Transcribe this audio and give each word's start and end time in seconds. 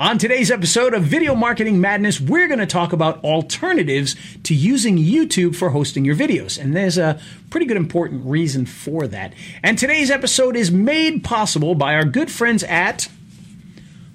On 0.00 0.16
today's 0.16 0.52
episode 0.52 0.94
of 0.94 1.02
Video 1.02 1.34
Marketing 1.34 1.80
Madness, 1.80 2.20
we're 2.20 2.46
going 2.46 2.60
to 2.60 2.66
talk 2.66 2.92
about 2.92 3.24
alternatives 3.24 4.14
to 4.44 4.54
using 4.54 4.96
YouTube 4.96 5.56
for 5.56 5.70
hosting 5.70 6.04
your 6.04 6.14
videos. 6.14 6.56
And 6.56 6.76
there's 6.76 6.96
a 6.96 7.20
pretty 7.50 7.66
good 7.66 7.76
important 7.76 8.24
reason 8.24 8.64
for 8.64 9.08
that. 9.08 9.32
And 9.60 9.76
today's 9.76 10.08
episode 10.08 10.54
is 10.54 10.70
made 10.70 11.24
possible 11.24 11.74
by 11.74 11.96
our 11.96 12.04
good 12.04 12.30
friends 12.30 12.62
at 12.62 13.08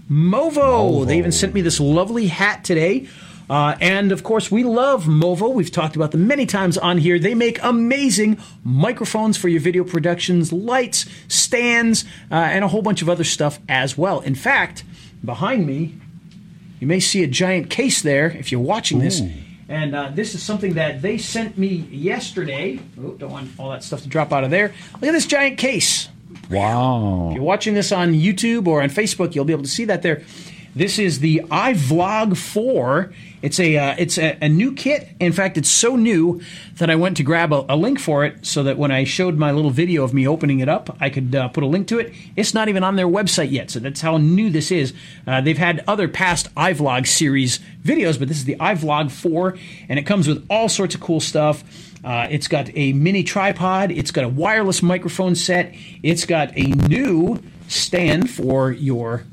Movo. 0.09 0.53
Movo. 0.53 1.05
They 1.05 1.17
even 1.17 1.33
sent 1.33 1.53
me 1.53 1.59
this 1.59 1.81
lovely 1.81 2.27
hat 2.27 2.63
today. 2.63 3.09
Uh, 3.49 3.75
and 3.81 4.13
of 4.13 4.23
course, 4.23 4.49
we 4.49 4.63
love 4.63 5.03
Movo. 5.03 5.53
We've 5.53 5.69
talked 5.69 5.97
about 5.97 6.11
them 6.11 6.27
many 6.27 6.45
times 6.45 6.77
on 6.77 6.97
here. 6.97 7.19
They 7.19 7.35
make 7.35 7.61
amazing 7.61 8.37
microphones 8.63 9.35
for 9.35 9.49
your 9.49 9.59
video 9.59 9.83
productions, 9.83 10.53
lights, 10.53 11.07
stands, 11.27 12.05
uh, 12.31 12.35
and 12.35 12.63
a 12.63 12.69
whole 12.69 12.81
bunch 12.81 13.01
of 13.01 13.09
other 13.09 13.25
stuff 13.25 13.59
as 13.67 13.97
well. 13.97 14.21
In 14.21 14.33
fact, 14.33 14.85
behind 15.23 15.65
me, 15.65 15.95
you 16.79 16.87
may 16.87 16.99
see 16.99 17.23
a 17.23 17.27
giant 17.27 17.69
case 17.69 18.01
there 18.01 18.31
if 18.31 18.51
you're 18.51 18.61
watching 18.61 18.99
this. 18.99 19.21
Ooh. 19.21 19.31
And 19.69 19.95
uh, 19.95 20.11
this 20.13 20.35
is 20.35 20.43
something 20.43 20.73
that 20.73 21.01
they 21.01 21.17
sent 21.17 21.57
me 21.57 21.67
yesterday. 21.89 22.79
Oh, 22.99 23.11
don't 23.11 23.31
want 23.31 23.51
all 23.57 23.69
that 23.71 23.83
stuff 23.83 24.01
to 24.03 24.09
drop 24.09 24.33
out 24.33 24.43
of 24.43 24.51
there. 24.51 24.73
Look 24.93 25.03
at 25.03 25.11
this 25.13 25.25
giant 25.25 25.57
case. 25.57 26.09
Wow. 26.49 27.29
If 27.29 27.35
you're 27.35 27.43
watching 27.43 27.73
this 27.73 27.91
on 27.91 28.13
YouTube 28.13 28.67
or 28.67 28.81
on 28.81 28.89
Facebook, 28.89 29.33
you'll 29.33 29.45
be 29.45 29.53
able 29.53 29.63
to 29.63 29.69
see 29.69 29.85
that 29.85 30.01
there. 30.01 30.23
This 30.75 30.99
is 30.99 31.19
the 31.19 31.41
iVlog 31.45 32.35
4. 32.35 33.13
It's 33.43 33.59
a 33.59 33.75
uh, 33.75 33.95
it's 33.97 34.17
a, 34.17 34.37
a, 34.41 34.47
new 34.47 34.71
kit. 34.73 35.09
In 35.19 35.33
fact, 35.33 35.57
it's 35.57 35.67
so 35.67 35.97
new 35.97 36.41
that 36.77 36.89
I 36.89 36.95
went 36.95 37.17
to 37.17 37.23
grab 37.23 37.51
a, 37.51 37.65
a, 37.67 37.75
link 37.75 37.99
for 37.99 38.23
it 38.23 38.45
so 38.45 38.63
that 38.63 38.77
when 38.77 38.89
I 38.89 39.03
showed 39.03 39.37
my 39.37 39.51
little 39.51 39.69
video 39.69 40.05
of 40.05 40.13
me 40.13 40.25
opening 40.25 40.61
it 40.61 40.69
up, 40.69 40.95
I 41.01 41.09
could 41.09 41.35
uh, 41.35 41.49
put 41.49 41.61
a 41.61 41.67
link 41.67 41.89
to 41.89 41.99
it. 41.99 42.13
It's 42.37 42.53
not 42.53 42.69
even 42.69 42.85
on 42.85 42.95
their 42.95 43.07
website 43.07 43.51
yet, 43.51 43.69
so 43.69 43.81
that's 43.81 43.99
how 43.99 44.15
new 44.15 44.49
this 44.49 44.71
is. 44.71 44.93
Uh, 45.27 45.41
they've 45.41 45.57
had 45.57 45.83
other 45.89 46.07
past 46.07 46.55
iVlog 46.55 47.05
series 47.05 47.59
videos, 47.83 48.17
but 48.17 48.29
this 48.29 48.37
is 48.37 48.45
the 48.45 48.55
iVlog 48.55 49.11
4, 49.11 49.57
and 49.89 49.99
it 49.99 50.03
comes 50.03 50.25
with 50.25 50.45
all 50.49 50.69
sorts 50.69 50.95
of 50.95 51.01
cool 51.01 51.19
stuff. 51.19 51.65
Uh, 52.01 52.27
it's 52.31 52.47
got 52.47 52.69
a 52.77 52.93
mini 52.93 53.23
tripod. 53.23 53.91
It's 53.91 54.11
got 54.11 54.23
a 54.23 54.29
wireless 54.29 54.81
microphone 54.81 55.35
set. 55.35 55.75
It's 56.01 56.25
got 56.25 56.57
a 56.57 56.63
new 56.63 57.43
stand 57.67 58.29
for 58.29 58.71
your 58.71 59.25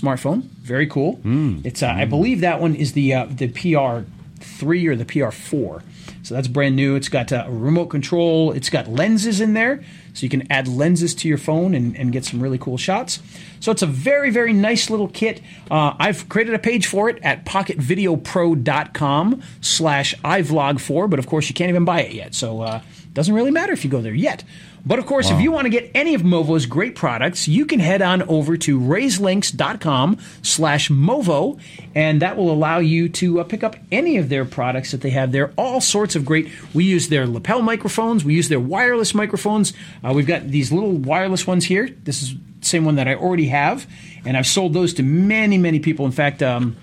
smartphone. 0.00 0.42
Very 0.42 0.86
cool. 0.86 1.16
Mm. 1.18 1.64
It's 1.64 1.82
uh, 1.82 1.88
mm. 1.88 1.96
I 1.96 2.04
believe 2.04 2.40
that 2.40 2.60
one 2.60 2.74
is 2.74 2.92
the 2.92 3.14
uh, 3.14 3.26
the 3.26 3.48
PR 3.48 4.04
three 4.40 4.86
or 4.86 4.96
the 4.96 5.04
PR 5.04 5.30
four. 5.30 5.82
So 6.22 6.34
that's 6.34 6.48
brand 6.48 6.76
new. 6.76 6.96
It's 6.96 7.08
got 7.08 7.32
uh, 7.32 7.44
a 7.46 7.50
remote 7.50 7.86
control. 7.86 8.52
It's 8.52 8.68
got 8.70 8.88
lenses 8.88 9.40
in 9.40 9.54
there, 9.54 9.82
so 10.12 10.24
you 10.24 10.28
can 10.28 10.46
add 10.52 10.68
lenses 10.68 11.14
to 11.16 11.28
your 11.28 11.38
phone 11.38 11.74
and, 11.74 11.96
and 11.96 12.12
get 12.12 12.24
some 12.24 12.40
really 12.40 12.58
cool 12.58 12.76
shots. 12.76 13.20
So 13.58 13.72
it's 13.72 13.82
a 13.82 13.86
very, 13.86 14.30
very 14.30 14.52
nice 14.52 14.90
little 14.90 15.08
kit. 15.08 15.40
Uh, 15.70 15.94
I've 15.98 16.28
created 16.28 16.54
a 16.54 16.58
page 16.58 16.86
for 16.86 17.08
it 17.08 17.18
at 17.22 17.46
pocketvideopro.com 17.46 19.42
slash 19.60 20.14
iVlog4, 20.16 21.10
but 21.10 21.18
of 21.18 21.26
course 21.26 21.48
you 21.48 21.54
can't 21.54 21.70
even 21.70 21.84
buy 21.84 22.02
it 22.02 22.12
yet. 22.12 22.34
So 22.34 22.60
uh, 22.60 22.82
it 23.02 23.14
doesn't 23.14 23.34
really 23.34 23.50
matter 23.50 23.72
if 23.72 23.84
you 23.84 23.90
go 23.90 24.02
there 24.02 24.14
yet. 24.14 24.44
But 24.84 24.98
of 24.98 25.06
course, 25.06 25.30
wow. 25.30 25.36
if 25.36 25.42
you 25.42 25.52
want 25.52 25.66
to 25.66 25.70
get 25.70 25.90
any 25.94 26.14
of 26.14 26.22
Movo's 26.22 26.66
great 26.66 26.94
products, 26.94 27.46
you 27.46 27.66
can 27.66 27.80
head 27.80 28.02
on 28.02 28.22
over 28.22 28.56
to 28.58 28.80
raiselinks.com 28.80 30.18
slash 30.42 30.88
Movo, 30.88 31.60
and 31.94 32.22
that 32.22 32.36
will 32.36 32.50
allow 32.50 32.78
you 32.78 33.08
to 33.10 33.40
uh, 33.40 33.44
pick 33.44 33.62
up 33.62 33.76
any 33.92 34.16
of 34.16 34.28
their 34.28 34.44
products 34.44 34.92
that 34.92 35.02
they 35.02 35.10
have 35.10 35.32
there. 35.32 35.52
All 35.56 35.80
sorts 35.80 36.16
of 36.16 36.24
great. 36.24 36.50
We 36.74 36.84
use 36.84 37.08
their 37.08 37.26
lapel 37.26 37.62
microphones. 37.62 38.24
We 38.24 38.34
use 38.34 38.48
their 38.48 38.60
wireless 38.60 39.14
microphones. 39.14 39.72
Uh, 40.02 40.12
we've 40.14 40.26
got 40.26 40.48
these 40.48 40.72
little 40.72 40.92
wireless 40.92 41.46
ones 41.46 41.64
here. 41.64 41.88
This 42.04 42.22
is 42.22 42.34
the 42.34 42.66
same 42.66 42.84
one 42.84 42.96
that 42.96 43.08
I 43.08 43.14
already 43.14 43.48
have, 43.48 43.86
and 44.24 44.36
I've 44.36 44.46
sold 44.46 44.72
those 44.72 44.94
to 44.94 45.02
many, 45.02 45.58
many 45.58 45.80
people. 45.80 46.06
In 46.06 46.12
fact, 46.12 46.42
um, 46.42 46.76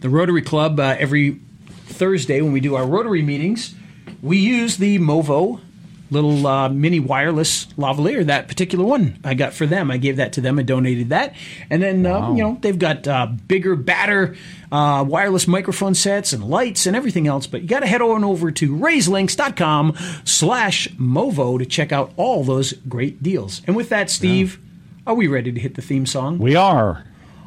the 0.00 0.10
Rotary 0.10 0.42
Club, 0.42 0.78
uh, 0.78 0.96
every 0.98 1.40
Thursday 1.86 2.42
when 2.42 2.52
we 2.52 2.60
do 2.60 2.74
our 2.74 2.86
Rotary 2.86 3.22
meetings, 3.22 3.74
we 4.22 4.38
use 4.38 4.76
the 4.76 4.98
Movo 4.98 5.60
little 6.10 6.46
uh, 6.46 6.68
mini 6.68 7.00
wireless 7.00 7.66
lavalier. 7.78 8.24
That 8.24 8.46
particular 8.48 8.84
one 8.84 9.18
I 9.24 9.34
got 9.34 9.52
for 9.52 9.66
them. 9.66 9.90
I 9.90 9.96
gave 9.96 10.16
that 10.16 10.34
to 10.34 10.40
them. 10.40 10.58
I 10.58 10.62
donated 10.62 11.08
that, 11.10 11.34
and 11.70 11.82
then 11.82 12.06
uh, 12.06 12.10
wow. 12.10 12.30
uh, 12.30 12.34
you 12.34 12.42
know 12.42 12.58
they've 12.60 12.78
got 12.78 13.08
uh, 13.08 13.26
bigger, 13.26 13.76
badder 13.76 14.36
uh, 14.70 15.04
wireless 15.06 15.48
microphone 15.48 15.94
sets 15.94 16.32
and 16.32 16.44
lights 16.44 16.86
and 16.86 16.96
everything 16.96 17.26
else. 17.26 17.46
But 17.46 17.62
you 17.62 17.68
got 17.68 17.80
to 17.80 17.86
head 17.86 18.02
on 18.02 18.24
over 18.24 18.50
to 18.50 18.76
raiselinks.com/slash 18.76 20.88
movo 20.88 21.58
to 21.58 21.66
check 21.66 21.92
out 21.92 22.12
all 22.16 22.44
those 22.44 22.72
great 22.72 23.22
deals. 23.22 23.62
And 23.66 23.76
with 23.76 23.90
that, 23.90 24.10
Steve, 24.10 24.58
yeah. 24.58 25.12
are 25.12 25.14
we 25.14 25.26
ready 25.26 25.52
to 25.52 25.60
hit 25.60 25.74
the 25.74 25.82
theme 25.82 26.06
song? 26.06 26.38
We 26.38 26.56
are. 26.56 27.04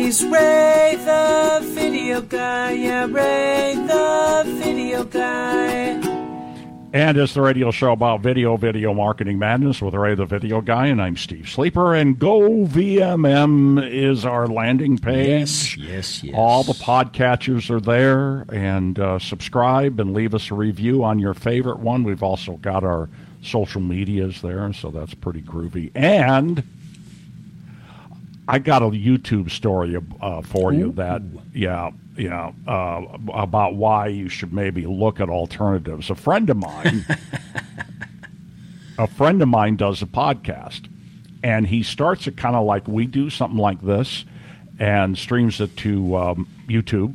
He's 0.00 0.24
Ray 0.24 0.96
the 1.04 1.60
video 1.74 2.22
guy, 2.22 2.70
yeah, 2.70 3.04
Ray 3.04 3.74
the 3.74 4.44
video 4.56 5.04
guy. 5.04 5.90
And 6.94 7.18
it's 7.18 7.34
the 7.34 7.42
radio 7.42 7.70
show 7.70 7.92
about 7.92 8.22
video, 8.22 8.56
video 8.56 8.94
marketing 8.94 9.38
madness 9.38 9.82
with 9.82 9.92
Ray 9.92 10.14
the 10.14 10.24
Video 10.24 10.62
Guy, 10.62 10.86
and 10.86 11.02
I'm 11.02 11.18
Steve 11.18 11.50
Sleeper. 11.50 11.94
And 11.94 12.18
GoVMM 12.18 13.92
is 13.92 14.24
our 14.24 14.46
landing 14.46 14.96
page. 14.96 15.28
Yes, 15.28 15.76
yes, 15.76 16.24
yes. 16.24 16.34
All 16.34 16.64
the 16.64 16.72
podcatchers 16.72 17.68
are 17.68 17.80
there, 17.80 18.46
and 18.50 18.98
uh, 18.98 19.18
subscribe 19.18 20.00
and 20.00 20.14
leave 20.14 20.34
us 20.34 20.50
a 20.50 20.54
review 20.54 21.04
on 21.04 21.18
your 21.18 21.34
favorite 21.34 21.80
one. 21.80 22.04
We've 22.04 22.22
also 22.22 22.52
got 22.54 22.84
our 22.84 23.10
social 23.42 23.82
medias 23.82 24.40
there, 24.40 24.72
so 24.72 24.90
that's 24.90 25.12
pretty 25.12 25.42
groovy. 25.42 25.90
And 25.94 26.64
I 28.50 28.58
got 28.58 28.82
a 28.82 28.86
YouTube 28.86 29.48
story 29.48 29.96
uh, 30.20 30.42
for 30.42 30.72
you 30.72 30.90
that, 30.92 31.22
yeah, 31.54 31.92
yeah, 32.16 32.50
uh, 32.66 33.02
about 33.32 33.76
why 33.76 34.08
you 34.08 34.28
should 34.28 34.52
maybe 34.52 34.86
look 34.86 35.20
at 35.20 35.28
alternatives. 35.28 36.10
A 36.10 36.16
friend 36.16 36.50
of 36.50 36.56
mine, 36.56 37.06
a 38.98 39.06
friend 39.06 39.40
of 39.40 39.46
mine 39.46 39.76
does 39.76 40.02
a 40.02 40.06
podcast, 40.06 40.88
and 41.44 41.64
he 41.64 41.84
starts 41.84 42.26
it 42.26 42.36
kind 42.36 42.56
of 42.56 42.64
like 42.66 42.88
we 42.88 43.06
do, 43.06 43.30
something 43.30 43.56
like 43.56 43.80
this, 43.82 44.24
and 44.80 45.16
streams 45.16 45.60
it 45.60 45.76
to 45.76 46.16
um, 46.16 46.48
YouTube, 46.66 47.14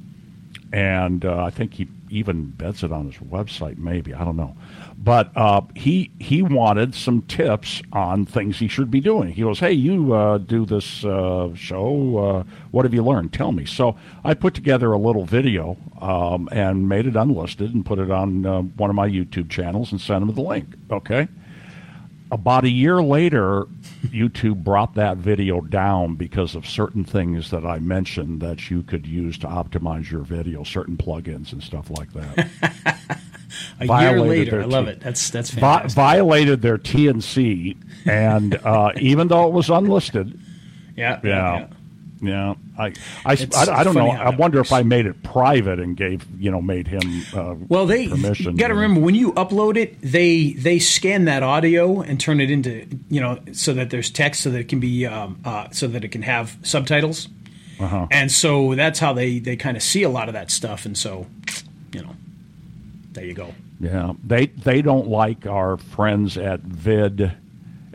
and 0.71 1.25
uh, 1.25 1.43
I 1.43 1.49
think 1.49 1.73
he 1.73 1.89
even 2.09 2.51
bets 2.51 2.83
it 2.83 2.91
on 2.91 3.11
his 3.11 3.15
website. 3.21 3.77
Maybe 3.77 4.13
I 4.13 4.23
don't 4.23 4.37
know. 4.37 4.55
But 4.97 5.35
uh, 5.35 5.61
he 5.75 6.11
he 6.19 6.41
wanted 6.41 6.95
some 6.95 7.21
tips 7.23 7.81
on 7.91 8.25
things 8.25 8.59
he 8.59 8.67
should 8.67 8.89
be 8.89 9.01
doing. 9.01 9.33
He 9.33 9.41
goes, 9.41 9.59
"Hey, 9.59 9.73
you 9.73 10.13
uh, 10.13 10.37
do 10.37 10.65
this 10.65 11.03
uh, 11.03 11.53
show. 11.55 12.17
Uh, 12.17 12.43
what 12.71 12.85
have 12.85 12.93
you 12.93 13.03
learned? 13.03 13.33
Tell 13.33 13.51
me." 13.51 13.65
So 13.65 13.95
I 14.23 14.33
put 14.33 14.53
together 14.53 14.91
a 14.91 14.97
little 14.97 15.25
video 15.25 15.77
um, 16.01 16.49
and 16.51 16.87
made 16.89 17.05
it 17.07 17.15
unlisted 17.15 17.73
and 17.73 17.85
put 17.85 17.99
it 17.99 18.11
on 18.11 18.45
uh, 18.45 18.61
one 18.61 18.89
of 18.89 18.95
my 18.95 19.07
YouTube 19.07 19.49
channels 19.49 19.91
and 19.91 19.99
sent 19.99 20.23
him 20.23 20.33
the 20.33 20.41
link. 20.41 20.75
Okay. 20.91 21.27
About 22.31 22.65
a 22.65 22.69
year 22.69 23.03
later, 23.03 23.65
YouTube 24.05 24.63
brought 24.63 24.95
that 24.95 25.17
video 25.17 25.61
down 25.61 26.15
because 26.15 26.55
of 26.55 26.65
certain 26.67 27.03
things 27.03 27.51
that 27.51 27.65
I 27.65 27.79
mentioned 27.79 28.41
that 28.41 28.69
you 28.69 28.81
could 28.83 29.05
use 29.05 29.37
to 29.39 29.47
optimize 29.47 30.09
your 30.09 30.21
video, 30.21 30.63
certain 30.63 30.97
plugins 30.97 31.53
and 31.53 31.61
stuff 31.61 31.89
like 31.91 32.11
that. 32.13 33.19
a 33.79 33.85
year 34.01 34.19
later. 34.19 34.61
I 34.61 34.65
love 34.65 34.87
it. 34.87 34.99
That's 35.01 35.29
that's 35.29 35.51
vi- 35.51 35.87
violated 35.87 36.61
their 36.61 36.77
TNC, 36.77 37.77
and 38.05 38.55
uh, 38.55 38.91
even 38.99 39.27
though 39.27 39.47
it 39.47 39.53
was 39.53 39.69
unlisted, 39.69 40.39
yeah, 40.95 41.19
yeah, 41.23 41.59
yeah. 41.59 41.67
Yeah. 42.21 42.55
I, 42.77 42.87
I, 43.25 43.31
I, 43.55 43.65
I, 43.71 43.83
don't 43.83 43.95
know. 43.95 44.09
I 44.09 44.29
wonder 44.29 44.59
works. 44.59 44.69
if 44.69 44.73
I 44.73 44.83
made 44.83 45.05
it 45.05 45.21
private 45.23 45.79
and 45.79 45.95
gave 45.95 46.25
you 46.39 46.51
know 46.51 46.61
made 46.61 46.87
him 46.87 47.23
uh, 47.33 47.55
well. 47.67 47.85
They 47.85 48.07
permission. 48.07 48.55
Got 48.55 48.69
to 48.69 48.73
remember 48.73 49.01
when 49.01 49.15
you 49.15 49.33
upload 49.33 49.77
it, 49.77 49.99
they 50.01 50.53
they 50.53 50.79
scan 50.79 51.25
that 51.25 51.43
audio 51.43 52.01
and 52.01 52.19
turn 52.19 52.39
it 52.39 52.49
into 52.49 52.87
you 53.09 53.21
know 53.21 53.39
so 53.51 53.73
that 53.73 53.89
there's 53.89 54.09
text 54.09 54.43
so 54.43 54.49
that 54.51 54.59
it 54.59 54.69
can 54.69 54.79
be 54.79 55.05
um, 55.05 55.39
uh, 55.45 55.69
so 55.71 55.87
that 55.87 56.03
it 56.03 56.09
can 56.09 56.21
have 56.21 56.57
subtitles. 56.63 57.27
Uh-huh. 57.79 58.07
And 58.09 58.31
so 58.31 58.75
that's 58.75 58.99
how 58.99 59.13
they 59.13 59.39
they 59.39 59.55
kind 59.55 59.75
of 59.75 59.83
see 59.83 60.03
a 60.03 60.09
lot 60.09 60.29
of 60.29 60.33
that 60.33 60.51
stuff. 60.51 60.85
And 60.85 60.97
so 60.97 61.27
you 61.93 62.01
know 62.01 62.15
there 63.11 63.25
you 63.25 63.33
go. 63.33 63.53
Yeah, 63.79 64.13
they 64.23 64.47
they 64.47 64.81
don't 64.81 65.07
like 65.07 65.45
our 65.45 65.77
friends 65.77 66.37
at 66.37 66.61
Vid, 66.61 67.31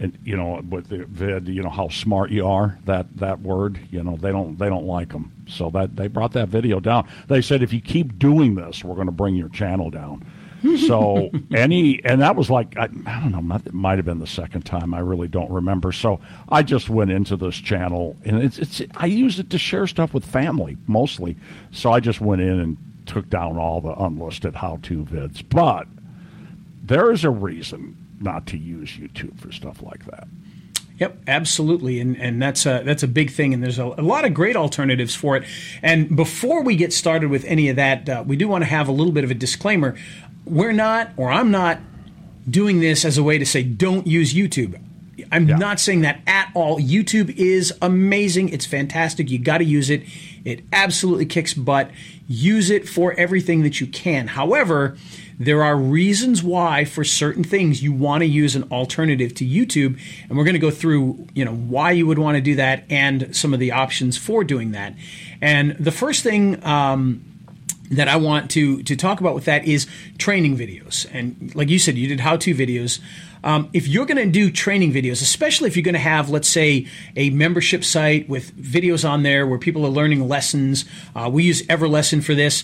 and 0.01 0.19
you 0.25 0.37
know 0.37 0.61
with 0.69 0.89
the 0.89 1.05
Vid, 1.05 1.47
you 1.47 1.63
know 1.63 1.69
how 1.71 1.89
smart 1.89 2.31
you 2.31 2.47
are. 2.47 2.79
That 2.87 3.07
that 3.19 3.41
word, 3.41 3.79
you 3.91 4.03
know, 4.03 4.17
they 4.17 4.33
don't 4.33 4.59
they 4.59 4.69
don't 4.69 4.87
like 4.87 5.11
them. 5.11 5.33
So 5.47 5.71
that 5.71 5.95
they 5.95 6.09
brought 6.09 6.33
that 6.33 6.49
video 6.49 6.81
down. 6.81 7.09
They 7.29 7.43
said 7.43 7.63
if 7.63 7.73
you 7.73 7.81
keep 7.81 8.19
doing 8.19 8.55
this, 8.55 8.83
we're 8.83 8.95
going 8.95 9.07
to 9.07 9.13
bring 9.13 9.37
your 9.37 9.51
channel 9.51 9.91
down. 9.91 10.27
So 10.87 11.31
any, 11.55 12.05
and 12.05 12.21
that 12.21 12.37
was 12.37 12.51
like 12.51 12.77
I, 12.77 12.85
I 13.07 13.21
don't 13.21 13.33
know, 13.33 13.57
it 13.57 13.73
might 13.73 13.97
have 13.97 14.05
been 14.05 14.19
the 14.19 14.27
second 14.27 14.67
time. 14.67 14.93
I 14.93 14.99
really 14.99 15.27
don't 15.27 15.51
remember. 15.51 15.91
So 15.91 16.21
I 16.51 16.63
just 16.63 16.91
went 16.91 17.11
into 17.11 17.37
this 17.37 17.57
channel, 17.57 18.15
and 18.27 18.43
it's 18.43 18.59
it's 18.59 18.83
I 18.95 19.07
use 19.07 19.39
it 19.39 19.49
to 19.51 19.59
share 19.59 19.87
stuff 19.87 20.13
with 20.13 20.23
family 20.23 20.77
mostly. 20.87 21.37
So 21.71 21.93
I 21.93 22.01
just 22.01 22.21
went 22.21 22.43
in 22.43 22.61
and 22.61 22.77
took 23.07 23.31
down 23.31 23.57
all 23.57 23.81
the 23.81 23.95
unlisted 23.95 24.55
how-to 24.55 25.05
vids. 25.05 25.43
But 25.49 25.87
there 26.83 27.11
is 27.11 27.25
a 27.25 27.31
reason 27.31 27.97
not 28.21 28.47
to 28.49 28.59
use 28.59 28.91
YouTube 28.91 29.39
for 29.39 29.51
stuff 29.53 29.83
like 29.83 30.05
that. 30.07 30.29
Yep, 30.99 31.23
absolutely, 31.27 31.99
and 31.99 32.15
and 32.21 32.43
that's 32.43 32.67
a 32.67 32.83
that's 32.85 33.03
a 33.03 33.09
big 33.09 33.31
thing, 33.31 33.55
and 33.55 33.63
there's 33.63 33.79
a, 33.79 33.87
a 33.87 34.03
lot 34.03 34.27
of 34.27 34.35
great 34.35 34.55
alternatives 34.55 35.15
for 35.15 35.35
it. 35.35 35.45
And 35.83 36.15
before 36.15 36.63
we 36.63 36.77
get 36.77 36.93
started 36.93 37.31
with 37.31 37.45
any 37.47 37.71
of 37.71 37.77
that, 37.77 38.09
uh, 38.09 38.23
we 38.27 38.37
do 38.37 38.47
want 38.49 38.63
to 38.63 38.69
have 38.69 38.87
a 38.87 38.93
little 38.93 39.13
bit 39.13 39.25
of 39.25 39.31
a 39.31 39.35
disclaimer. 39.35 39.97
We're 40.45 40.73
not, 40.73 41.13
or 41.17 41.31
I'm 41.31 41.51
not, 41.51 41.81
doing 42.49 42.81
this 42.81 43.07
as 43.07 43.17
a 43.17 43.23
way 43.23 43.39
to 43.39 43.47
say 43.47 43.63
don't 43.63 44.07
use 44.07 44.35
YouTube. 44.35 44.79
I'm 45.33 45.49
yeah. 45.49 45.57
not 45.57 45.81
saying 45.81 46.03
that 46.03 46.21
at 46.27 46.51
all. 46.55 46.79
YouTube 46.79 47.35
is 47.37 47.73
amazing. 47.81 48.51
It's 48.51 48.67
fantastic. 48.67 49.31
You 49.31 49.39
got 49.39 49.59
to 49.59 49.65
use 49.65 49.89
it. 49.89 50.03
It 50.45 50.65
absolutely 50.73 51.27
kicks 51.27 51.55
butt. 51.55 51.91
Use 52.27 52.71
it 52.71 52.89
for 52.89 53.13
everything 53.15 53.63
that 53.63 53.81
you 53.81 53.87
can. 53.87 54.29
However, 54.29 54.97
there 55.41 55.65
are 55.65 55.75
reasons 55.75 56.43
why, 56.43 56.85
for 56.85 57.03
certain 57.03 57.43
things, 57.43 57.83
you 57.83 57.93
want 57.93 58.21
to 58.21 58.27
use 58.27 58.55
an 58.55 58.65
alternative 58.65 59.35
to 59.37 59.45
YouTube, 59.47 59.99
and 60.29 60.37
we're 60.37 60.45
going 60.45 60.55
to 60.55 60.61
go 60.61 60.71
through, 60.71 61.27
you 61.33 61.47
know, 61.47 61.55
why 61.55 61.93
you 61.93 62.07
would 62.07 62.19
want 62.19 62.37
to 62.37 62.43
do 62.43 62.57
that 62.57 62.85
and 62.91 63.35
some 63.35 63.55
of 63.55 63.59
the 63.59 63.73
options 63.73 64.19
for 64.19 64.45
doing 64.45 64.73
that. 64.73 64.95
And 65.41 65.73
the 65.81 65.91
first 65.91 66.23
thing. 66.23 66.65
Um, 66.65 67.25
that 67.91 68.07
I 68.07 68.15
want 68.15 68.53
to 68.53 68.85
to 68.85 68.95
talk 68.95 69.19
about 69.19 69.35
with 69.35 69.47
that 69.47 69.65
is 69.65 69.89
training 70.17 70.57
videos, 70.57 71.09
and 71.13 71.53
like 71.57 71.69
you 71.69 71.81
said, 71.81 71.97
you 71.97 72.07
did 72.07 72.21
how-to 72.21 72.55
videos. 72.55 73.01
Um, 73.43 73.69
if 73.73 73.89
you're 73.89 74.07
going 74.07 74.25
to 74.25 74.31
do 74.31 74.49
training 74.49 74.93
videos, 74.93 75.23
especially 75.23 75.67
if 75.67 75.77
you're 75.77 75.83
going 75.83 75.95
to 75.95 75.99
have, 75.99 76.31
let's 76.31 76.47
say, 76.47 76.87
a 77.17 77.31
membership 77.31 77.83
site 77.83 78.29
with 78.29 78.55
videos 78.57 79.09
on 79.09 79.25
there 79.25 79.45
where 79.45 79.59
people 79.59 79.85
are 79.85 79.91
learning 79.91 80.29
lessons, 80.29 80.85
uh, 81.17 81.29
we 81.33 81.43
use 81.43 81.63
Everlesson 81.63 82.23
for 82.23 82.37
this 82.37 82.63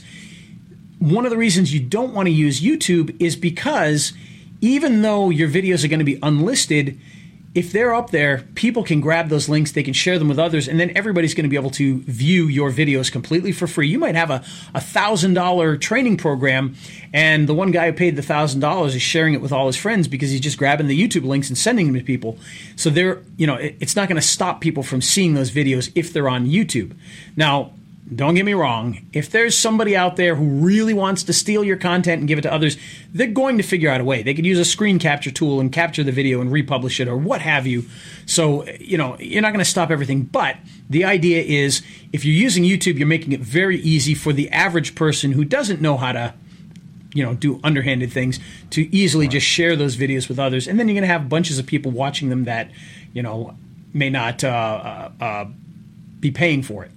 one 0.98 1.24
of 1.24 1.30
the 1.30 1.36
reasons 1.36 1.72
you 1.74 1.80
don't 1.80 2.14
want 2.14 2.26
to 2.26 2.32
use 2.32 2.60
YouTube 2.60 3.16
is 3.20 3.36
because 3.36 4.12
even 4.60 5.02
though 5.02 5.30
your 5.30 5.48
videos 5.48 5.84
are 5.84 5.88
going 5.88 5.98
to 5.98 6.04
be 6.04 6.18
unlisted, 6.22 6.98
if 7.56 7.72
they're 7.72 7.94
up 7.94 8.10
there, 8.10 8.44
people 8.54 8.84
can 8.84 9.00
grab 9.00 9.30
those 9.30 9.48
links, 9.48 9.72
they 9.72 9.82
can 9.82 9.94
share 9.94 10.18
them 10.18 10.28
with 10.28 10.38
others, 10.38 10.68
and 10.68 10.78
then 10.78 10.92
everybody's 10.94 11.32
going 11.32 11.44
to 11.44 11.48
be 11.48 11.56
able 11.56 11.70
to 11.70 12.00
view 12.00 12.48
your 12.48 12.70
videos 12.70 13.10
completely 13.10 13.50
for 13.50 13.66
free. 13.66 13.88
You 13.88 13.98
might 13.98 14.14
have 14.14 14.30
a, 14.30 14.44
a 14.74 14.80
thousand 14.80 15.32
dollar 15.32 15.78
training 15.78 16.18
program, 16.18 16.76
and 17.14 17.48
the 17.48 17.54
one 17.54 17.70
guy 17.70 17.86
who 17.86 17.94
paid 17.94 18.14
the 18.14 18.22
thousand 18.22 18.60
dollars 18.60 18.94
is 18.94 19.00
sharing 19.00 19.32
it 19.32 19.40
with 19.40 19.52
all 19.52 19.68
his 19.68 19.76
friends 19.76 20.06
because 20.06 20.30
he's 20.30 20.40
just 20.40 20.58
grabbing 20.58 20.86
the 20.86 21.00
YouTube 21.00 21.24
links 21.24 21.48
and 21.48 21.56
sending 21.56 21.86
them 21.86 21.94
to 21.94 22.02
people. 22.02 22.38
So 22.76 22.90
they're, 22.90 23.22
you 23.38 23.46
know, 23.46 23.56
it's 23.56 23.96
not 23.96 24.06
going 24.08 24.20
to 24.20 24.26
stop 24.26 24.60
people 24.60 24.82
from 24.82 25.00
seeing 25.00 25.32
those 25.32 25.50
videos 25.50 25.90
if 25.94 26.12
they're 26.12 26.28
on 26.28 26.46
YouTube. 26.46 26.94
Now, 27.36 27.72
don't 28.14 28.34
get 28.36 28.44
me 28.44 28.54
wrong. 28.54 29.04
If 29.12 29.30
there's 29.30 29.58
somebody 29.58 29.96
out 29.96 30.14
there 30.14 30.36
who 30.36 30.44
really 30.44 30.94
wants 30.94 31.24
to 31.24 31.32
steal 31.32 31.64
your 31.64 31.76
content 31.76 32.20
and 32.20 32.28
give 32.28 32.38
it 32.38 32.42
to 32.42 32.52
others, 32.52 32.76
they're 33.12 33.26
going 33.26 33.56
to 33.56 33.64
figure 33.64 33.90
out 33.90 34.00
a 34.00 34.04
way. 34.04 34.22
They 34.22 34.32
could 34.32 34.46
use 34.46 34.60
a 34.60 34.64
screen 34.64 35.00
capture 35.00 35.32
tool 35.32 35.58
and 35.58 35.72
capture 35.72 36.04
the 36.04 36.12
video 36.12 36.40
and 36.40 36.52
republish 36.52 37.00
it 37.00 37.08
or 37.08 37.16
what 37.16 37.40
have 37.40 37.66
you. 37.66 37.84
So, 38.24 38.64
you 38.78 38.96
know, 38.96 39.18
you're 39.18 39.42
not 39.42 39.52
going 39.52 39.64
to 39.64 39.68
stop 39.68 39.90
everything. 39.90 40.22
But 40.22 40.56
the 40.88 41.04
idea 41.04 41.42
is 41.42 41.82
if 42.12 42.24
you're 42.24 42.34
using 42.34 42.62
YouTube, 42.62 42.96
you're 42.96 43.08
making 43.08 43.32
it 43.32 43.40
very 43.40 43.78
easy 43.80 44.14
for 44.14 44.32
the 44.32 44.48
average 44.50 44.94
person 44.94 45.32
who 45.32 45.44
doesn't 45.44 45.80
know 45.80 45.96
how 45.96 46.12
to 46.12 46.34
you 47.12 47.24
know 47.24 47.34
do 47.34 47.58
underhanded 47.64 48.12
things 48.12 48.38
to 48.68 48.94
easily 48.94 49.24
right. 49.24 49.32
just 49.32 49.46
share 49.46 49.74
those 49.74 49.96
videos 49.96 50.28
with 50.28 50.38
others 50.38 50.68
and 50.68 50.78
then 50.78 50.86
you're 50.86 50.94
going 50.94 51.02
to 51.02 51.08
have 51.08 51.30
bunches 51.30 51.58
of 51.58 51.64
people 51.64 51.90
watching 51.90 52.28
them 52.28 52.44
that 52.44 52.70
you 53.14 53.22
know 53.22 53.56
may 53.94 54.10
not 54.10 54.44
uh, 54.44 54.48
uh, 54.48 55.24
uh, 55.24 55.44
be 56.20 56.30
paying 56.30 56.62
for 56.62 56.84
it 56.84 56.90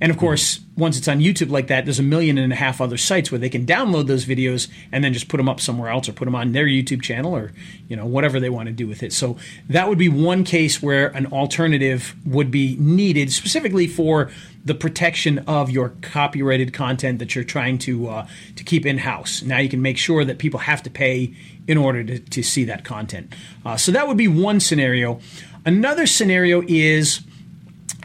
and 0.00 0.12
of 0.12 0.18
course, 0.18 0.60
once 0.76 0.98
it's 0.98 1.08
on 1.08 1.20
YouTube 1.20 1.50
like 1.50 1.68
that, 1.68 1.86
there's 1.86 1.98
a 1.98 2.02
million 2.02 2.36
and 2.36 2.52
a 2.52 2.56
half 2.56 2.80
other 2.80 2.98
sites 2.98 3.32
where 3.32 3.38
they 3.38 3.48
can 3.48 3.64
download 3.64 4.06
those 4.06 4.26
videos 4.26 4.68
and 4.92 5.02
then 5.02 5.12
just 5.14 5.28
put 5.28 5.38
them 5.38 5.48
up 5.48 5.58
somewhere 5.58 5.88
else 5.88 6.08
or 6.08 6.12
put 6.12 6.26
them 6.26 6.34
on 6.34 6.52
their 6.52 6.66
YouTube 6.66 7.02
channel 7.02 7.34
or 7.34 7.52
you 7.88 7.96
know 7.96 8.04
whatever 8.04 8.38
they 8.38 8.50
want 8.50 8.66
to 8.66 8.72
do 8.72 8.86
with 8.86 9.02
it. 9.02 9.12
So 9.12 9.38
that 9.68 9.88
would 9.88 9.98
be 9.98 10.08
one 10.08 10.44
case 10.44 10.82
where 10.82 11.08
an 11.08 11.26
alternative 11.26 12.14
would 12.26 12.50
be 12.50 12.76
needed 12.78 13.32
specifically 13.32 13.86
for 13.86 14.30
the 14.64 14.74
protection 14.74 15.38
of 15.46 15.70
your 15.70 15.90
copyrighted 16.02 16.74
content 16.74 17.18
that 17.20 17.34
you're 17.34 17.44
trying 17.44 17.78
to 17.78 18.08
uh, 18.08 18.26
to 18.56 18.64
keep 18.64 18.84
in 18.84 18.98
house. 18.98 19.42
Now 19.42 19.58
you 19.58 19.70
can 19.70 19.80
make 19.80 19.96
sure 19.96 20.24
that 20.24 20.38
people 20.38 20.60
have 20.60 20.82
to 20.82 20.90
pay 20.90 21.34
in 21.66 21.78
order 21.78 22.04
to, 22.04 22.18
to 22.18 22.42
see 22.42 22.64
that 22.64 22.84
content. 22.84 23.32
Uh, 23.64 23.76
so 23.78 23.92
that 23.92 24.06
would 24.06 24.18
be 24.18 24.28
one 24.28 24.60
scenario. 24.60 25.20
Another 25.64 26.06
scenario 26.06 26.62
is. 26.66 27.20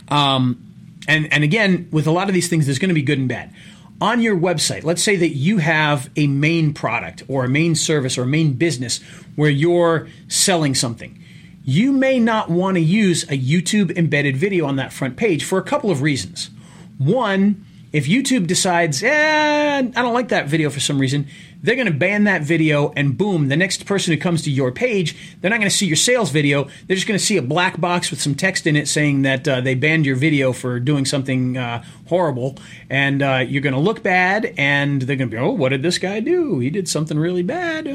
Um, 0.08 0.71
and 1.08 1.32
and 1.32 1.44
again, 1.44 1.88
with 1.92 2.08
a 2.08 2.12
lot 2.12 2.28
of 2.28 2.34
these 2.34 2.48
things, 2.48 2.66
there's 2.66 2.80
going 2.80 2.90
to 2.90 2.96
be 2.96 3.02
good 3.02 3.20
and 3.20 3.28
bad. 3.28 3.54
On 4.00 4.20
your 4.20 4.36
website, 4.36 4.84
let's 4.84 5.04
say 5.04 5.16
that 5.16 5.36
you 5.36 5.60
have 5.60 6.10
a 6.16 6.26
main 6.26 6.74
product 6.74 7.22
or 7.28 7.46
a 7.46 7.50
main 7.50 7.76
service 7.76 8.18
or 8.18 8.24
a 8.24 8.28
main 8.28 8.54
business 8.54 9.00
where 9.36 9.50
you're 9.50 10.08
selling 10.28 10.74
something. 10.74 11.24
You 11.64 11.92
may 11.92 12.18
not 12.18 12.50
want 12.50 12.76
to 12.78 12.82
use 12.82 13.24
a 13.24 13.38
YouTube 13.38 13.96
embedded 13.96 14.36
video 14.36 14.66
on 14.66 14.78
that 14.78 14.92
front 14.92 15.18
page 15.18 15.44
for 15.44 15.60
a 15.60 15.64
couple 15.64 15.92
of 15.92 16.02
reasons. 16.02 16.50
One, 16.98 17.64
if 17.94 18.08
YouTube 18.08 18.48
decides, 18.48 19.04
eh, 19.04 19.78
I 19.78 19.82
don't 19.82 20.14
like 20.14 20.30
that 20.30 20.48
video 20.48 20.72
for 20.72 20.80
some 20.80 20.98
reason, 20.98 21.28
they're 21.62 21.76
going 21.76 21.88
to 21.88 21.94
ban 21.94 22.24
that 22.24 22.42
video, 22.42 22.92
and 22.96 23.18
boom, 23.18 23.50
the 23.50 23.58
next 23.58 23.86
person 23.86 24.14
who 24.14 24.20
comes 24.20 24.42
to 24.44 24.52
your 24.52 24.72
page, 24.72 25.16
they're 25.40 25.50
not 25.50 25.60
going 25.60 25.70
to 25.70 25.76
see 25.76 25.86
your 25.86 25.96
sales 25.96 26.32
video. 26.32 26.66
They're 26.88 26.96
just 26.96 27.08
going 27.08 27.20
to 27.20 27.26
see 27.26 27.38
a 27.38 27.42
black 27.42 27.80
box 27.80 28.10
with 28.10 28.22
some 28.22 28.36
text 28.36 28.66
in 28.66 28.76
it 28.76 28.88
saying 28.88 29.22
that 29.24 29.48
uh, 29.48 29.62
they 29.62 29.76
banned 29.76 30.06
your 30.06 30.16
video 30.16 30.54
for 30.54 30.80
doing 30.80 31.06
something 31.06 31.58
uh, 31.58 31.84
horrible, 32.08 32.58
and 32.90 33.22
uh, 33.22 33.46
you're 33.48 33.62
going 33.62 33.76
to 33.76 33.80
look 33.80 34.04
bad, 34.04 34.54
and 34.58 35.02
they're 35.04 35.16
going 35.16 35.30
to 35.30 35.36
be, 35.36 35.42
oh, 35.42 35.52
what 35.52 35.70
did 35.70 35.84
this 35.84 35.98
guy 35.98 36.20
do? 36.20 36.60
He 36.60 36.70
did 36.70 36.88
something 36.88 37.18
really 37.18 37.44
bad. 37.44 37.88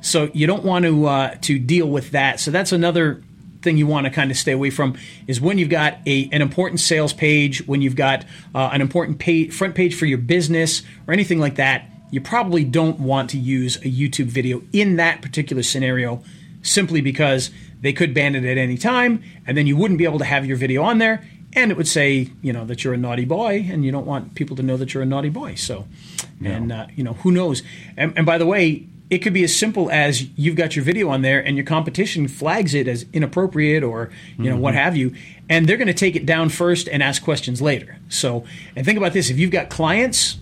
So 0.00 0.30
you 0.34 0.46
don't 0.46 0.64
want 0.64 0.84
to 0.84 1.06
uh, 1.06 1.34
to 1.42 1.58
deal 1.58 1.88
with 1.88 2.10
that. 2.10 2.38
So 2.38 2.50
that's 2.50 2.72
another 2.72 3.22
thing 3.62 3.78
you 3.78 3.86
want 3.86 4.04
to 4.04 4.10
kind 4.10 4.30
of 4.30 4.36
stay 4.36 4.52
away 4.52 4.70
from 4.70 4.96
is 5.26 5.40
when 5.40 5.56
you've 5.58 5.70
got 5.70 5.98
a, 6.06 6.28
an 6.30 6.42
important 6.42 6.80
sales 6.80 7.12
page, 7.12 7.66
when 7.66 7.80
you've 7.80 7.96
got 7.96 8.24
uh, 8.54 8.70
an 8.72 8.82
important 8.82 9.18
page, 9.18 9.52
front 9.52 9.74
page 9.74 9.94
for 9.94 10.04
your 10.04 10.18
business 10.18 10.82
or 11.06 11.14
anything 11.14 11.40
like 11.40 11.54
that. 11.56 11.90
You 12.14 12.20
probably 12.20 12.62
don't 12.62 13.00
want 13.00 13.28
to 13.30 13.38
use 13.38 13.74
a 13.78 13.90
YouTube 13.90 14.26
video 14.26 14.62
in 14.72 14.94
that 14.98 15.20
particular 15.20 15.64
scenario 15.64 16.22
simply 16.62 17.00
because 17.00 17.50
they 17.80 17.92
could 17.92 18.14
ban 18.14 18.36
it 18.36 18.44
at 18.44 18.56
any 18.56 18.78
time 18.78 19.20
and 19.44 19.56
then 19.56 19.66
you 19.66 19.76
wouldn't 19.76 19.98
be 19.98 20.04
able 20.04 20.20
to 20.20 20.24
have 20.24 20.46
your 20.46 20.56
video 20.56 20.84
on 20.84 20.98
there 20.98 21.28
and 21.54 21.72
it 21.72 21.76
would 21.76 21.88
say 21.88 22.30
you 22.40 22.52
know 22.52 22.64
that 22.66 22.84
you're 22.84 22.94
a 22.94 22.96
naughty 22.96 23.24
boy 23.24 23.66
and 23.68 23.84
you 23.84 23.90
don't 23.90 24.06
want 24.06 24.36
people 24.36 24.54
to 24.54 24.62
know 24.62 24.76
that 24.76 24.94
you're 24.94 25.02
a 25.02 25.06
naughty 25.06 25.28
boy. 25.28 25.56
So 25.56 25.88
and 26.44 26.70
uh, 26.70 26.86
you 26.94 27.02
know 27.02 27.14
who 27.14 27.32
knows? 27.32 27.64
And, 27.96 28.16
and 28.16 28.24
by 28.24 28.38
the 28.38 28.46
way 28.46 28.86
it 29.10 29.18
could 29.18 29.34
be 29.34 29.42
as 29.42 29.54
simple 29.54 29.90
as 29.90 30.22
you've 30.38 30.54
got 30.54 30.76
your 30.76 30.84
video 30.84 31.08
on 31.08 31.22
there 31.22 31.40
and 31.40 31.56
your 31.56 31.66
competition 31.66 32.28
flags 32.28 32.74
it 32.74 32.86
as 32.86 33.06
inappropriate 33.12 33.82
or 33.82 34.12
you 34.38 34.44
know 34.44 34.52
mm-hmm. 34.52 34.62
what 34.62 34.74
have 34.74 34.96
you 34.96 35.12
and 35.48 35.68
they're 35.68 35.76
going 35.76 35.88
to 35.88 35.92
take 35.92 36.14
it 36.14 36.26
down 36.26 36.48
first 36.48 36.88
and 36.88 37.02
ask 37.02 37.24
questions 37.24 37.60
later. 37.60 37.98
So 38.08 38.44
and 38.76 38.86
think 38.86 38.98
about 38.98 39.14
this 39.14 39.30
if 39.30 39.36
you've 39.36 39.50
got 39.50 39.68
clients 39.68 40.38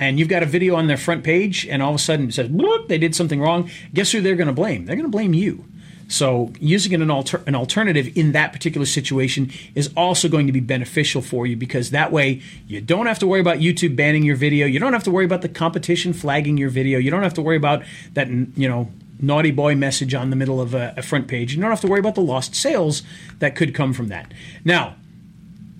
and 0.00 0.18
you've 0.18 0.28
got 0.28 0.42
a 0.42 0.46
video 0.46 0.74
on 0.74 0.88
their 0.88 0.96
front 0.96 1.22
page 1.22 1.66
and 1.66 1.80
all 1.82 1.90
of 1.90 1.96
a 1.96 1.98
sudden 1.98 2.28
it 2.28 2.34
says 2.34 2.50
they 2.88 2.98
did 2.98 3.14
something 3.14 3.40
wrong 3.40 3.70
guess 3.94 4.10
who 4.10 4.20
they're 4.20 4.34
going 4.34 4.48
to 4.48 4.52
blame 4.52 4.86
they're 4.86 4.96
going 4.96 5.06
to 5.06 5.10
blame 5.10 5.34
you 5.34 5.64
so 6.10 6.52
using 6.58 6.92
an, 6.94 7.08
alter- 7.08 7.42
an 7.46 7.54
alternative 7.54 8.16
in 8.16 8.32
that 8.32 8.52
particular 8.52 8.84
situation 8.84 9.52
is 9.76 9.90
also 9.96 10.28
going 10.28 10.48
to 10.48 10.52
be 10.52 10.58
beneficial 10.58 11.22
for 11.22 11.46
you 11.46 11.56
because 11.56 11.90
that 11.90 12.10
way 12.10 12.42
you 12.66 12.80
don't 12.80 13.06
have 13.06 13.20
to 13.20 13.28
worry 13.28 13.40
about 13.40 13.58
YouTube 13.58 13.94
banning 13.94 14.24
your 14.24 14.34
video. 14.34 14.66
You 14.66 14.80
don't 14.80 14.92
have 14.92 15.04
to 15.04 15.10
worry 15.12 15.24
about 15.24 15.42
the 15.42 15.48
competition 15.48 16.12
flagging 16.12 16.58
your 16.58 16.68
video. 16.68 16.98
You 16.98 17.12
don't 17.12 17.22
have 17.22 17.34
to 17.34 17.42
worry 17.42 17.56
about 17.56 17.84
that, 18.14 18.28
you 18.28 18.68
know, 18.68 18.90
naughty 19.20 19.52
boy 19.52 19.76
message 19.76 20.12
on 20.12 20.30
the 20.30 20.36
middle 20.36 20.60
of 20.60 20.74
a, 20.74 20.94
a 20.96 21.02
front 21.02 21.28
page. 21.28 21.54
You 21.54 21.60
don't 21.60 21.70
have 21.70 21.80
to 21.82 21.86
worry 21.86 22.00
about 22.00 22.16
the 22.16 22.22
lost 22.22 22.56
sales 22.56 23.04
that 23.38 23.54
could 23.54 23.72
come 23.72 23.92
from 23.92 24.08
that. 24.08 24.32
Now, 24.64 24.96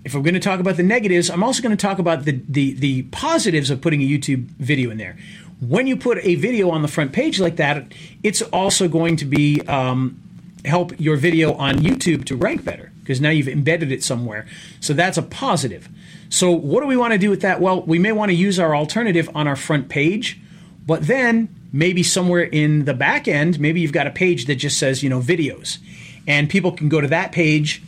if 0.05 0.15
we're 0.15 0.23
going 0.23 0.35
to 0.35 0.41
talk 0.41 0.61
about 0.61 0.77
the 0.77 0.83
negatives, 0.83 1.31
I'm 1.31 1.43
also 1.43 1.63
going 1.63 1.77
to 1.77 1.81
talk 1.81 1.99
about 1.99 2.25
the, 2.25 2.41
the, 2.49 2.73
the 2.75 3.03
positives 3.05 3.71
of 3.71 3.81
putting 3.81 4.03
a 4.03 4.07
YouTube 4.07 4.47
video 4.59 4.91
in 4.91 4.99
there 4.99 5.17
when 5.61 5.87
you 5.87 5.97
put 5.97 6.19
a 6.23 6.35
video 6.37 6.71
on 6.71 6.83
the 6.83 6.89
front 6.89 7.13
page 7.13 7.39
like 7.39 7.57
that, 7.57 7.93
it's 8.23 8.43
also 8.43 8.89
going 8.89 9.17
to 9.17 9.25
be 9.25 9.61
um, 9.63 10.21
help 10.65 10.99
your 10.99 11.17
video 11.17 11.55
on 11.55 11.77
YouTube 11.77 12.25
to 12.27 12.37
rank 12.37 12.65
better 12.65 12.91
because 13.01 13.21
now 13.21 13.31
you've 13.31 13.49
embedded 13.49 13.93
it 13.93 14.03
somewhere. 14.03 14.47
So 14.81 14.95
that's 14.95 15.19
a 15.19 15.23
positive. 15.23 15.89
So 16.31 16.51
what 16.51 16.81
do 16.81 16.87
we 16.87 16.97
want 16.97 17.13
to 17.13 17.19
do 17.19 17.29
with 17.29 17.43
that? 17.43 17.61
Well, 17.61 17.83
we 17.83 17.99
may 17.99 18.13
want 18.13 18.31
to 18.31 18.37
use 18.37 18.59
our 18.59 18.75
alternative 18.75 19.29
on 19.35 19.47
our 19.47 19.57
front 19.57 19.89
page, 19.89 20.41
but 20.87 21.07
then 21.07 21.55
maybe 21.73 22.03
somewhere 22.03 22.43
in 22.43 22.85
the 22.85 22.95
back 22.95 23.29
end, 23.29 23.61
maybe 23.61 23.81
you've 23.81 23.93
got 23.93 24.07
a 24.07 24.11
page 24.11 24.47
that 24.47 24.57
just 24.57 24.79
says, 24.79 25.03
you 25.03 25.11
know, 25.11 25.21
videos. 25.21 25.79
And 26.27 26.49
people 26.49 26.73
can 26.73 26.89
go 26.89 27.01
to 27.01 27.09
that 27.09 27.33
page 27.33 27.83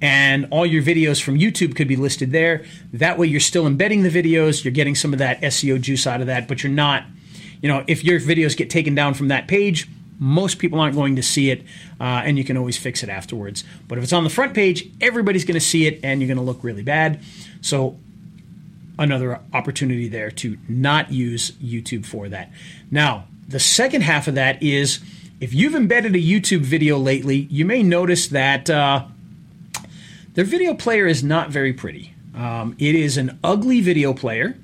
and 0.00 0.46
all 0.50 0.66
your 0.66 0.82
videos 0.82 1.22
from 1.22 1.38
YouTube 1.38 1.74
could 1.74 1.88
be 1.88 1.96
listed 1.96 2.32
there. 2.32 2.64
That 2.92 3.18
way 3.18 3.26
you're 3.26 3.40
still 3.40 3.66
embedding 3.66 4.02
the 4.02 4.10
videos, 4.10 4.64
you're 4.64 4.72
getting 4.72 4.94
some 4.94 5.12
of 5.12 5.18
that 5.18 5.40
SEO 5.40 5.80
juice 5.80 6.06
out 6.06 6.20
of 6.20 6.26
that, 6.26 6.48
but 6.48 6.62
you're 6.62 6.72
not 6.72 7.04
you 7.62 7.68
know, 7.68 7.84
if 7.86 8.04
your 8.04 8.20
videos 8.20 8.56
get 8.56 8.70
taken 8.70 8.94
down 8.94 9.14
from 9.14 9.28
that 9.28 9.48
page, 9.48 9.88
most 10.18 10.58
people 10.58 10.80
aren't 10.80 10.94
going 10.94 11.16
to 11.16 11.22
see 11.22 11.50
it, 11.50 11.62
uh, 12.00 12.22
and 12.24 12.38
you 12.38 12.44
can 12.44 12.56
always 12.56 12.76
fix 12.76 13.02
it 13.02 13.08
afterwards. 13.08 13.64
But 13.88 13.98
if 13.98 14.04
it's 14.04 14.12
on 14.12 14.24
the 14.24 14.30
front 14.30 14.54
page, 14.54 14.88
everybody's 15.00 15.44
going 15.44 15.58
to 15.58 15.66
see 15.66 15.86
it, 15.86 16.00
and 16.02 16.20
you're 16.20 16.28
going 16.28 16.38
to 16.38 16.42
look 16.42 16.62
really 16.62 16.82
bad. 16.82 17.20
So, 17.60 17.98
another 18.98 19.40
opportunity 19.52 20.08
there 20.08 20.30
to 20.30 20.56
not 20.68 21.12
use 21.12 21.50
YouTube 21.52 22.06
for 22.06 22.28
that. 22.30 22.50
Now, 22.90 23.26
the 23.46 23.60
second 23.60 24.02
half 24.02 24.26
of 24.26 24.34
that 24.36 24.62
is 24.62 25.00
if 25.38 25.52
you've 25.52 25.74
embedded 25.74 26.14
a 26.14 26.18
YouTube 26.18 26.60
video 26.60 26.96
lately, 26.96 27.46
you 27.50 27.66
may 27.66 27.82
notice 27.82 28.28
that 28.28 28.70
uh, 28.70 29.04
their 30.36 30.44
video 30.44 30.74
player 30.74 31.06
is 31.06 31.24
not 31.24 31.50
very 31.50 31.72
pretty. 31.72 32.14
Um, 32.34 32.76
it 32.78 32.94
is 32.94 33.16
an 33.16 33.38
ugly 33.42 33.80
video 33.80 34.14
player. 34.14 34.56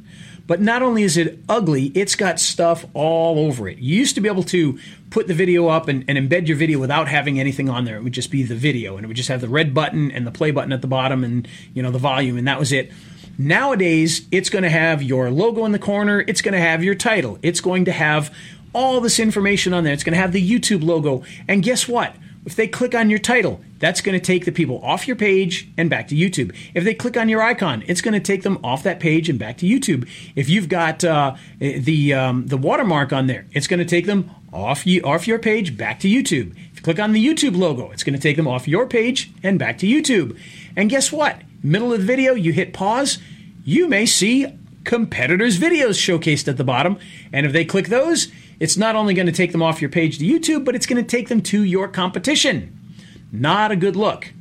But 0.44 0.60
not 0.60 0.82
only 0.82 1.04
is 1.04 1.16
it 1.16 1.38
ugly, 1.48 1.86
it's 1.94 2.16
got 2.16 2.40
stuff 2.40 2.84
all 2.94 3.38
over 3.38 3.68
it. 3.68 3.78
You 3.78 3.96
used 3.96 4.16
to 4.16 4.20
be 4.20 4.28
able 4.28 4.42
to 4.44 4.78
put 5.08 5.28
the 5.28 5.34
video 5.34 5.68
up 5.68 5.88
and, 5.88 6.04
and, 6.08 6.18
embed 6.18 6.48
your 6.48 6.56
video 6.56 6.80
without 6.80 7.06
having 7.06 7.38
anything 7.38 7.70
on 7.70 7.84
there. 7.84 7.96
It 7.96 8.02
would 8.02 8.12
just 8.12 8.30
be 8.30 8.42
the 8.42 8.56
video, 8.56 8.96
and 8.96 9.04
it 9.04 9.08
would 9.08 9.16
just 9.16 9.28
have 9.28 9.40
the 9.40 9.48
red 9.48 9.72
button 9.72 10.10
and 10.10 10.26
the 10.26 10.32
play 10.32 10.50
button 10.50 10.72
at 10.72 10.82
the 10.82 10.88
bottom, 10.88 11.22
and 11.22 11.46
you 11.72 11.82
know 11.82 11.92
the 11.92 11.98
volume, 11.98 12.36
and 12.36 12.46
that 12.48 12.58
was 12.58 12.72
it. 12.72 12.90
Nowadays, 13.38 14.26
it's 14.32 14.50
going 14.50 14.64
to 14.64 14.68
have 14.68 15.02
your 15.02 15.30
logo 15.30 15.64
in 15.64 15.72
the 15.72 15.78
corner. 15.78 16.24
It's 16.26 16.42
going 16.42 16.54
to 16.54 16.60
have 16.60 16.82
your 16.82 16.96
title. 16.96 17.38
It's 17.42 17.60
going 17.60 17.84
to 17.86 17.92
have 17.92 18.34
all 18.74 19.00
this 19.00 19.20
information 19.20 19.72
on 19.72 19.84
there. 19.84 19.92
It's 19.92 20.04
going 20.04 20.14
to 20.14 20.20
have 20.20 20.32
the 20.32 20.46
YouTube 20.46 20.82
logo. 20.82 21.22
And 21.48 21.62
guess 21.62 21.86
what? 21.88 22.14
If 22.44 22.56
they 22.56 22.66
click 22.66 22.94
on 22.94 23.08
your 23.08 23.20
title, 23.20 23.60
that's 23.78 24.00
going 24.00 24.18
to 24.18 24.24
take 24.24 24.44
the 24.44 24.52
people 24.52 24.80
off 24.82 25.06
your 25.06 25.16
page 25.16 25.68
and 25.78 25.88
back 25.88 26.08
to 26.08 26.16
YouTube. 26.16 26.54
If 26.74 26.82
they 26.82 26.92
click 26.92 27.16
on 27.16 27.28
your 27.28 27.40
icon, 27.40 27.84
it's 27.86 28.00
going 28.00 28.14
to 28.14 28.20
take 28.20 28.42
them 28.42 28.58
off 28.64 28.82
that 28.82 28.98
page 28.98 29.28
and 29.28 29.38
back 29.38 29.58
to 29.58 29.66
YouTube. 29.66 30.08
If 30.34 30.48
you've 30.48 30.68
got 30.68 31.04
uh, 31.04 31.36
the 31.60 32.14
um, 32.14 32.46
the 32.46 32.56
watermark 32.56 33.12
on 33.12 33.28
there, 33.28 33.46
it's 33.52 33.68
going 33.68 33.78
to 33.78 33.84
take 33.84 34.06
them 34.06 34.30
off 34.52 34.86
you, 34.86 35.02
off 35.02 35.28
your 35.28 35.38
page 35.38 35.76
back 35.76 36.00
to 36.00 36.08
YouTube. 36.08 36.50
If 36.72 36.76
you 36.76 36.82
click 36.82 36.98
on 36.98 37.12
the 37.12 37.24
YouTube 37.24 37.56
logo, 37.56 37.90
it's 37.90 38.02
going 38.02 38.14
to 38.14 38.22
take 38.22 38.36
them 38.36 38.48
off 38.48 38.66
your 38.66 38.86
page 38.86 39.30
and 39.42 39.58
back 39.58 39.78
to 39.78 39.86
YouTube. 39.86 40.38
And 40.76 40.90
guess 40.90 41.12
what? 41.12 41.42
Middle 41.62 41.92
of 41.92 42.00
the 42.00 42.06
video, 42.06 42.34
you 42.34 42.52
hit 42.52 42.72
pause, 42.72 43.18
you 43.64 43.88
may 43.88 44.04
see 44.04 44.46
competitors' 44.84 45.58
videos 45.58 45.96
showcased 45.96 46.48
at 46.48 46.56
the 46.56 46.64
bottom, 46.64 46.98
and 47.32 47.46
if 47.46 47.52
they 47.52 47.64
click 47.64 47.86
those, 47.86 48.32
it's 48.62 48.76
not 48.76 48.94
only 48.94 49.12
going 49.12 49.26
to 49.26 49.32
take 49.32 49.50
them 49.50 49.60
off 49.60 49.80
your 49.80 49.90
page 49.90 50.18
to 50.18 50.24
YouTube, 50.24 50.64
but 50.64 50.76
it's 50.76 50.86
going 50.86 51.02
to 51.02 51.16
take 51.16 51.26
them 51.26 51.42
to 51.42 51.64
your 51.64 51.88
competition. 51.88 52.78
Not 53.32 53.72
a 53.72 53.76
good 53.76 53.96
look. 53.96 54.32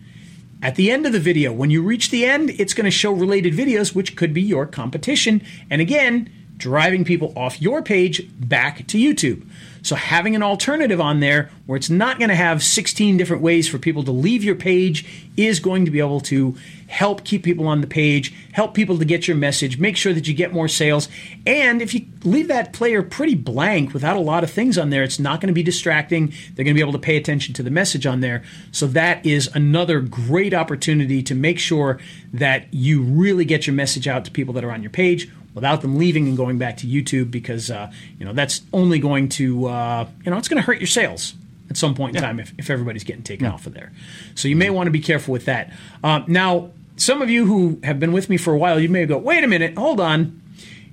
At 0.62 0.76
the 0.76 0.92
end 0.92 1.08
of 1.08 1.12
the 1.12 1.20
video, 1.20 1.52
when 1.52 1.72
you 1.72 1.82
reach 1.82 2.12
the 2.12 2.24
end, 2.24 2.52
it's 2.52 2.76
going 2.76 2.86
to 2.86 2.92
show 2.92 3.12
related 3.12 3.56
videos, 3.56 3.96
which 3.96 4.16
could 4.16 4.32
be 4.32 4.44
your 4.44 4.68
competition. 4.68 5.42
And 5.72 5.82
again, 5.82 6.32
driving 6.56 7.04
people 7.04 7.34
off 7.36 7.60
your 7.60 7.82
page 7.82 8.30
back 8.40 8.86
to 8.90 9.00
YouTube. 9.00 9.50
So 9.84 9.96
having 9.96 10.36
an 10.36 10.44
alternative 10.44 11.02
on 11.02 11.20
there 11.20 11.50
where 11.66 11.76
it's 11.76 11.90
not 11.90 12.20
going 12.20 12.30
to 12.30 12.36
have 12.36 12.64
16 12.64 13.18
different 13.18 13.42
ways 13.42 13.68
for 13.68 13.80
people 13.80 14.04
to 14.04 14.12
leave 14.12 14.44
your 14.44 14.56
page 14.56 15.06
is 15.36 15.60
going 15.60 15.86
to 15.86 15.92
be 15.92 16.00
able 16.00 16.20
to 16.22 16.56
help 16.88 17.24
keep 17.24 17.44
people 17.44 17.68
on 17.68 17.82
the 17.82 17.88
page, 17.88 18.34
help 18.52 18.74
people 18.74 18.98
to 18.98 19.06
get 19.06 19.28
your 19.28 19.38
message, 19.38 19.80
make 19.80 19.96
sure 19.96 20.14
that 20.14 20.28
you 20.28 20.34
get 20.34 20.54
more 20.54 20.68
sales. 20.68 21.08
And 21.48 21.82
if 21.82 21.94
you 21.94 22.06
leave 22.24 22.50
that 22.50 22.74
player 22.74 23.02
pretty 23.02 23.34
blank 23.34 23.94
without 23.94 24.18
a 24.18 24.20
lot 24.20 24.44
of 24.44 24.52
things 24.52 24.78
on 24.78 24.90
there, 24.90 25.02
it's 25.02 25.20
not 25.20 25.40
going 25.40 25.48
to 25.48 25.54
be 25.54 25.64
distracting. 25.64 26.28
They're 26.54 26.66
going 26.66 26.76
to 26.76 26.80
be 26.80 26.82
able 26.82 26.92
to 26.92 27.00
pay 27.00 27.16
attention 27.16 27.54
to 27.56 27.64
the 27.64 27.72
message 27.72 28.06
on 28.06 28.20
there. 28.20 28.44
So 28.72 28.88
that 28.88 29.26
is 29.26 29.50
another 29.56 30.02
great 30.02 30.54
opportunity 30.54 31.24
to 31.24 31.34
make 31.34 31.60
sure 31.60 32.00
that 32.34 32.72
you 32.74 33.02
really 33.02 33.46
get 33.46 33.66
your 33.66 33.74
message 33.74 34.08
out 34.08 34.26
to 34.26 34.32
people 34.32 34.54
that 34.56 34.64
are 34.64 34.72
on 34.72 34.84
your 34.84 34.92
page 34.92 35.30
without 35.54 35.82
them 35.82 35.98
leaving 35.98 36.28
and 36.28 36.38
going 36.38 36.58
back 36.58 36.78
to 36.78 36.88
YouTube 36.88 37.32
because 37.32 37.70
uh, 37.70 37.92
you 38.20 38.26
know 38.26 38.34
that's 38.34 38.62
only 38.74 39.00
going 39.00 39.30
to 39.30 39.68
uh, 39.68 40.08
you 40.24 40.32
know 40.32 40.38
it's 40.38 40.48
going 40.48 40.62
to 40.62 40.66
hurt 40.66 40.80
your 40.80 40.88
sales 40.88 41.34
at 41.70 41.78
some 41.78 41.96
point 41.96 42.16
in 42.16 42.22
yeah. 42.22 42.28
time 42.28 42.40
if, 42.40 42.54
if 42.58 42.70
everybody's 42.70 43.04
getting 43.04 43.24
taken 43.24 43.46
yeah. 43.46 43.54
off 43.54 43.66
of 43.66 43.74
there. 43.74 43.92
So 44.36 44.48
you 44.48 44.56
may 44.56 44.70
want 44.70 44.88
to 44.88 44.92
be 44.92 45.00
careful 45.00 45.32
with 45.32 45.46
that. 45.46 45.74
Um, 46.04 46.26
now, 46.28 46.72
some 46.98 47.22
of 47.22 47.30
you 47.30 47.46
who 47.46 47.80
have 47.84 48.00
been 48.00 48.12
with 48.12 48.30
me 48.30 48.38
for 48.38 48.54
a 48.54 48.58
while, 48.58 48.80
you 48.80 48.90
may 48.90 49.06
go, 49.06 49.18
wait 49.18 49.44
a 49.44 49.48
minute, 49.48 49.78
hold 49.78 50.00
on. 50.00 50.42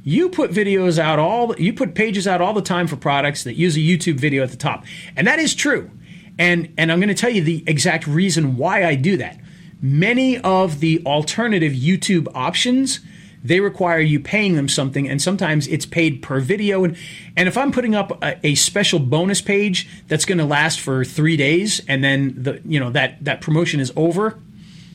You 0.05 0.31
put 0.31 0.53
videos 0.53 0.99
out 0.99 1.19
all 1.19 1.55
you 1.57 1.73
put 1.75 1.95
pages 1.95 2.27
out 2.27 2.41
all 2.41 2.55
the 2.55 2.63
time 2.63 2.87
for 2.87 2.97
products 2.97 3.45
that 3.45 3.55
use 3.55 3.77
a 3.77 3.81
YouTube 3.81 4.15
video 4.15 4.43
at 4.43 4.51
the 4.51 4.57
top, 4.57 4.85
and 5.17 5.27
that 5.27 5.39
is 5.39 5.55
true. 5.55 5.91
And 6.39 6.73
and 6.79 6.91
I'm 6.91 6.99
going 6.99 7.09
to 7.09 7.15
tell 7.15 7.29
you 7.29 7.43
the 7.43 7.63
exact 7.67 8.07
reason 8.07 8.57
why 8.57 8.87
I 8.87 8.95
do 8.95 9.19
that. 9.19 9.39
Many 9.83 10.39
of 10.39 10.81
the 10.81 11.03
alternative 11.05 11.73
YouTube 11.73 12.29
options 12.35 13.01
they 13.43 13.61
require 13.61 14.01
you 14.01 14.21
paying 14.21 14.57
them 14.57 14.69
something, 14.69 15.09
and 15.09 15.23
sometimes 15.23 15.67
it's 15.69 15.87
paid 15.87 16.23
per 16.23 16.41
video. 16.41 16.85
And, 16.85 16.97
and 17.37 17.49
if 17.49 17.57
I'm 17.57 17.73
putting 17.73 17.95
up 17.95 18.23
a, 18.23 18.39
a 18.47 18.55
special 18.55 18.99
bonus 18.99 19.41
page 19.41 19.89
that's 20.09 20.25
going 20.25 20.39
to 20.39 20.45
last 20.45 20.81
for 20.81 21.05
three 21.05 21.37
days, 21.37 21.81
and 21.89 22.03
then 22.03 22.35
the 22.37 22.61
you 22.65 22.81
know 22.81 22.91
that 22.91 23.25
that 23.25 23.41
promotion 23.41 23.81
is 23.81 23.93
over, 23.97 24.41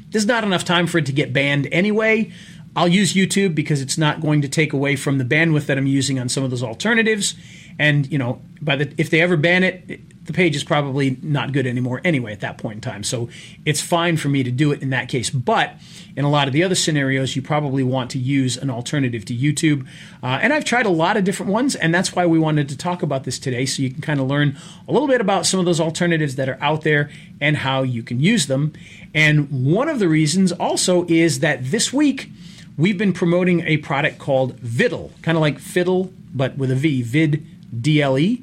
there's 0.10 0.26
not 0.26 0.44
enough 0.44 0.66
time 0.66 0.88
for 0.88 0.98
it 0.98 1.06
to 1.06 1.14
get 1.14 1.34
banned 1.34 1.68
anyway. 1.72 2.32
I'll 2.76 2.88
use 2.88 3.14
YouTube 3.14 3.54
because 3.54 3.82
it's 3.82 3.98
not 3.98 4.20
going 4.20 4.42
to 4.42 4.50
take 4.50 4.74
away 4.74 4.96
from 4.96 5.20
the 5.20 5.26
bandwidth 5.26 5.68
that 5.68 5.78
I'm 5.78 5.88
using 5.88 6.20
on 6.20 6.28
some 6.28 6.44
of 6.44 6.50
those 6.50 6.64
alternatives. 6.64 7.36
And 7.78 8.12
you 8.12 8.18
know, 8.18 8.42
by 8.62 8.76
the 8.76 8.94
if 8.98 9.10
they 9.10 9.22
ever 9.22 9.38
ban 9.38 9.64
it, 9.64 10.02
the 10.26 10.34
page 10.34 10.56
is 10.56 10.64
probably 10.64 11.18
not 11.22 11.52
good 11.52 11.68
anymore 11.68 12.00
anyway 12.04 12.32
at 12.32 12.40
that 12.40 12.58
point 12.58 12.76
in 12.76 12.82
time. 12.82 13.04
So 13.04 13.30
it's 13.66 13.82
fine 13.82 14.16
for 14.18 14.30
me 14.30 14.44
to 14.44 14.52
do 14.52 14.72
it 14.72 14.82
in 14.82 14.90
that 14.92 15.10
case. 15.10 15.30
But 15.30 15.76
in 16.16 16.24
a 16.24 16.30
lot 16.30 16.48
of 16.48 16.54
the 16.54 16.64
other 16.64 16.76
scenarios, 16.76 17.36
you 17.36 17.42
probably 17.42 17.84
want 17.84 18.12
to 18.12 18.20
use 18.20 18.56
an 18.56 18.70
alternative 18.70 19.26
to 19.26 19.36
YouTube. 19.36 19.86
Uh, 20.22 20.40
and 20.42 20.54
I've 20.54 20.64
tried 20.64 20.86
a 20.86 20.90
lot 20.90 21.18
of 21.18 21.24
different 21.24 21.52
ones, 21.52 21.76
and 21.76 21.94
that's 21.94 22.14
why 22.14 22.26
we 22.26 22.40
wanted 22.40 22.70
to 22.70 22.78
talk 22.78 23.04
about 23.04 23.26
this 23.26 23.38
today 23.38 23.66
so 23.66 23.82
you 23.82 23.90
can 23.90 24.02
kind 24.02 24.20
of 24.20 24.28
learn 24.28 24.58
a 24.88 24.94
little 24.94 25.08
bit 25.08 25.20
about 25.20 25.46
some 25.46 25.60
of 25.60 25.66
those 25.66 25.82
alternatives 25.82 26.36
that 26.36 26.48
are 26.48 26.58
out 26.62 26.84
there 26.84 27.10
and 27.42 27.58
how 27.58 27.84
you 27.84 28.02
can 28.02 28.20
use 28.20 28.48
them. 28.48 28.74
And 29.14 29.66
one 29.66 29.90
of 29.90 30.00
the 30.00 30.08
reasons 30.08 30.52
also 30.54 31.06
is 31.08 31.40
that 31.42 31.66
this 31.66 31.92
week, 31.92 32.30
we've 32.78 32.98
been 32.98 33.14
promoting 33.14 33.62
a 33.62 33.78
product 33.78 34.20
called 34.20 34.58
Viddle, 34.62 35.12
kind 35.22 35.38
of 35.38 35.42
like 35.42 35.60
fiddle, 35.60 36.14
but 36.34 36.58
with 36.58 36.72
a 36.72 36.76
V, 36.76 37.02
Vid 37.02 37.46
DLE. 37.82 38.38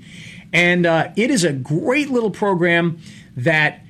And 0.52 0.86
uh, 0.86 1.10
it 1.16 1.30
is 1.30 1.44
a 1.44 1.52
great 1.52 2.10
little 2.10 2.30
program 2.30 2.98
that 3.36 3.82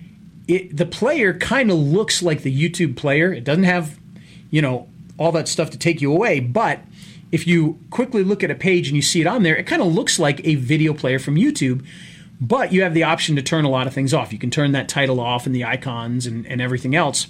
it, 0.47 0.77
the 0.77 0.87
player 0.87 1.33
kind 1.35 1.71
of 1.71 1.79
looks 1.79 2.23
like 2.23 2.43
the 2.43 2.55
YouTube 2.55 2.97
player. 2.97 3.33
It 3.33 3.45
doesn't 3.45 3.65
have, 3.65 3.99
you 4.51 4.61
know, 4.61 4.89
all 5.19 5.33
that 5.33 5.49
stuff 5.49 5.71
to 5.71 5.79
take 5.79 6.01
you 6.01 6.13
away, 6.13 6.41
but 6.41 6.81
if 7.31 7.47
you 7.47 7.79
quickly 7.91 8.25
look 8.25 8.43
at 8.43 8.51
a 8.51 8.55
page 8.55 8.89
and 8.89 8.97
you 8.97 9.03
see 9.03 9.21
it 9.21 9.27
on 9.27 9.43
there, 9.43 9.55
it 9.55 9.67
kind 9.67 9.81
of 9.83 9.89
looks 9.89 10.19
like 10.19 10.45
a 10.45 10.57
video 10.57 10.93
player 10.93 11.19
from 11.19 11.37
YouTube. 11.37 11.85
But 12.41 12.73
you 12.73 12.83
have 12.83 12.95
the 12.95 13.05
option 13.05 13.37
to 13.37 13.43
turn 13.43 13.65
a 13.65 13.69
lot 13.69 13.87
of 13.87 13.93
things 13.93 14.15
off. 14.15 14.33
You 14.33 14.39
can 14.39 14.51
turn 14.51 14.73
that 14.73 14.89
title 14.89 15.21
off 15.21 15.47
and 15.47 15.55
the 15.55 15.65
icons 15.65 16.27
and, 16.27 16.47
and 16.47 16.61
everything 16.61 16.95
else 16.97 17.27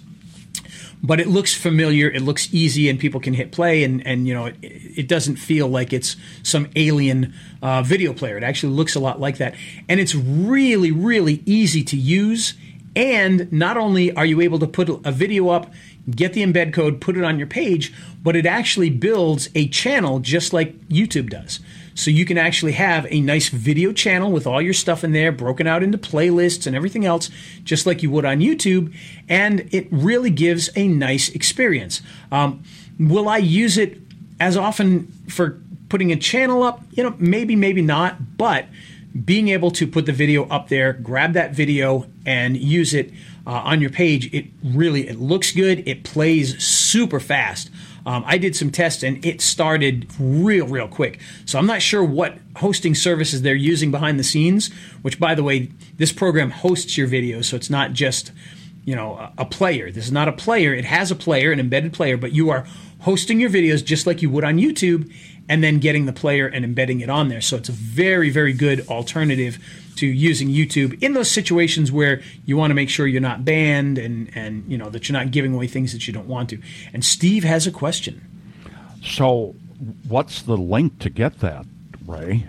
but 1.03 1.21
it 1.21 1.29
looks 1.29 1.55
familiar. 1.55 2.11
It 2.11 2.23
looks 2.23 2.53
easy, 2.53 2.89
and 2.89 2.99
people 2.99 3.21
can 3.21 3.35
hit 3.35 3.53
play, 3.53 3.85
and 3.85 4.07
and 4.07 4.27
you 4.27 4.35
know 4.35 4.47
it, 4.47 4.59
it 4.63 5.09
doesn't 5.09 5.37
feel 5.37 5.69
like 5.69 5.93
it's 5.93 6.17
some 6.43 6.69
alien 6.77 7.35
uh, 7.63 7.83
video 7.83 8.13
player. 8.13 8.37
It 8.37 8.45
actually 8.45 8.75
looks 8.75 8.95
a 8.95 9.01
lot 9.01 9.21
like 9.21 9.39
that, 9.39 9.55
and 9.89 10.01
it's 10.01 10.15
really 10.15 10.93
really 10.93 11.43
easy 11.47 11.83
to 11.85 11.97
use. 11.97 12.55
And 12.97 13.53
not 13.53 13.77
only 13.77 14.13
are 14.17 14.27
you 14.27 14.41
able 14.41 14.59
to 14.59 14.67
put 14.67 14.89
a 15.07 15.13
video 15.13 15.49
up, 15.49 15.73
get 16.11 16.33
the 16.33 16.43
embed 16.43 16.73
code, 16.73 17.01
put 17.01 17.17
it 17.17 17.23
on 17.23 17.39
your 17.39 17.47
page, 17.47 17.93
but 18.23 18.35
it 18.35 18.47
actually 18.47 18.91
builds 18.91 19.49
a 19.55 19.69
channel 19.69 20.19
just 20.19 20.53
like 20.53 20.77
YouTube 20.89 21.31
does. 21.31 21.61
So 22.01 22.11
you 22.11 22.25
can 22.25 22.39
actually 22.39 22.73
have 22.73 23.07
a 23.11 23.21
nice 23.21 23.51
video 23.51 23.93
channel 23.93 24.33
with 24.33 24.47
all 24.47 24.63
your 24.63 24.73
stuff 24.73 25.05
in 25.05 25.13
there, 25.13 25.31
broken 25.31 25.67
out 25.67 25.83
into 25.83 25.99
playlists 25.99 26.67
and 26.67 26.75
everything 26.75 27.05
else, 27.05 27.29
just 27.63 27.85
like 27.85 28.03
you 28.03 28.11
would 28.11 28.25
on 28.25 28.39
YouTube. 28.39 28.95
And 29.29 29.69
it 29.71 29.87
really 29.91 30.31
gives 30.31 30.71
a 30.77 30.89
nice 30.89 31.29
experience. 31.29 32.01
Um, 32.33 32.63
will 32.99 33.29
I 33.29 33.37
use 33.37 33.77
it 33.77 33.99
as 34.41 34.57
often 34.57 35.13
for 35.29 35.61
putting 35.91 36.11
a 36.11 36.17
channel 36.17 36.63
up? 36.63 36.83
You 36.93 37.03
know, 37.03 37.15
maybe, 37.19 37.55
maybe 37.55 37.83
not. 37.83 38.39
But 38.39 38.65
being 39.23 39.49
able 39.49 39.71
to 39.73 39.87
put 39.87 40.07
the 40.07 40.13
video 40.13 40.49
up 40.49 40.69
there, 40.69 40.95
grab 40.95 41.35
that 41.35 41.55
video, 41.55 42.07
and 42.25 42.57
use 42.57 42.95
it 42.95 43.13
uh, 43.47 43.51
on 43.51 43.83
your 43.83 43.91
page, 43.91 44.33
it 44.33 44.47
really 44.65 45.07
it 45.07 45.19
looks 45.19 45.53
good. 45.53 45.87
It 45.87 46.05
plays 46.05 46.63
super 46.65 47.21
fast. 47.21 47.71
Um, 48.07 48.25
I 48.27 48.39
did 48.39 48.57
some 48.57 48.71
tests 48.71 49.03
and 49.03 49.25
it 49.25 49.41
started 49.41 50.07
real, 50.19 50.67
real 50.67 50.89
quick. 50.89 51.21
So 51.45 51.59
I'm 51.59 51.67
not 51.67 51.83
sure 51.83 52.03
what 52.03 52.39
hosting 52.57 52.95
services 52.95 53.43
they're 53.43 53.55
using 53.55 53.91
behind 53.91 54.19
the 54.19 54.25
scenes. 54.25 54.73
Which, 55.03 55.19
by 55.19 55.35
the 55.35 55.43
way, 55.43 55.71
this 55.97 56.13
program 56.13 56.51
hosts 56.51 56.97
your 56.97 57.09
videos, 57.09 57.47
so 57.47 57.57
it's 57.57 57.71
not 57.71 57.93
just 57.93 58.33
you 58.85 58.97
know 58.97 59.31
a 59.37 59.45
player. 59.45 59.91
This 59.91 60.07
is 60.07 60.13
not 60.13 60.29
a 60.29 60.33
player. 60.33 60.75
It 60.75 60.85
has 60.85 61.11
a 61.11 61.17
player, 61.17 61.53
an 61.53 61.61
embedded 61.61 61.93
player, 61.93 62.17
but 62.17 62.33
you 62.33 62.51
are 62.51 62.67
hosting 63.01 63.41
your 63.41 63.51
videos 63.51 63.85
just 63.85 64.07
like 64.07 64.23
you 64.23 64.31
would 64.31 64.45
on 64.45 64.59
YouTube, 64.59 65.13
and 65.49 65.65
then 65.65 65.79
getting 65.79 66.07
the 66.07 66.13
player 66.13 66.47
and 66.47 66.65
embedding 66.65 67.01
it 67.01 67.11
on 67.11 67.29
there. 67.29 67.41
So 67.41 67.57
it's 67.57 67.69
a 67.69 67.73
very, 67.73 68.31
very 68.31 68.53
good 68.53 68.87
alternative 68.89 69.59
to 70.01 70.07
using 70.07 70.49
YouTube 70.49 71.03
in 71.03 71.15
those 71.15 71.31
situations 71.31 71.93
where 71.93 72.21
you 72.45 72.57
want 72.57 72.71
to 72.71 72.75
make 72.75 72.91
sure 72.91 73.07
you're 73.07 73.21
not 73.21 73.45
banned 73.45 73.99
and 73.99 74.31
and 74.35 74.71
you 74.71 74.77
know 74.77 74.91
that 74.91 75.09
you're 75.09 75.19
not 75.19 75.31
giving 75.31 75.55
away 75.55 75.67
things 75.67 75.93
that 75.93 76.07
you 76.07 76.13
don't 76.13 76.27
want 76.27 76.51
to. 76.51 76.59
And 76.93 77.05
Steve 77.05 77.45
has 77.45 77.67
a 77.67 77.71
question. 77.71 78.27
So, 79.03 79.55
what's 80.09 80.43
the 80.43 80.57
link 80.57 80.99
to 81.01 81.11
get 81.11 81.41
that, 81.41 81.65
Ray? 82.07 82.47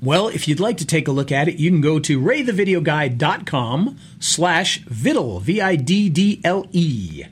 Well, 0.00 0.28
if 0.28 0.48
you'd 0.48 0.60
like 0.60 0.78
to 0.78 0.86
take 0.86 1.06
a 1.06 1.12
look 1.12 1.30
at 1.30 1.46
it, 1.46 1.56
you 1.56 1.70
can 1.70 1.80
go 1.80 2.00
to 2.00 2.20
raythevideoguy.com 2.20 3.98
slash 4.18 4.82
viddle, 4.84 5.40
V-I-D-D-L-E. 5.40 7.24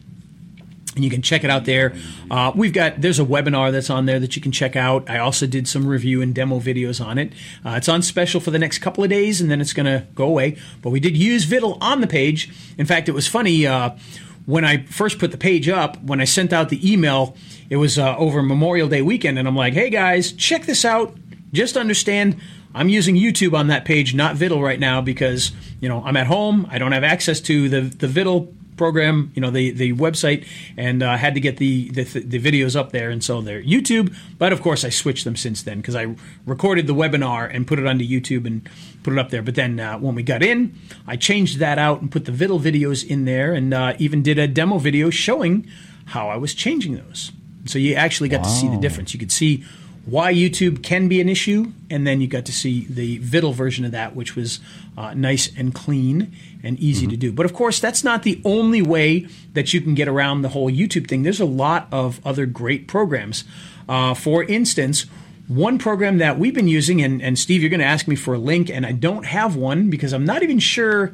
And 1.01 1.05
you 1.07 1.11
can 1.11 1.23
check 1.23 1.45
it 1.45 1.49
out 1.49 1.65
there. 1.65 1.95
Uh, 2.31 2.53
we've 2.55 2.75
got, 2.75 3.01
there's 3.01 3.19
a 3.19 3.25
webinar 3.25 3.73
that's 3.73 3.89
on 3.89 4.05
there 4.05 4.21
that 4.21 4.37
you 4.37 4.43
can 4.43 4.53
check 4.53 4.77
out. 4.77 5.09
I 5.09 5.17
also 5.17 5.47
did 5.47 5.67
some 5.67 5.87
review 5.87 6.21
and 6.21 6.35
demo 6.35 6.61
videos 6.61 7.03
on 7.03 7.17
it. 7.17 7.33
Uh, 7.65 7.71
it's 7.71 7.89
on 7.89 8.03
special 8.03 8.39
for 8.39 8.51
the 8.51 8.59
next 8.59 8.81
couple 8.81 9.03
of 9.03 9.09
days 9.09 9.41
and 9.41 9.51
then 9.51 9.63
it's 9.63 9.73
going 9.73 9.87
to 9.87 10.07
go 10.15 10.27
away. 10.27 10.59
But 10.83 10.91
we 10.91 11.01
did 11.01 11.17
use 11.17 11.47
Viddle 11.47 11.79
on 11.81 12.03
the 12.03 12.07
page. 12.07 12.51
In 12.77 12.85
fact, 12.85 13.09
it 13.09 13.13
was 13.13 13.27
funny, 13.27 13.67
uh, 13.67 13.97
when 14.45 14.67
I 14.67 14.83
first 14.85 15.19
put 15.19 15.31
the 15.31 15.39
page 15.39 15.69
up, 15.69 16.03
when 16.03 16.21
I 16.21 16.25
sent 16.25 16.53
out 16.53 16.69
the 16.69 16.93
email, 16.93 17.37
it 17.71 17.77
was 17.77 17.99
uh, 17.99 18.17
over 18.17 18.43
Memorial 18.43 18.89
Day 18.89 19.01
weekend, 19.01 19.39
and 19.39 19.47
I'm 19.47 19.57
like, 19.57 19.75
hey 19.75 19.91
guys, 19.91 20.33
check 20.33 20.67
this 20.67 20.85
out. 20.85 21.17
Just 21.53 21.77
understand 21.77 22.37
I'm 22.75 22.89
using 22.89 23.17
YouTube 23.17 23.55
on 23.55 23.69
that 23.69 23.85
page, 23.85 24.15
not 24.15 24.37
Viddle 24.37 24.63
right 24.63 24.79
now, 24.79 25.01
because 25.01 25.53
you 25.81 25.89
know 25.89 26.03
I'm 26.05 26.17
at 26.17 26.27
home. 26.27 26.67
I 26.71 26.79
don't 26.79 26.93
have 26.93 27.05
access 27.05 27.41
to 27.43 27.69
the 27.69 27.81
the 27.83 28.07
Viddle 28.07 28.55
program, 28.81 29.31
you 29.35 29.43
know, 29.43 29.51
the 29.51 29.73
the 29.73 29.93
website, 29.93 30.47
and 30.75 31.03
I 31.03 31.13
uh, 31.13 31.19
had 31.19 31.35
to 31.35 31.41
get 31.41 31.59
the, 31.59 31.91
the, 31.91 32.05
the 32.05 32.41
videos 32.41 32.75
up 32.75 32.93
there, 32.93 33.11
and 33.11 33.23
so 33.23 33.43
they're 33.43 33.63
YouTube. 33.63 34.17
But 34.39 34.55
of 34.55 34.63
course, 34.63 34.87
I 34.87 34.89
switched 34.89 35.25
them 35.25 35.37
since 35.37 35.63
then 35.63 35.83
because 35.83 35.95
I 35.95 36.17
recorded 36.47 36.87
the 36.87 36.95
webinar 36.95 37.55
and 37.55 37.67
put 37.67 37.79
it 37.79 37.87
onto 37.87 38.07
YouTube 38.07 38.47
and 38.47 38.67
put 39.03 39.13
it 39.13 39.19
up 39.19 39.29
there. 39.29 39.43
But 39.43 39.55
then 39.55 39.79
uh, 39.79 39.99
when 39.99 40.15
we 40.15 40.23
got 40.23 40.43
in, 40.43 40.79
I 41.07 41.17
changed 41.17 41.59
that 41.59 41.79
out 41.79 42.01
and 42.01 42.11
put 42.11 42.25
the 42.25 42.33
Viddle 42.33 42.59
videos 42.59 43.07
in 43.07 43.27
there, 43.27 43.53
and 43.53 43.75
uh, 43.75 43.93
even 43.99 44.23
did 44.23 44.39
a 44.39 44.49
demo 44.49 44.79
video 44.79 45.11
showing 45.11 45.67
how 46.07 46.31
I 46.31 46.39
was 46.39 46.55
changing 46.55 46.97
those. 46.97 47.33
So 47.67 47.79
you 47.79 47.95
actually 47.97 48.31
got 48.31 48.41
wow. 48.41 48.49
to 48.49 48.51
see 48.51 48.69
the 48.69 48.79
difference. 48.79 49.13
You 49.13 49.21
could 49.21 49.33
see 49.33 49.63
why 50.07 50.33
YouTube 50.33 50.83
can 50.83 51.09
be 51.09 51.21
an 51.21 51.29
issue, 51.29 51.73
and 51.91 52.07
then 52.07 52.21
you 52.21 52.27
got 52.27 52.47
to 52.47 52.53
see 52.53 52.87
the 52.89 53.19
Viddle 53.21 53.55
version 53.55 53.85
of 53.85 53.93
that, 53.93 54.17
which 54.17 54.35
was 54.35 54.59
uh, 54.97 55.15
nice 55.15 55.55
and 55.57 55.75
clean 55.75 56.35
and 56.63 56.79
easy 56.79 57.05
mm-hmm. 57.05 57.11
to 57.11 57.17
do. 57.17 57.33
But 57.33 57.47
of 57.47 57.53
course, 57.53 57.81
that's 57.81 58.03
not 58.03 58.23
the 58.23 58.41
only 58.45 58.83
way 58.83 59.27
that 59.53 59.75
you 59.75 59.81
can 59.81 59.95
get 59.95 60.09
around 60.09 60.43
the 60.43 60.51
whole 60.51 60.71
YouTube 60.71 61.07
thing. 61.07 61.23
There's 61.23 61.41
a 61.41 61.45
lot 61.45 61.87
of 61.93 62.21
other 62.27 62.47
great 62.47 62.89
programs. 62.89 63.45
Uh, 63.89 64.15
for 64.15 64.43
instance, 64.45 65.07
one 65.49 65.79
program 65.79 66.19
that 66.19 66.39
we've 66.39 66.55
been 66.55 66.69
using, 66.69 67.03
and, 67.03 67.21
and 67.21 67.39
Steve, 67.39 67.61
you're 67.61 67.71
going 67.71 67.81
to 67.81 67.87
ask 67.87 68.07
me 68.09 68.17
for 68.17 68.35
a 68.35 68.39
link, 68.39 68.71
and 68.71 68.87
I 68.87 68.93
don't 68.93 69.27
have 69.27 69.57
one 69.57 69.91
because 69.91 70.13
I'm 70.13 70.25
not 70.25 70.43
even 70.43 70.59
sure 70.59 71.13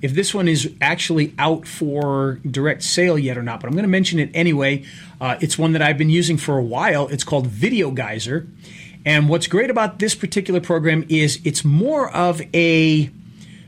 if 0.00 0.14
this 0.14 0.32
one 0.32 0.46
is 0.46 0.72
actually 0.80 1.34
out 1.38 1.66
for 1.66 2.40
direct 2.48 2.84
sale 2.84 3.18
yet 3.18 3.36
or 3.36 3.42
not, 3.42 3.60
but 3.60 3.66
I'm 3.66 3.72
going 3.72 3.82
to 3.82 3.88
mention 3.88 4.18
it 4.20 4.30
anyway. 4.32 4.84
Uh, 5.20 5.36
it's 5.40 5.58
one 5.58 5.72
that 5.72 5.82
I've 5.82 5.98
been 5.98 6.10
using 6.10 6.36
for 6.36 6.58
a 6.58 6.62
while. 6.62 7.08
It's 7.08 7.24
called 7.24 7.46
Video 7.46 7.90
Geyser. 7.90 8.46
And 9.04 9.28
what's 9.28 9.46
great 9.46 9.70
about 9.70 9.98
this 9.98 10.14
particular 10.14 10.60
program 10.60 11.04
is 11.08 11.40
it's 11.44 11.64
more 11.64 12.10
of 12.14 12.42
a 12.54 13.10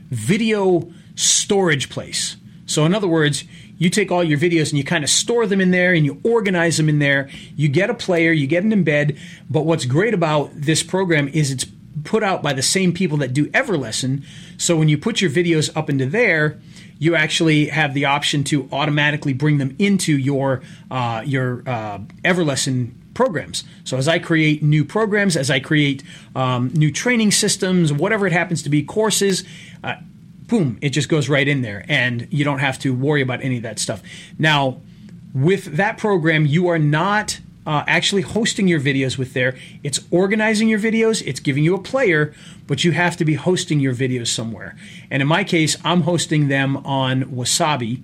video 0.09 0.91
storage 1.15 1.89
place. 1.89 2.37
So, 2.65 2.85
in 2.85 2.93
other 2.93 3.07
words, 3.07 3.43
you 3.77 3.89
take 3.89 4.11
all 4.11 4.23
your 4.23 4.37
videos 4.37 4.69
and 4.69 4.77
you 4.77 4.83
kind 4.83 5.03
of 5.03 5.09
store 5.09 5.45
them 5.47 5.59
in 5.59 5.71
there 5.71 5.93
and 5.93 6.05
you 6.05 6.21
organize 6.23 6.77
them 6.77 6.87
in 6.87 6.99
there. 6.99 7.29
You 7.55 7.67
get 7.67 7.89
a 7.89 7.93
player, 7.93 8.31
you 8.31 8.47
get 8.47 8.63
an 8.63 8.71
embed. 8.71 9.17
But 9.49 9.65
what's 9.65 9.85
great 9.85 10.13
about 10.13 10.51
this 10.53 10.83
program 10.83 11.27
is 11.29 11.51
it's 11.51 11.65
put 12.03 12.23
out 12.23 12.41
by 12.41 12.53
the 12.53 12.61
same 12.61 12.93
people 12.93 13.17
that 13.17 13.33
do 13.33 13.47
Everlesson. 13.47 14.23
So 14.57 14.75
when 14.77 14.89
you 14.89 14.97
put 14.97 15.21
your 15.21 15.29
videos 15.29 15.75
up 15.75 15.89
into 15.89 16.05
there, 16.05 16.59
you 16.99 17.15
actually 17.15 17.67
have 17.67 17.93
the 17.93 18.05
option 18.05 18.43
to 18.45 18.69
automatically 18.71 19.33
bring 19.33 19.57
them 19.57 19.75
into 19.79 20.17
your 20.17 20.61
uh, 20.89 21.23
your 21.25 21.63
uh, 21.67 21.99
Everlesson 22.23 22.91
programs. 23.13 23.63
So 23.83 23.97
as 23.97 24.07
I 24.07 24.19
create 24.19 24.63
new 24.63 24.85
programs, 24.85 25.35
as 25.35 25.49
I 25.49 25.59
create 25.59 26.03
um, 26.35 26.69
new 26.73 26.91
training 26.91 27.31
systems, 27.31 27.91
whatever 27.91 28.25
it 28.27 28.33
happens 28.33 28.63
to 28.63 28.69
be, 28.69 28.83
courses. 28.83 29.43
Uh, 29.83 29.95
boom, 30.47 30.77
it 30.81 30.89
just 30.89 31.09
goes 31.09 31.29
right 31.29 31.47
in 31.47 31.61
there, 31.61 31.85
and 31.87 32.27
you 32.29 32.43
don't 32.43 32.59
have 32.59 32.77
to 32.79 32.93
worry 32.93 33.21
about 33.21 33.41
any 33.41 33.57
of 33.57 33.63
that 33.63 33.79
stuff. 33.79 34.01
Now, 34.37 34.81
with 35.33 35.77
that 35.77 35.97
program, 35.97 36.45
you 36.45 36.67
are 36.67 36.79
not 36.79 37.39
uh, 37.65 37.83
actually 37.87 38.21
hosting 38.21 38.67
your 38.67 38.79
videos 38.79 39.17
with 39.17 39.33
there. 39.33 39.55
It's 39.83 39.99
organizing 40.09 40.67
your 40.67 40.79
videos, 40.79 41.25
it's 41.25 41.39
giving 41.39 41.63
you 41.63 41.75
a 41.75 41.81
player, 41.81 42.33
but 42.67 42.83
you 42.83 42.91
have 42.91 43.17
to 43.17 43.25
be 43.25 43.35
hosting 43.35 43.79
your 43.79 43.93
videos 43.93 44.27
somewhere. 44.27 44.75
And 45.09 45.21
in 45.21 45.27
my 45.27 45.43
case, 45.43 45.77
I'm 45.83 46.01
hosting 46.01 46.47
them 46.47 46.77
on 46.77 47.23
Wasabi. 47.25 48.03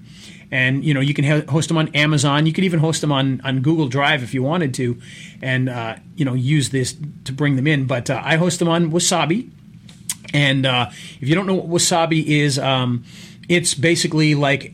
And 0.49 0.85
you 0.85 0.93
know 0.93 1.01
you 1.01 1.13
can 1.13 1.45
host 1.49 1.67
them 1.67 1.77
on 1.77 1.89
Amazon. 1.89 2.45
You 2.45 2.53
can 2.53 2.63
even 2.63 2.79
host 2.79 3.01
them 3.01 3.11
on, 3.11 3.41
on 3.41 3.59
Google 3.59 3.89
Drive 3.89 4.23
if 4.23 4.33
you 4.33 4.41
wanted 4.41 4.73
to, 4.75 4.97
and 5.41 5.67
uh, 5.67 5.97
you 6.15 6.23
know 6.23 6.35
use 6.35 6.69
this 6.69 6.95
to 7.25 7.33
bring 7.33 7.57
them 7.57 7.67
in. 7.67 7.85
But 7.85 8.09
uh, 8.09 8.21
I 8.23 8.37
host 8.37 8.59
them 8.59 8.69
on 8.69 8.89
Wasabi. 8.91 9.49
And 10.33 10.65
uh, 10.65 10.89
if 11.19 11.27
you 11.27 11.35
don't 11.35 11.47
know 11.47 11.55
what 11.55 11.67
Wasabi 11.67 12.25
is, 12.25 12.57
um, 12.57 13.03
it's 13.49 13.73
basically 13.73 14.35
like 14.35 14.73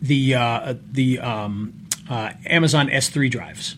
the 0.00 0.34
uh, 0.34 0.74
the 0.90 1.20
um, 1.20 1.72
uh, 2.10 2.32
Amazon 2.46 2.88
S3 2.88 3.30
drives. 3.30 3.76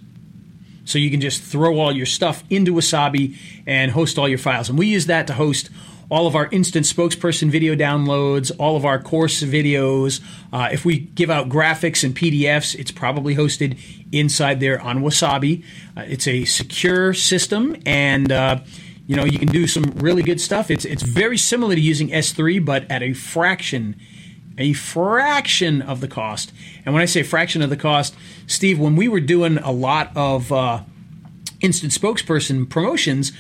So 0.84 0.98
you 0.98 1.10
can 1.10 1.20
just 1.20 1.42
throw 1.42 1.78
all 1.78 1.92
your 1.92 2.06
stuff 2.06 2.44
into 2.50 2.72
Wasabi 2.74 3.36
and 3.66 3.90
host 3.90 4.18
all 4.18 4.28
your 4.28 4.38
files. 4.38 4.68
And 4.68 4.78
we 4.78 4.86
use 4.86 5.06
that 5.06 5.26
to 5.28 5.34
host 5.34 5.70
all 6.10 6.26
of 6.26 6.36
our 6.36 6.48
instant 6.52 6.86
spokesperson 6.86 7.50
video 7.50 7.74
downloads, 7.74 8.52
all 8.58 8.76
of 8.76 8.84
our 8.84 9.00
course 9.00 9.42
videos. 9.42 10.20
Uh, 10.52 10.68
if 10.70 10.84
we 10.84 10.98
give 10.98 11.30
out 11.30 11.48
graphics 11.48 12.04
and 12.04 12.14
PDFs, 12.14 12.74
it's 12.78 12.90
probably 12.90 13.34
hosted 13.34 13.78
inside 14.12 14.60
there 14.60 14.80
on 14.80 15.00
Wasabi. 15.00 15.64
Uh, 15.96 16.02
it's 16.02 16.28
a 16.28 16.44
secure 16.44 17.14
system, 17.14 17.76
and 17.86 18.30
uh, 18.30 18.60
you 19.06 19.16
know 19.16 19.24
you 19.24 19.38
can 19.38 19.48
do 19.48 19.66
some 19.66 19.84
really 19.96 20.22
good 20.22 20.40
stuff. 20.40 20.70
It's 20.70 20.84
it's 20.84 21.02
very 21.02 21.38
similar 21.38 21.74
to 21.74 21.80
using 21.80 22.08
S3, 22.08 22.64
but 22.64 22.90
at 22.90 23.02
a 23.02 23.12
fraction 23.12 23.96
a 24.58 24.72
fraction 24.72 25.82
of 25.82 26.00
the 26.00 26.08
cost. 26.08 26.52
And 26.84 26.94
when 26.94 27.02
I 27.02 27.06
say 27.06 27.22
fraction 27.22 27.62
of 27.62 27.70
the 27.70 27.76
cost, 27.76 28.14
Steve, 28.46 28.78
when 28.78 28.96
we 28.96 29.08
were 29.08 29.20
doing 29.20 29.58
a 29.58 29.72
lot 29.72 30.10
of 30.16 30.52
uh, 30.52 30.82
instant 31.60 31.92
spokesperson 31.92 32.68
promotions, 32.68 33.32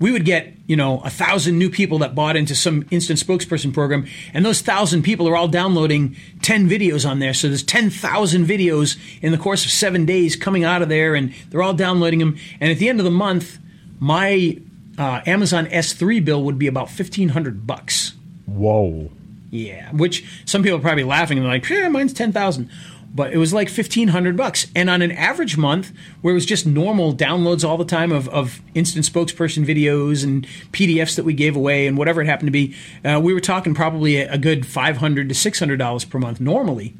we 0.00 0.10
would 0.10 0.24
get 0.24 0.54
you 0.66 0.76
know 0.76 1.00
a 1.00 1.10
thousand 1.10 1.58
new 1.58 1.70
people 1.70 1.98
that 1.98 2.14
bought 2.14 2.34
into 2.34 2.54
some 2.54 2.86
instant 2.90 3.18
spokesperson 3.18 3.72
program, 3.72 4.06
and 4.32 4.44
those 4.44 4.62
thousand 4.62 5.02
people 5.02 5.28
are 5.28 5.36
all 5.36 5.46
downloading 5.46 6.16
ten 6.42 6.68
videos 6.68 7.08
on 7.08 7.18
there. 7.18 7.34
So 7.34 7.48
there's 7.48 7.62
ten 7.62 7.90
thousand 7.90 8.46
videos 8.46 8.98
in 9.20 9.30
the 9.30 9.38
course 9.38 9.64
of 9.64 9.70
seven 9.70 10.06
days 10.06 10.34
coming 10.36 10.64
out 10.64 10.82
of 10.82 10.88
there, 10.88 11.14
and 11.14 11.34
they're 11.50 11.62
all 11.62 11.74
downloading 11.74 12.20
them. 12.20 12.36
And 12.60 12.72
at 12.72 12.78
the 12.78 12.88
end 12.88 12.98
of 12.98 13.04
the 13.04 13.10
month, 13.10 13.58
my 14.00 14.58
uh, 14.98 15.20
Amazon 15.26 15.66
S3 15.66 16.24
bill 16.24 16.42
would 16.44 16.58
be 16.58 16.66
about 16.66 16.88
fifteen 16.90 17.30
hundred 17.30 17.66
bucks. 17.66 18.14
Whoa. 18.46 19.10
Yeah, 19.50 19.90
which 19.92 20.24
some 20.44 20.62
people 20.62 20.78
are 20.78 20.82
probably 20.82 21.04
laughing 21.04 21.38
and 21.38 21.44
they're 21.44 21.52
like, 21.52 21.68
yeah, 21.68 21.88
mine's 21.88 22.12
10,000. 22.12 22.70
But 23.12 23.32
it 23.32 23.38
was 23.38 23.52
like 23.52 23.66
1500 23.66 24.36
bucks. 24.36 24.68
And 24.76 24.88
on 24.88 25.02
an 25.02 25.10
average 25.10 25.56
month 25.56 25.92
where 26.20 26.30
it 26.30 26.34
was 26.34 26.46
just 26.46 26.64
normal 26.64 27.12
downloads 27.12 27.68
all 27.68 27.76
the 27.76 27.84
time 27.84 28.12
of, 28.12 28.28
of 28.28 28.60
instant 28.74 29.04
spokesperson 29.04 29.66
videos 29.66 30.22
and 30.22 30.46
PDFs 30.72 31.16
that 31.16 31.24
we 31.24 31.34
gave 31.34 31.56
away 31.56 31.88
and 31.88 31.98
whatever 31.98 32.22
it 32.22 32.26
happened 32.26 32.46
to 32.46 32.52
be, 32.52 32.76
uh, 33.04 33.20
we 33.20 33.34
were 33.34 33.40
talking 33.40 33.74
probably 33.74 34.18
a, 34.18 34.32
a 34.34 34.38
good 34.38 34.64
500 34.64 35.28
to 35.28 35.34
$600 35.34 36.08
per 36.10 36.18
month 36.20 36.40
normally. 36.40 36.94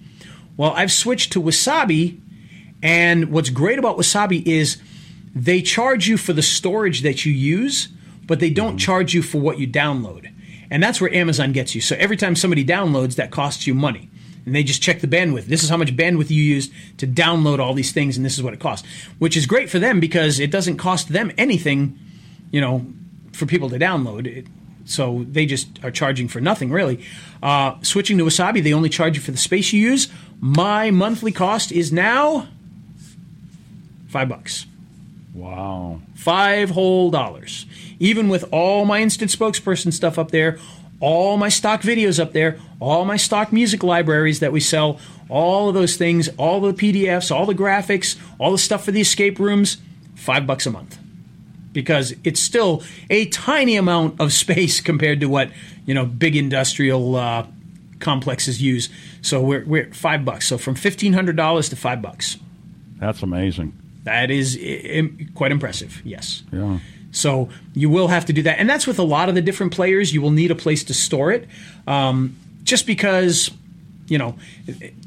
Well, 0.56 0.72
I've 0.72 0.92
switched 0.92 1.32
to 1.32 1.42
Wasabi. 1.42 2.20
And 2.82 3.30
what's 3.30 3.50
great 3.50 3.78
about 3.78 3.96
Wasabi 3.96 4.44
is 4.46 4.80
they 5.34 5.62
charge 5.62 6.08
you 6.08 6.16
for 6.16 6.32
the 6.32 6.42
storage 6.42 7.02
that 7.02 7.24
you 7.24 7.32
use, 7.32 7.88
but 8.26 8.40
they 8.40 8.50
don't 8.50 8.78
charge 8.78 9.14
you 9.14 9.22
for 9.22 9.38
what 9.38 9.58
you 9.58 9.68
download. 9.68 10.32
And 10.70 10.82
that's 10.82 11.00
where 11.00 11.12
Amazon 11.12 11.52
gets 11.52 11.74
you. 11.74 11.80
So 11.80 11.96
every 11.98 12.16
time 12.16 12.36
somebody 12.36 12.64
downloads, 12.64 13.16
that 13.16 13.30
costs 13.30 13.66
you 13.66 13.74
money. 13.74 14.08
And 14.46 14.54
they 14.54 14.62
just 14.62 14.80
check 14.82 15.00
the 15.00 15.06
bandwidth. 15.06 15.46
This 15.46 15.62
is 15.62 15.68
how 15.68 15.76
much 15.76 15.94
bandwidth 15.94 16.30
you 16.30 16.42
used 16.42 16.72
to 16.98 17.06
download 17.06 17.58
all 17.58 17.74
these 17.74 17.92
things, 17.92 18.16
and 18.16 18.24
this 18.24 18.38
is 18.38 18.42
what 18.42 18.54
it 18.54 18.60
costs. 18.60 18.86
Which 19.18 19.36
is 19.36 19.46
great 19.46 19.68
for 19.68 19.78
them 19.78 20.00
because 20.00 20.40
it 20.40 20.50
doesn't 20.50 20.78
cost 20.78 21.08
them 21.08 21.30
anything, 21.36 21.98
you 22.50 22.60
know, 22.60 22.86
for 23.32 23.46
people 23.46 23.68
to 23.70 23.78
download. 23.78 24.26
It, 24.26 24.46
so 24.86 25.26
they 25.28 25.44
just 25.44 25.84
are 25.84 25.90
charging 25.90 26.26
for 26.26 26.40
nothing, 26.40 26.70
really. 26.70 27.04
Uh, 27.42 27.74
switching 27.82 28.16
to 28.18 28.24
Wasabi, 28.24 28.62
they 28.62 28.72
only 28.72 28.88
charge 28.88 29.16
you 29.16 29.22
for 29.22 29.30
the 29.30 29.38
space 29.38 29.72
you 29.72 29.80
use. 29.80 30.08
My 30.40 30.90
monthly 30.90 31.32
cost 31.32 31.70
is 31.70 31.92
now 31.92 32.48
five 34.08 34.28
bucks. 34.28 34.66
Wow. 35.34 36.00
Five 36.14 36.70
whole 36.70 37.10
dollars 37.10 37.66
even 38.00 38.30
with 38.30 38.44
all 38.50 38.84
my 38.84 39.00
instant 39.00 39.30
spokesperson 39.30 39.92
stuff 39.92 40.18
up 40.18 40.32
there, 40.32 40.58
all 40.98 41.36
my 41.36 41.48
stock 41.48 41.82
videos 41.82 42.18
up 42.18 42.32
there, 42.32 42.58
all 42.80 43.04
my 43.04 43.16
stock 43.16 43.52
music 43.52 43.82
libraries 43.82 44.40
that 44.40 44.52
we 44.52 44.58
sell, 44.58 44.98
all 45.28 45.68
of 45.68 45.74
those 45.74 45.96
things, 45.96 46.28
all 46.36 46.60
the 46.60 46.72
PDFs, 46.72 47.30
all 47.30 47.46
the 47.46 47.54
graphics, 47.54 48.18
all 48.38 48.50
the 48.50 48.58
stuff 48.58 48.84
for 48.84 48.90
the 48.90 49.00
escape 49.02 49.38
rooms, 49.38 49.76
five 50.16 50.46
bucks 50.46 50.66
a 50.66 50.70
month. 50.70 50.98
Because 51.72 52.14
it's 52.24 52.40
still 52.40 52.82
a 53.10 53.26
tiny 53.26 53.76
amount 53.76 54.20
of 54.20 54.32
space 54.44 54.80
compared 54.80 55.20
to 55.20 55.26
what 55.26 55.50
you 55.86 55.94
know 55.94 56.06
big 56.06 56.34
industrial 56.34 57.14
uh, 57.16 57.46
complexes 58.00 58.60
use. 58.60 58.88
So 59.22 59.40
we're 59.40 59.64
we're 59.64 59.82
at 59.84 59.94
five 59.94 60.24
bucks. 60.24 60.48
So 60.48 60.58
from 60.58 60.74
fifteen 60.74 61.12
hundred 61.12 61.36
dollars 61.36 61.68
to 61.68 61.76
five 61.76 62.02
bucks. 62.02 62.38
That's 62.98 63.22
amazing. 63.22 63.79
That 64.10 64.30
is 64.30 64.58
I- 64.60 64.98
I- 64.98 65.24
quite 65.34 65.52
impressive. 65.52 66.02
Yes. 66.04 66.42
Yeah. 66.52 66.78
So 67.12 67.48
you 67.74 67.88
will 67.90 68.08
have 68.08 68.24
to 68.26 68.32
do 68.32 68.42
that, 68.42 68.58
and 68.60 68.68
that's 68.68 68.86
with 68.86 68.98
a 68.98 69.02
lot 69.04 69.28
of 69.28 69.34
the 69.34 69.42
different 69.42 69.72
players. 69.72 70.12
You 70.14 70.20
will 70.22 70.30
need 70.30 70.50
a 70.50 70.54
place 70.54 70.84
to 70.84 70.94
store 70.94 71.32
it, 71.32 71.48
um, 71.86 72.36
just 72.64 72.86
because 72.86 73.50
you 74.08 74.18
know 74.18 74.34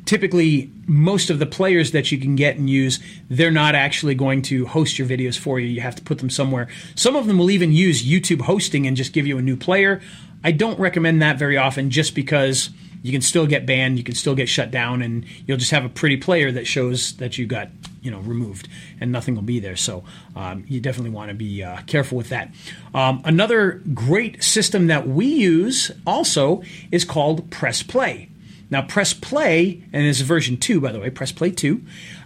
typically 0.05 0.69
most 0.87 1.29
of 1.29 1.39
the 1.39 1.45
players 1.45 1.91
that 1.91 2.11
you 2.11 2.17
can 2.17 2.35
get 2.37 2.55
and 2.57 2.69
use 2.69 2.99
they're 3.29 3.51
not 3.51 3.75
actually 3.75 4.15
going 4.15 4.41
to 4.41 4.65
host 4.65 4.97
your 4.97 5.05
videos 5.07 5.37
for 5.37 5.59
you 5.59 5.67
you 5.67 5.81
have 5.81 5.95
to 5.95 6.01
put 6.01 6.19
them 6.19 6.29
somewhere 6.29 6.69
some 6.95 7.15
of 7.15 7.27
them 7.27 7.37
will 7.37 7.51
even 7.51 7.71
use 7.73 8.03
youtube 8.05 8.41
hosting 8.41 8.87
and 8.87 8.95
just 8.95 9.11
give 9.11 9.27
you 9.27 9.37
a 9.37 9.41
new 9.41 9.57
player 9.57 9.99
i 10.43 10.51
don't 10.51 10.79
recommend 10.79 11.21
that 11.21 11.37
very 11.37 11.57
often 11.57 11.89
just 11.89 12.15
because 12.15 12.69
you 13.01 13.11
can 13.11 13.21
still 13.21 13.45
get 13.45 13.65
banned 13.65 13.97
you 13.97 14.03
can 14.05 14.15
still 14.15 14.35
get 14.35 14.47
shut 14.47 14.71
down 14.71 15.01
and 15.01 15.25
you'll 15.45 15.57
just 15.57 15.71
have 15.71 15.83
a 15.83 15.89
pretty 15.89 16.15
player 16.15 16.49
that 16.51 16.65
shows 16.65 17.13
that 17.17 17.37
you 17.37 17.45
got 17.45 17.67
you 18.03 18.11
know 18.11 18.19
removed 18.19 18.67
and 18.99 19.11
nothing 19.11 19.35
will 19.35 19.41
be 19.41 19.59
there. 19.59 19.75
So 19.75 20.03
um, 20.35 20.65
you 20.67 20.79
definitely 20.79 21.11
want 21.11 21.29
to 21.29 21.35
be 21.35 21.63
uh, 21.63 21.81
careful 21.87 22.17
with 22.17 22.29
that. 22.29 22.53
Um, 22.93 23.21
another 23.25 23.81
great 23.93 24.43
system 24.43 24.87
that 24.87 25.07
we 25.07 25.25
use 25.25 25.91
also 26.05 26.61
is 26.91 27.05
called 27.05 27.49
press 27.49 27.81
play. 27.81 28.29
Now, 28.69 28.81
Press 28.81 29.13
Play, 29.13 29.83
and 29.93 30.03
this 30.03 30.19
is 30.19 30.25
version 30.25 30.57
2, 30.57 30.81
by 30.81 30.91
the 30.91 30.99
way, 30.99 31.11
Press 31.11 31.31
Play 31.31 31.51
2, 31.51 31.79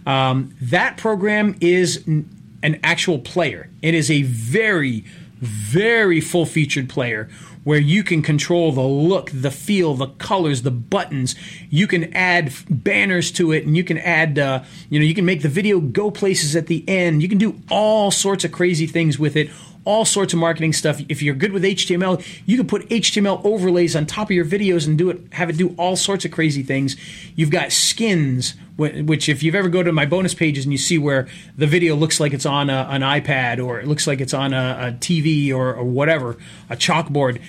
um, 0.06 0.54
that 0.62 0.96
program 0.96 1.54
is 1.60 2.06
an 2.06 2.80
actual 2.82 3.18
player. 3.18 3.68
It 3.82 3.92
is 3.92 4.10
a 4.10 4.22
very, 4.22 5.04
very 5.40 6.22
full 6.22 6.46
featured 6.46 6.88
player 6.88 7.28
where 7.68 7.78
you 7.78 8.02
can 8.02 8.22
control 8.22 8.72
the 8.72 8.80
look, 8.80 9.30
the 9.30 9.50
feel, 9.50 9.92
the 9.92 10.06
colors, 10.06 10.62
the 10.62 10.70
buttons. 10.70 11.34
You 11.68 11.86
can 11.86 12.10
add 12.14 12.50
banners 12.70 13.30
to 13.32 13.52
it, 13.52 13.66
and 13.66 13.76
you 13.76 13.84
can 13.84 13.98
add, 13.98 14.38
uh, 14.38 14.64
you 14.88 14.98
know, 14.98 15.04
you 15.04 15.14
can 15.14 15.26
make 15.26 15.42
the 15.42 15.50
video 15.50 15.78
go 15.78 16.10
places 16.10 16.56
at 16.56 16.66
the 16.66 16.82
end. 16.88 17.20
You 17.20 17.28
can 17.28 17.36
do 17.36 17.60
all 17.70 18.10
sorts 18.10 18.42
of 18.46 18.52
crazy 18.52 18.86
things 18.86 19.18
with 19.18 19.36
it 19.36 19.50
all 19.88 20.04
sorts 20.04 20.34
of 20.34 20.38
marketing 20.38 20.74
stuff. 20.74 21.00
If 21.08 21.22
you're 21.22 21.34
good 21.34 21.50
with 21.50 21.64
HTML, 21.64 22.22
you 22.44 22.58
can 22.58 22.66
put 22.66 22.86
HTML 22.90 23.42
overlays 23.42 23.96
on 23.96 24.04
top 24.04 24.26
of 24.26 24.32
your 24.32 24.44
videos 24.44 24.86
and 24.86 24.98
do 24.98 25.08
it, 25.08 25.32
have 25.32 25.48
it 25.48 25.56
do 25.56 25.74
all 25.78 25.96
sorts 25.96 26.26
of 26.26 26.30
crazy 26.30 26.62
things. 26.62 26.94
You've 27.34 27.50
got 27.50 27.72
skins, 27.72 28.54
which 28.76 29.30
if 29.30 29.42
you've 29.42 29.54
ever 29.54 29.70
go 29.70 29.82
to 29.82 29.90
my 29.90 30.04
bonus 30.04 30.34
pages 30.34 30.66
and 30.66 30.72
you 30.72 30.78
see 30.78 30.98
where 30.98 31.26
the 31.56 31.66
video 31.66 31.96
looks 31.96 32.20
like 32.20 32.34
it's 32.34 32.44
on 32.44 32.68
a, 32.68 32.86
an 32.90 33.00
iPad 33.00 33.64
or 33.64 33.80
it 33.80 33.88
looks 33.88 34.06
like 34.06 34.20
it's 34.20 34.34
on 34.34 34.52
a, 34.52 34.88
a 34.88 34.92
TV 34.92 35.54
or, 35.54 35.74
or 35.74 35.84
whatever, 35.84 36.36
a 36.68 36.76
chalkboard, 36.76 37.40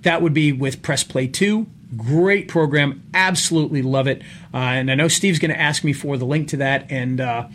that 0.00 0.22
would 0.22 0.32
be 0.32 0.50
with 0.50 0.80
Press 0.80 1.04
Play 1.04 1.28
2 1.28 1.66
great 1.94 2.48
program 2.48 3.02
absolutely 3.12 3.82
love 3.82 4.06
it 4.06 4.22
uh, 4.54 4.56
and 4.56 4.90
i 4.90 4.94
know 4.94 5.08
steve's 5.08 5.38
going 5.38 5.50
to 5.50 5.60
ask 5.60 5.84
me 5.84 5.92
for 5.92 6.16
the 6.16 6.24
link 6.24 6.48
to 6.48 6.56
that 6.56 6.90
and 6.90 7.20
uh, 7.20 7.46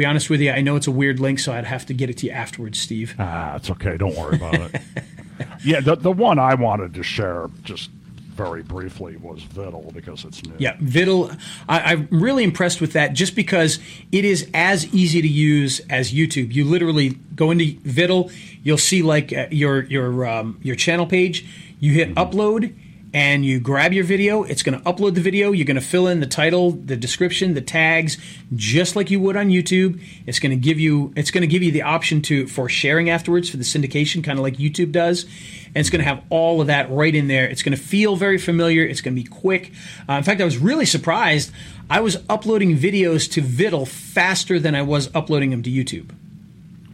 be 0.00 0.06
honest 0.06 0.30
with 0.30 0.40
you, 0.40 0.50
I 0.50 0.62
know 0.62 0.76
it's 0.76 0.86
a 0.86 0.90
weird 0.90 1.20
link, 1.20 1.38
so 1.38 1.52
I'd 1.52 1.66
have 1.66 1.84
to 1.86 1.94
get 1.94 2.08
it 2.08 2.16
to 2.18 2.26
you 2.26 2.32
afterwards, 2.32 2.78
Steve. 2.78 3.14
Ah, 3.18 3.56
it's 3.56 3.70
okay. 3.70 3.98
Don't 3.98 4.16
worry 4.16 4.36
about 4.36 4.54
it. 4.54 4.80
yeah, 5.64 5.80
the 5.80 5.94
the 5.94 6.10
one 6.10 6.38
I 6.38 6.54
wanted 6.54 6.94
to 6.94 7.02
share 7.02 7.48
just 7.64 7.90
very 8.30 8.62
briefly 8.62 9.18
was 9.18 9.42
Viddle 9.42 9.92
because 9.92 10.24
it's 10.24 10.42
new. 10.42 10.54
Yeah, 10.56 10.74
Viddle. 10.76 11.38
I, 11.68 11.92
am 11.92 12.08
really 12.10 12.44
impressed 12.44 12.80
with 12.80 12.94
that 12.94 13.12
just 13.12 13.36
because 13.36 13.78
it 14.10 14.24
is 14.24 14.48
as 14.54 14.86
easy 14.94 15.20
to 15.20 15.28
use 15.28 15.80
as 15.90 16.14
YouTube. 16.14 16.54
You 16.54 16.64
literally 16.64 17.10
go 17.34 17.50
into 17.50 17.74
Viddle, 17.80 18.32
you'll 18.62 18.78
see 18.78 19.02
like 19.02 19.34
uh, 19.34 19.48
your 19.50 19.82
your 19.84 20.26
um, 20.26 20.58
your 20.62 20.76
channel 20.76 21.06
page. 21.06 21.46
You 21.78 21.92
hit 21.92 22.14
mm-hmm. 22.14 22.18
upload 22.18 22.74
and 23.12 23.44
you 23.44 23.58
grab 23.58 23.92
your 23.92 24.04
video. 24.04 24.44
It's 24.44 24.62
going 24.62 24.78
to 24.78 24.84
upload 24.84 25.14
the 25.14 25.20
video. 25.20 25.52
You're 25.52 25.66
going 25.66 25.74
to 25.76 25.80
fill 25.80 26.06
in 26.06 26.20
the 26.20 26.26
title, 26.26 26.72
the 26.72 26.96
description, 26.96 27.54
the 27.54 27.60
tags, 27.60 28.18
just 28.54 28.94
like 28.94 29.10
you 29.10 29.18
would 29.20 29.36
on 29.36 29.48
YouTube. 29.48 30.00
It's 30.26 30.38
going 30.38 30.50
to 30.50 30.56
give 30.56 30.78
you 30.78 31.12
it's 31.16 31.30
going 31.30 31.42
to 31.42 31.48
give 31.48 31.62
you 31.62 31.72
the 31.72 31.82
option 31.82 32.22
to 32.22 32.46
for 32.46 32.68
sharing 32.68 33.10
afterwards 33.10 33.50
for 33.50 33.56
the 33.56 33.64
syndication, 33.64 34.22
kind 34.22 34.38
of 34.38 34.42
like 34.42 34.56
YouTube 34.56 34.92
does. 34.92 35.24
And 35.66 35.76
it's 35.76 35.90
going 35.90 36.02
to 36.02 36.08
have 36.08 36.22
all 36.30 36.60
of 36.60 36.66
that 36.66 36.90
right 36.90 37.14
in 37.14 37.28
there. 37.28 37.46
It's 37.46 37.62
going 37.62 37.76
to 37.76 37.82
feel 37.82 38.16
very 38.16 38.38
familiar. 38.38 38.84
It's 38.84 39.00
going 39.00 39.14
to 39.14 39.22
be 39.22 39.28
quick. 39.28 39.72
Uh, 40.08 40.14
in 40.14 40.22
fact, 40.22 40.40
I 40.40 40.44
was 40.44 40.58
really 40.58 40.86
surprised. 40.86 41.52
I 41.88 42.00
was 42.00 42.18
uploading 42.28 42.76
videos 42.76 43.30
to 43.32 43.42
Viddle 43.42 43.86
faster 43.86 44.58
than 44.58 44.74
I 44.74 44.82
was 44.82 45.14
uploading 45.14 45.50
them 45.50 45.62
to 45.62 45.70
YouTube. 45.70 46.10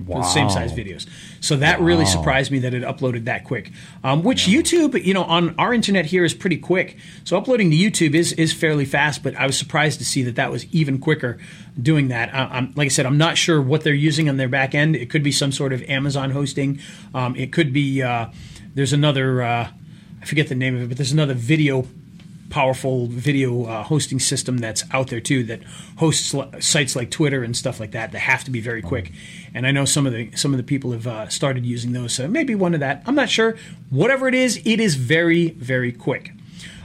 Wow. 0.04 0.20
The 0.20 0.24
same 0.24 0.50
size 0.50 0.72
videos. 0.72 1.06
So 1.40 1.56
that 1.56 1.80
wow. 1.80 1.87
really 1.87 2.04
surprised 2.04 2.50
me 2.50 2.59
that 2.61 2.74
it 2.74 2.82
uploaded 2.82 3.24
that 3.24 3.44
quick. 3.44 3.72
Um, 4.04 4.22
which 4.22 4.46
yeah. 4.46 4.61
YouTube, 4.61 5.02
you 5.02 5.14
know, 5.14 5.24
on 5.24 5.54
our 5.59 5.72
internet 5.72 6.04
here 6.04 6.24
is 6.24 6.35
pretty 6.35 6.59
quick. 6.59 6.98
So 7.24 7.37
uploading 7.38 7.70
to 7.70 7.76
YouTube 7.76 8.14
is 8.14 8.32
is 8.35 8.52
fairly 8.52 8.85
fast. 8.85 9.22
But 9.22 9.35
I 9.37 9.46
was 9.46 9.59
surprised 9.59 9.98
to 10.00 10.04
see 10.04 10.22
that 10.24 10.37
that 10.37 10.50
was 10.50 10.66
even 10.66 10.98
quicker 10.98 11.38
doing 11.80 12.09
that. 12.09 12.35
I, 12.35 12.68
like 12.74 12.87
I 12.87 12.88
said, 12.88 13.06
I'm 13.06 13.18
not 13.18 13.38
sure 13.38 13.61
what 13.61 13.85
they're 13.85 13.94
using 13.94 14.28
on 14.28 14.37
their 14.37 14.48
back 14.48 14.74
end. 14.74 14.96
It 14.96 15.09
could 15.09 15.22
be 15.22 15.32
some 15.32 15.50
sort 15.52 15.72
of 15.72 15.82
Amazon 15.85 16.30
hosting. 16.30 16.78
Um, 17.14 17.35
it 17.37 17.52
could 17.52 17.72
be 17.72 18.02
uh, 18.02 18.26
there's 18.74 18.92
another 18.92 19.42
uh, 19.42 19.68
I 20.20 20.26
forget 20.26 20.48
the 20.48 20.54
name 20.54 20.76
of 20.76 20.82
it, 20.82 20.88
but 20.88 20.98
there's 20.98 21.12
another 21.12 21.35
video 21.35 21.87
powerful 22.50 23.06
video 23.06 23.64
uh, 23.64 23.82
hosting 23.82 24.18
system 24.18 24.59
that's 24.59 24.85
out 24.92 25.09
there 25.09 25.20
too 25.20 25.42
that 25.44 25.62
hosts 25.98 26.35
sites 26.61 26.96
like 26.96 27.11
Twitter 27.11 27.42
and 27.42 27.56
stuff 27.56 27.80
like 27.80 27.92
that 27.92 28.12
that 28.12 28.18
have 28.18 28.44
to 28.44 28.50
be 28.50 28.61
very 28.61 28.82
quick. 28.82 29.12
And 29.54 29.66
I 29.66 29.70
know 29.70 29.85
some 29.85 30.06
of 30.06 30.12
the 30.12 30.30
some 30.37 30.52
of 30.52 30.59
the 30.59 30.64
people 30.64 30.92
have 30.92 31.06
uh, 31.06 31.28
started 31.28 31.66
using 31.66 31.92
those. 31.92 32.12
So 32.14 32.28
maybe 32.28 32.54
one 32.54 32.74
of 32.74 32.80
that. 32.80 33.02
I'm 33.06 33.14
not 33.14 33.28
sure. 33.28 33.56
Whatever 33.90 34.28
it 34.28 34.35
is, 34.35 34.61
it 34.64 34.80
is 34.80 34.94
very 34.94 35.50
very 35.50 35.92
quick. 35.92 36.32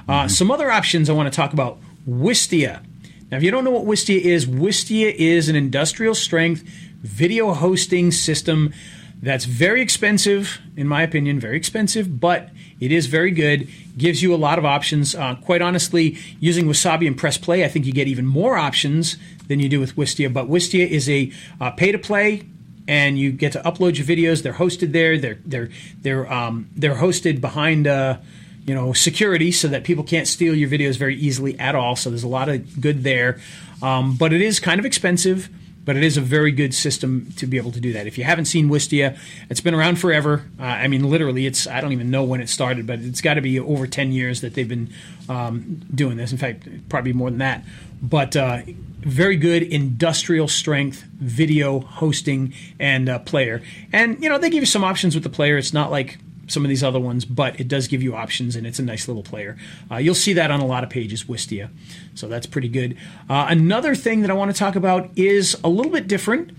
Uh, 0.08 0.22
mm-hmm. 0.22 0.28
Some 0.30 0.52
other 0.52 0.72
options 0.72 1.10
I 1.10 1.14
want 1.14 1.32
to 1.32 1.36
talk 1.36 1.54
about. 1.54 1.80
Wistia. 2.08 2.84
Now, 3.30 3.38
if 3.38 3.44
you 3.44 3.52
don't 3.52 3.64
know 3.64 3.72
what 3.72 3.86
Wistia 3.86 4.20
is, 4.20 4.46
Wistia 4.46 5.14
is 5.14 5.48
an 5.48 5.56
industrial 5.56 6.16
strength 6.16 6.64
video 7.02 7.54
hosting 7.54 8.12
system 8.12 8.74
that's 9.22 9.46
very 9.46 9.82
expensive, 9.82 10.60
in 10.76 10.88
my 10.88 11.04
opinion, 11.04 11.40
very 11.40 11.56
expensive, 11.56 12.20
but 12.20 12.50
it 12.82 12.92
is 12.92 13.06
very 13.06 13.32
good. 13.32 13.70
Gives 13.98 14.22
you 14.22 14.34
a 14.34 14.36
lot 14.36 14.58
of 14.58 14.66
options. 14.66 15.16
Uh, 15.16 15.36
quite 15.36 15.62
honestly, 15.62 16.18
using 16.40 16.66
Wasabi 16.66 17.08
and 17.08 17.16
Press 17.16 17.38
Play, 17.38 17.64
I 17.64 17.68
think 17.68 17.86
you 17.86 17.94
get 17.94 18.08
even 18.08 18.26
more 18.26 18.58
options 18.58 19.18
than 19.48 19.60
you 19.60 19.70
do 19.70 19.80
with 19.80 19.96
Wistia. 19.96 20.34
But 20.34 20.50
Wistia 20.50 20.88
is 20.88 21.08
a 21.08 21.32
uh, 21.62 21.72
pay 21.72 21.92
to 21.92 22.00
play, 22.00 22.44
and 22.88 23.20
you 23.20 23.32
get 23.32 23.54
to 23.54 23.62
upload 23.62 23.98
your 23.98 24.08
videos. 24.08 24.42
They're 24.42 24.54
hosted 24.54 24.92
there. 24.92 25.18
They're 25.18 25.40
they're 25.46 25.70
they're 26.02 26.32
um, 26.32 26.70
they're 26.76 26.96
hosted 26.96 27.40
behind. 27.40 27.88
Uh, 27.88 28.18
you 28.64 28.76
know 28.76 28.94
security 28.94 29.52
so 29.52 29.68
that 29.68 29.84
people 29.84 30.04
can't 30.04 30.28
steal 30.28 30.54
your 30.54 30.70
videos 30.70 30.96
very 30.96 31.16
easily 31.16 31.60
at 31.60 31.74
all 31.74 31.96
so 31.96 32.12
there's 32.12 32.22
a 32.22 32.28
lot 32.28 32.48
of 32.48 32.80
good 32.80 33.04
there 33.04 33.40
um, 33.82 34.16
but 34.16 34.32
it 34.32 34.40
is 34.40 34.60
kind 34.60 34.80
of 34.80 34.86
expensive 34.86 35.50
but 35.84 35.98
it 35.98 36.04
is 36.04 36.18
a 36.18 36.22
very 36.22 36.52
good 36.52 36.74
system 36.74 37.32
to 37.38 37.48
be 37.48 37.58
able 37.58 37.72
to 37.72 37.80
do 37.80 37.94
that. 37.94 38.08
If 38.08 38.18
you 38.18 38.24
haven't 38.24 38.46
seen 38.46 38.70
Wistia, 38.70 39.18
it's 39.50 39.62
been 39.62 39.74
around 39.74 40.00
forever. 40.00 40.46
Uh, 40.60 40.64
I 40.64 40.88
mean, 40.88 41.10
literally, 41.10 41.46
it's 41.46 41.68
I 41.68 41.82
don't 41.82 41.92
even 41.92 42.12
know 42.12 42.24
when 42.24 42.42
it 42.42 42.50
started, 42.50 42.86
but 42.86 43.00
it's 43.00 43.22
got 43.22 43.36
to 43.36 43.42
be 43.42 43.60
over 43.60 43.88
ten 43.88 44.12
years 44.12 44.42
that 44.42 44.54
they've 44.54 44.68
been 44.68 44.94
um, 45.28 45.82
doing 45.94 46.18
this. 46.18 46.32
In 46.32 46.38
fact, 46.38 46.68
probably 46.90 47.14
more 47.14 47.30
than 47.30 47.40
that. 47.40 47.64
But 48.02 48.36
uh, 48.36 48.62
very 49.00 49.36
good 49.36 49.64
industrial 49.64 50.48
strength 50.48 51.04
video 51.20 51.80
hosting 51.80 52.54
and 52.80 53.10
uh, 53.10 53.20
player, 53.20 53.62
and 53.92 54.22
you 54.22 54.30
know 54.30 54.38
they 54.38 54.50
give 54.50 54.62
you 54.62 54.68
some 54.68 54.84
options 54.84 55.16
with 55.16 55.24
the 55.24 55.30
player. 55.30 55.58
It's 55.58 55.74
not 55.74 55.92
like 55.92 56.20
some 56.52 56.64
of 56.66 56.70
these 56.70 56.84
other 56.84 57.00
ones, 57.00 57.26
but 57.26 57.60
it 57.60 57.68
does 57.68 57.88
give 57.88 58.04
you 58.04 58.16
options 58.16 58.56
and 58.56 58.68
it's 58.68 58.80
a 58.80 58.84
nice 58.84 59.08
little 59.08 59.24
player. 59.24 59.58
Uh, 59.90 59.98
you'll 59.98 60.16
see 60.16 60.34
that 60.34 60.52
on 60.52 60.60
a 60.60 60.66
lot 60.66 60.84
of 60.84 60.90
pages, 60.90 61.24
Wistia. 61.24 61.70
So 62.16 62.28
that's 62.28 62.46
pretty 62.46 62.70
good. 62.70 62.98
Uh, 63.30 63.48
another 63.50 63.96
thing 63.96 64.22
that 64.22 64.32
I 64.32 64.34
want 64.34 64.52
to 64.52 64.58
talk 64.58 64.76
about 64.76 65.10
is 65.16 65.58
a 65.64 65.70
little 65.70 65.92
bit 65.92 66.08
different. 66.08 66.52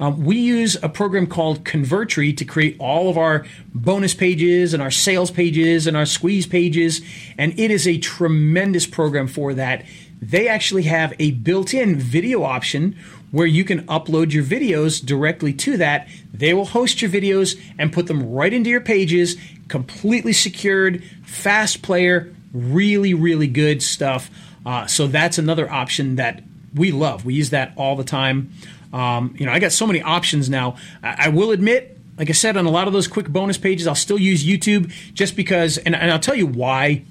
Um, 0.00 0.24
we 0.24 0.38
use 0.38 0.78
a 0.82 0.88
program 0.88 1.26
called 1.26 1.64
Convertri 1.64 2.34
to 2.38 2.44
create 2.46 2.76
all 2.80 3.10
of 3.10 3.18
our 3.18 3.44
bonus 3.74 4.14
pages 4.14 4.72
and 4.72 4.82
our 4.82 4.90
sales 4.90 5.30
pages 5.30 5.86
and 5.86 5.94
our 5.94 6.06
squeeze 6.06 6.46
pages, 6.46 7.02
and 7.36 7.58
it 7.60 7.70
is 7.70 7.86
a 7.86 7.98
tremendous 7.98 8.86
program 8.86 9.28
for 9.28 9.52
that. 9.52 9.84
They 10.22 10.48
actually 10.48 10.84
have 10.84 11.12
a 11.18 11.32
built 11.32 11.74
in 11.74 11.96
video 11.96 12.44
option 12.44 12.96
where 13.30 13.46
you 13.46 13.64
can 13.64 13.86
upload 13.86 14.32
your 14.32 14.44
videos 14.44 15.04
directly 15.04 15.52
to 15.52 15.76
that. 15.76 16.08
They 16.32 16.54
will 16.54 16.66
host 16.66 17.00
your 17.02 17.10
videos 17.10 17.60
and 17.78 17.92
put 17.92 18.06
them 18.06 18.32
right 18.32 18.52
into 18.52 18.70
your 18.70 18.80
pages, 18.80 19.36
completely 19.68 20.32
secured, 20.32 21.04
fast 21.22 21.82
player, 21.82 22.34
really, 22.52 23.14
really 23.14 23.46
good 23.46 23.82
stuff. 23.82 24.30
Uh, 24.66 24.86
so 24.86 25.06
that's 25.06 25.38
another 25.38 25.70
option 25.70 26.16
that 26.16 26.42
we 26.74 26.92
love. 26.92 27.24
We 27.24 27.34
use 27.34 27.50
that 27.50 27.72
all 27.76 27.96
the 27.96 28.04
time. 28.04 28.52
Um, 28.92 29.34
you 29.38 29.46
know, 29.46 29.52
I 29.52 29.58
got 29.58 29.72
so 29.72 29.86
many 29.86 30.02
options 30.02 30.50
now. 30.50 30.76
I, 31.02 31.26
I, 31.26 31.28
will 31.28 31.52
admit, 31.52 31.96
like 32.18 32.28
I 32.28 32.32
said, 32.32 32.56
on 32.56 32.66
a 32.66 32.70
lot 32.70 32.88
of 32.88 32.92
those 32.92 33.06
quick 33.06 33.28
bonus 33.28 33.56
pages, 33.56 33.86
I'll 33.86 33.94
still 33.94 34.18
use 34.18 34.44
YouTube 34.44 34.92
just 35.14 35.36
because, 35.36 35.78
and, 35.78 35.94
and 35.94 36.10
I'll 36.10 36.18
tell 36.18 36.34
you 36.34 36.46
why. 36.46 37.04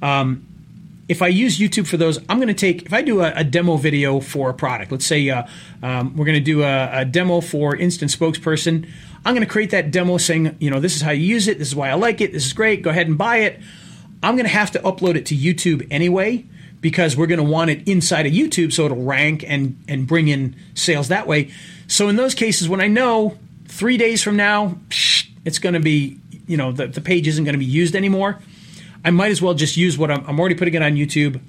Um, 0.00 0.46
if 1.08 1.20
I 1.20 1.28
use 1.28 1.58
YouTube 1.58 1.86
for 1.86 1.96
those, 1.96 2.18
I'm 2.28 2.38
going 2.38 2.48
to 2.48 2.54
take, 2.54 2.82
if 2.84 2.92
I 2.92 3.02
do 3.02 3.20
a, 3.20 3.32
a, 3.36 3.44
demo 3.44 3.76
video 3.76 4.20
for 4.20 4.48
a 4.50 4.54
product, 4.54 4.90
let's 4.90 5.04
say 5.04 5.28
uh, 5.28 5.44
um, 5.82 6.16
we're 6.16 6.24
going 6.24 6.38
to 6.38 6.44
do 6.44 6.62
a, 6.62 7.00
a, 7.00 7.04
demo 7.04 7.40
for 7.40 7.76
Instant 7.76 8.10
Spokesperson, 8.10 8.88
I'm 9.24 9.34
going 9.34 9.46
to 9.46 9.50
create 9.50 9.70
that 9.70 9.90
demo 9.90 10.16
saying, 10.16 10.56
you 10.60 10.70
know, 10.70 10.80
this 10.80 10.96
is 10.96 11.02
how 11.02 11.10
you 11.10 11.24
use 11.24 11.46
it, 11.46 11.58
this 11.58 11.68
is 11.68 11.74
why 11.74 11.90
I 11.90 11.94
like 11.94 12.20
it, 12.20 12.32
this 12.32 12.46
is 12.46 12.52
great, 12.52 12.82
go 12.82 12.90
ahead 12.90 13.06
and 13.06 13.18
buy 13.18 13.38
it. 13.38 13.60
I'm 14.22 14.36
going 14.36 14.46
to 14.46 14.52
have 14.52 14.70
to 14.72 14.78
upload 14.80 15.16
it 15.16 15.26
to 15.26 15.36
YouTube 15.36 15.86
anyway 15.90 16.46
because 16.80 17.16
we're 17.16 17.26
going 17.26 17.38
to 17.38 17.50
want 17.50 17.70
it 17.70 17.86
inside 17.86 18.26
of 18.26 18.32
YouTube 18.32 18.72
so 18.72 18.86
it'll 18.86 19.02
rank 19.02 19.44
and, 19.46 19.82
and 19.88 20.06
bring 20.06 20.28
in 20.28 20.56
sales 20.74 21.08
that 21.08 21.26
way. 21.26 21.50
So 21.86 22.08
in 22.08 22.16
those 22.16 22.34
cases, 22.34 22.68
when 22.68 22.80
I 22.80 22.88
know 22.88 23.38
three 23.68 23.98
days 23.98 24.22
from 24.22 24.36
now, 24.36 24.78
it's 25.44 25.58
going 25.58 25.74
to 25.74 25.80
be, 25.80 26.18
you 26.46 26.56
know, 26.56 26.72
the, 26.72 26.86
the 26.86 27.00
page 27.02 27.28
isn't 27.28 27.44
going 27.44 27.54
to 27.54 27.58
be 27.58 27.64
used 27.64 27.94
anymore. 27.94 28.38
I 29.04 29.10
might 29.10 29.30
as 29.30 29.42
well 29.42 29.54
just 29.54 29.76
use 29.76 29.98
what 29.98 30.10
I'm, 30.10 30.24
I'm 30.26 30.40
already 30.40 30.54
putting 30.54 30.74
it 30.74 30.82
on 30.82 30.94
YouTube 30.94 31.40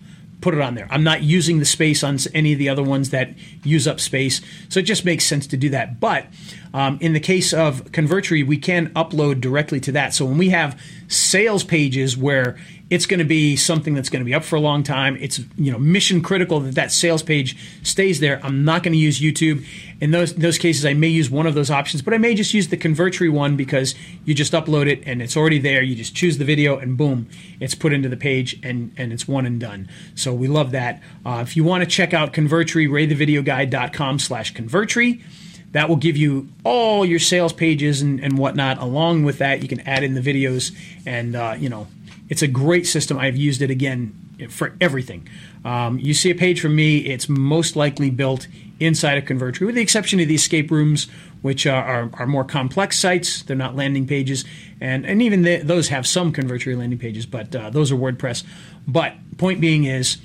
put 0.42 0.54
it 0.54 0.62
on 0.62 0.76
there. 0.76 0.88
I'm 0.92 1.04
not 1.04 1.24
using 1.24 1.60
the 1.60 1.66
space 1.66 2.04
on 2.04 2.20
any 2.34 2.54
of 2.54 2.60
the 2.60 2.70
other 2.70 2.84
ones 2.84 3.10
that 3.10 3.34
use 3.64 3.88
up 3.88 4.00
space, 4.00 4.42
so 4.70 4.80
it 4.80 4.84
just 4.84 5.04
makes 5.06 5.26
sense 5.26 5.48
to 5.48 5.58
do 5.58 5.70
that. 5.70 6.00
But 6.00 6.28
um, 6.74 6.98
in 7.02 7.14
the 7.14 7.20
case 7.20 7.54
of 7.54 7.86
Convertri, 7.86 8.46
we 8.46 8.58
can 8.58 8.90
upload 8.90 9.42
directly 9.42 9.80
to 9.82 9.92
that. 9.94 10.14
So 10.14 10.26
when 10.26 10.38
we 10.38 10.50
have 10.50 10.80
sales 11.08 11.64
pages 11.64 12.16
where 12.16 12.58
it's 12.90 13.08
going 13.08 13.20
to 13.20 13.26
be 13.26 13.56
something 13.56 13.96
that's 13.96 14.10
going 14.10 14.22
to 14.22 14.26
be 14.26 14.34
up 14.34 14.44
for 14.44 14.56
a 14.56 14.60
long 14.60 14.84
time. 14.84 15.18
It's 15.20 15.40
you 15.58 15.72
know 15.72 15.80
mission 15.80 16.22
critical 16.22 16.60
that 16.60 16.76
that 16.76 16.92
sales 16.92 17.24
page 17.24 17.58
stays 17.82 18.20
there. 18.20 18.40
I'm 18.44 18.64
not 18.64 18.84
going 18.84 18.94
to 18.94 19.00
use 19.00 19.20
YouTube. 19.20 19.66
In 20.00 20.12
those 20.12 20.36
those 20.36 20.60
cases, 20.60 20.86
I 20.86 20.94
may 20.94 21.08
use 21.08 21.30
one 21.30 21.48
of 21.48 21.56
those 21.56 21.72
options, 21.72 22.04
but 22.04 22.14
I 22.14 22.20
may 22.20 22.36
just 22.36 22.54
use 22.54 22.68
the 22.68 22.78
Convertri 22.78 23.32
one 23.32 23.56
because 23.56 23.96
you 24.24 24.36
just 24.36 24.54
upload 24.54 24.88
it 24.88 25.02
and 25.08 25.22
it's 25.22 25.36
already 25.36 25.58
there. 25.58 25.82
You 25.82 25.96
just 25.96 26.16
choose 26.16 26.38
the 26.38 26.46
video 26.46 26.78
and 26.78 26.96
boom, 26.96 27.28
it's 27.60 27.74
put 27.74 27.92
into 27.92 28.08
the 28.08 28.18
page 28.18 28.60
and 28.62 28.94
and 28.98 29.12
it's 29.12 29.28
one 29.28 29.48
and 29.48 29.60
done. 29.60 29.90
So 30.14 30.32
we 30.34 30.48
love 30.48 30.72
that. 30.72 31.02
Uh, 31.26 31.40
if 31.42 31.58
you 31.58 31.64
want 31.64 31.84
to 31.84 31.90
check 31.90 32.14
out 32.14 32.36
slash 32.36 34.54
Convertri. 34.54 35.24
That 35.72 35.90
will 35.90 35.98
give 35.98 36.16
you 36.16 36.48
all 36.64 37.06
your 37.06 37.20
sales 37.20 37.52
pages 37.52 38.02
and, 38.02 38.22
and 38.22 38.38
whatnot. 38.38 38.78
Along 38.78 39.26
with 39.26 39.40
that, 39.40 39.62
you 39.62 39.68
can 39.68 39.82
add 39.82 40.04
in 40.04 40.14
the 40.14 40.22
videos 40.22 40.74
and 41.06 41.36
uh, 41.36 41.58
you 41.60 41.68
know 41.68 41.88
it's 42.30 42.42
a 42.42 42.48
great 42.48 42.88
system. 42.88 43.18
I've 43.18 43.38
used 43.38 43.62
it 43.62 43.70
again 43.70 44.48
for 44.50 44.76
everything. 44.82 45.28
Um, 45.64 46.00
you 46.00 46.14
see 46.14 46.30
a 46.30 46.36
page 46.36 46.62
from 46.62 46.76
me, 46.76 46.98
it's 46.98 47.30
most 47.30 47.76
likely 47.76 48.10
built 48.10 48.48
inside 48.80 49.18
of 49.18 49.24
Convertri, 49.24 49.66
with 49.66 49.76
the 49.76 49.82
exception 49.82 50.20
of 50.20 50.28
the 50.28 50.36
escape 50.36 50.70
rooms, 50.70 51.08
which 51.42 51.66
are, 51.66 51.84
are, 51.84 52.10
are 52.14 52.28
more 52.28 52.44
complex 52.44 53.00
sites. 53.00 53.44
They're 53.44 53.56
not 53.56 53.76
landing 53.76 54.08
pages, 54.08 54.44
and, 54.82 55.06
and 55.06 55.22
even 55.22 55.44
the, 55.44 55.58
those 55.58 55.90
have 55.90 56.06
some 56.06 56.34
Convertri 56.34 56.78
landing 56.78 57.00
pages, 57.00 57.26
but 57.26 57.56
uh, 57.56 57.70
those 57.70 57.92
are 57.92 57.96
WordPress. 57.96 58.44
But 58.88 59.14
point 59.38 59.62
being 59.62 59.86
is, 59.86 60.18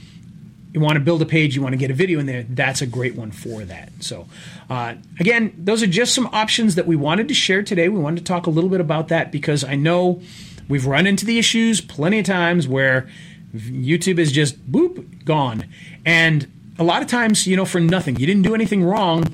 you 0.73 0.81
want 0.81 0.95
to 0.95 1.01
build 1.01 1.21
a 1.21 1.27
page, 1.27 1.57
you 1.57 1.63
want 1.63 1.73
to 1.73 1.77
get 1.77 1.91
a 1.91 1.95
video 1.95 2.21
in 2.21 2.27
there, 2.27 2.45
that's 2.49 2.81
a 2.81 2.87
great 2.87 3.17
one 3.17 3.33
for 3.33 3.65
that. 3.65 3.91
So, 4.01 4.29
uh, 4.69 4.95
again, 5.19 5.53
those 5.59 5.83
are 5.83 5.89
just 5.89 6.15
some 6.15 6.27
options 6.33 6.77
that 6.77 6.87
we 6.87 6.95
wanted 6.97 7.29
to 7.29 7.35
share 7.35 7.63
today. 7.63 7.89
We 7.89 7.99
wanted 7.99 8.21
to 8.21 8.25
talk 8.25 8.47
a 8.47 8.51
little 8.51 8.71
bit 8.71 8.81
about 8.81 9.09
that 9.09 9.33
because 9.33 9.65
I 9.65 9.75
know 9.75 10.23
We've 10.71 10.87
run 10.87 11.07
into 11.07 11.27
the 11.27 11.39
issues 11.39 11.81
plenty 11.81 12.21
of 12.21 12.25
times 12.25 12.69
where 12.69 13.09
YouTube 13.55 14.19
is 14.19 14.31
just 14.31 14.71
boop 14.71 15.25
gone, 15.25 15.67
and 16.07 16.51
a 16.79 16.85
lot 16.85 17.03
of 17.03 17.09
times, 17.09 17.47
you 17.47 17.57
know, 17.57 17.65
for 17.65 17.81
nothing. 17.81 18.17
You 18.17 18.27
didn't 18.27 18.43
do 18.43 18.55
anything 18.55 18.85
wrong. 18.85 19.25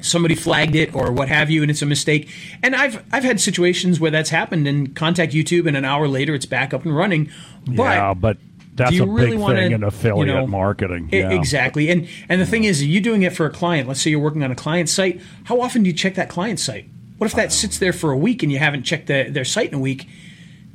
Somebody 0.00 0.34
flagged 0.34 0.74
it 0.74 0.94
or 0.94 1.12
what 1.12 1.28
have 1.28 1.48
you, 1.48 1.62
and 1.62 1.70
it's 1.70 1.80
a 1.80 1.86
mistake. 1.86 2.28
And 2.62 2.74
I've 2.74 3.02
I've 3.12 3.22
had 3.22 3.40
situations 3.40 4.00
where 4.00 4.10
that's 4.10 4.30
happened, 4.30 4.66
and 4.66 4.94
contact 4.94 5.32
YouTube, 5.32 5.66
and 5.66 5.76
an 5.76 5.84
hour 5.84 6.08
later 6.08 6.34
it's 6.34 6.44
back 6.44 6.74
up 6.74 6.84
and 6.84 6.94
running. 6.94 7.30
But 7.66 7.82
yeah, 7.82 8.12
but 8.12 8.36
that's 8.74 8.98
a 8.98 9.06
really 9.06 9.30
big 9.30 9.38
wanna, 9.38 9.60
thing 9.60 9.72
in 9.72 9.84
affiliate 9.84 10.26
you 10.26 10.34
know, 10.34 10.46
marketing. 10.46 11.08
Yeah. 11.12 11.30
Exactly. 11.30 11.88
And 11.88 12.08
and 12.28 12.40
the 12.40 12.46
thing 12.46 12.64
is, 12.64 12.84
you 12.84 13.00
doing 13.00 13.22
it 13.22 13.32
for 13.32 13.46
a 13.46 13.50
client. 13.50 13.86
Let's 13.86 14.02
say 14.02 14.10
you're 14.10 14.18
working 14.18 14.42
on 14.42 14.50
a 14.50 14.56
client 14.56 14.88
site. 14.88 15.20
How 15.44 15.60
often 15.60 15.84
do 15.84 15.88
you 15.88 15.96
check 15.96 16.16
that 16.16 16.28
client 16.28 16.58
site? 16.58 16.88
What 17.18 17.30
if 17.30 17.36
that 17.36 17.46
uh, 17.46 17.50
sits 17.50 17.78
there 17.78 17.92
for 17.92 18.10
a 18.10 18.16
week 18.16 18.42
and 18.42 18.50
you 18.50 18.58
haven't 18.58 18.82
checked 18.82 19.06
the, 19.06 19.28
their 19.30 19.44
site 19.44 19.68
in 19.68 19.74
a 19.74 19.78
week? 19.78 20.08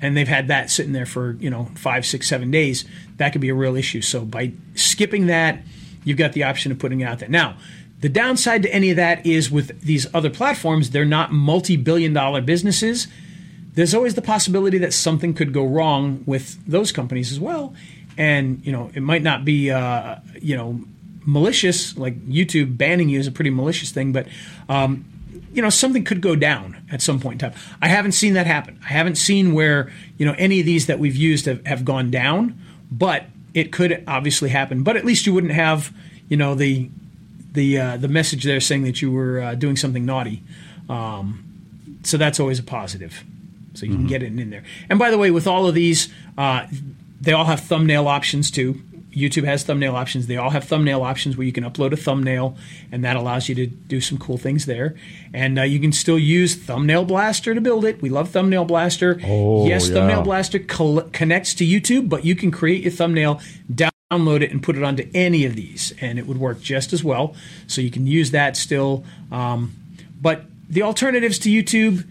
And 0.02 0.16
they've 0.16 0.28
had 0.28 0.48
that 0.48 0.70
sitting 0.70 0.94
there 0.94 1.06
for 1.06 1.34
you 1.40 1.50
know 1.50 1.70
five, 1.76 2.06
six, 2.06 2.28
seven 2.28 2.52
days, 2.52 2.86
that 3.18 3.32
could 3.32 3.42
be 3.42 3.50
a 3.50 3.56
real 3.56 3.76
issue. 3.76 4.02
So 4.02 4.26
by 4.26 4.54
skipping 4.76 5.28
that, 5.28 5.62
you've 6.04 6.18
got 6.18 6.34
the 6.34 6.44
option 6.44 6.72
of 6.72 6.80
putting 6.80 7.02
it 7.02 7.06
out 7.06 7.20
there. 7.20 7.30
Now, 7.30 7.58
the 8.00 8.10
downside 8.10 8.64
to 8.64 8.74
any 8.74 8.92
of 8.92 8.96
that 8.96 9.26
is 9.26 9.52
with 9.52 9.82
these 9.82 10.08
other 10.14 10.30
platforms, 10.30 10.92
they're 10.92 11.04
not 11.06 11.34
multi-billion-dollar 11.34 12.42
businesses. 12.42 13.08
There's 13.74 13.94
always 13.94 14.16
the 14.16 14.22
possibility 14.22 14.78
that 14.80 14.94
something 14.94 15.34
could 15.34 15.54
go 15.54 15.66
wrong 15.66 16.24
with 16.26 16.66
those 16.66 16.92
companies 16.92 17.32
as 17.32 17.40
well, 17.40 17.74
and 18.18 18.66
you 18.66 18.72
know 18.72 18.92
it 18.94 19.02
might 19.02 19.24
not 19.24 19.46
be 19.46 19.72
uh, 19.72 20.18
you 20.42 20.56
know 20.56 20.82
malicious 21.26 21.98
like 21.98 22.20
YouTube 22.28 22.78
banning 22.78 23.10
you 23.10 23.20
is 23.20 23.28
a 23.28 23.32
pretty 23.32 23.52
malicious 23.52 23.92
thing, 23.92 24.12
but 24.12 24.28
um, 24.68 25.06
you 25.54 25.62
know 25.62 25.70
something 25.70 26.04
could 26.04 26.22
go 26.22 26.36
down 26.36 26.78
at 26.92 27.02
some 27.02 27.20
point 27.20 27.42
in 27.42 27.52
time. 27.52 27.60
I 27.82 27.88
haven't 27.88 28.14
seen 28.14 28.34
that 28.34 28.48
happen. 28.48 28.80
I 28.84 28.90
haven't 28.90 29.16
seen 29.16 29.54
where 29.54 29.92
you 30.18 30.26
know 30.26 30.36
any 30.38 30.60
of 30.60 30.66
these 30.66 30.88
that 30.88 31.00
we've 31.00 31.16
used 31.16 31.46
have, 31.46 31.66
have 31.66 31.86
gone 31.86 32.12
down, 32.12 32.60
but 32.92 33.26
it 33.54 33.72
could 33.72 34.04
obviously 34.08 34.50
happen. 34.50 34.84
But 34.84 34.98
at 34.98 35.06
least 35.06 35.26
you 35.26 35.34
wouldn't 35.34 35.54
have 35.54 35.94
you 36.28 36.38
know 36.38 36.56
the 36.56 36.90
the 37.54 37.78
uh, 37.78 37.98
the 37.98 38.08
message 38.08 38.44
there 38.44 38.60
saying 38.60 38.84
that 38.84 39.02
you 39.02 39.12
were 39.12 39.42
uh, 39.42 39.56
doing 39.56 39.76
something 39.76 40.06
naughty. 40.06 40.44
Um, 40.88 41.44
so 42.04 42.18
that's 42.18 42.40
always 42.40 42.60
a 42.60 42.64
positive. 42.64 43.24
So 43.74 43.86
you 43.86 43.92
mm-hmm. 43.92 44.02
can 44.02 44.08
get 44.08 44.24
it 44.24 44.38
in 44.38 44.50
there. 44.50 44.64
And 44.90 44.98
by 44.98 45.12
the 45.12 45.18
way, 45.18 45.32
with 45.32 45.48
all 45.48 45.68
of 45.68 45.76
these, 45.76 46.10
uh, 46.38 46.68
they 47.22 47.34
all 47.34 47.46
have 47.46 47.60
thumbnail 47.62 48.08
options 48.08 48.50
too. 48.50 48.82
YouTube 49.12 49.44
has 49.46 49.64
thumbnail 49.64 49.96
options. 49.96 50.28
They 50.28 50.38
all 50.38 50.52
have 50.52 50.66
thumbnail 50.66 51.02
options 51.02 51.36
where 51.36 51.46
you 51.46 51.52
can 51.52 51.64
upload 51.64 51.92
a 51.92 51.98
thumbnail, 51.98 52.58
and 52.92 53.04
that 53.04 53.16
allows 53.16 53.50
you 53.50 53.56
to 53.56 53.68
do 53.68 54.02
some 54.02 54.18
cool 54.18 54.38
things 54.38 54.66
there. 54.66 54.96
And 55.34 55.58
uh, 55.58 55.64
you 55.64 55.80
can 55.80 55.92
still 55.92 56.20
use 56.20 56.56
Thumbnail 56.56 57.06
Blaster 57.06 57.54
to 57.54 57.62
build 57.62 57.86
it. 57.86 58.02
We 58.02 58.10
love 58.10 58.30
Thumbnail 58.30 58.66
Blaster. 58.66 59.20
Oh, 59.24 59.68
yes, 59.68 59.88
yeah. 59.88 59.96
Thumbnail 59.96 60.22
Blaster 60.22 60.60
col- 60.60 61.02
connects 61.12 61.54
to 61.56 61.66
YouTube, 61.66 62.10
but 62.10 62.24
you 62.24 62.36
can 62.36 62.52
create 62.52 62.84
your 62.84 62.92
thumbnail, 62.92 63.42
download 63.72 64.42
it, 64.42 64.52
and 64.52 64.62
put 64.62 64.78
it 64.78 64.84
onto 64.84 65.10
any 65.14 65.46
of 65.46 65.56
these, 65.56 65.94
and 66.02 66.20
it 66.20 66.28
would 66.28 66.38
work 66.38 66.62
just 66.62 66.94
as 66.94 67.04
well. 67.04 67.36
So 67.68 67.82
you 67.82 67.92
can 67.92 68.06
use 68.06 68.32
that 68.32 68.56
still. 68.56 69.04
Um, 69.32 69.76
but 70.22 70.44
the 70.70 70.84
alternatives 70.84 71.40
to 71.40 71.50
YouTube 71.50 72.06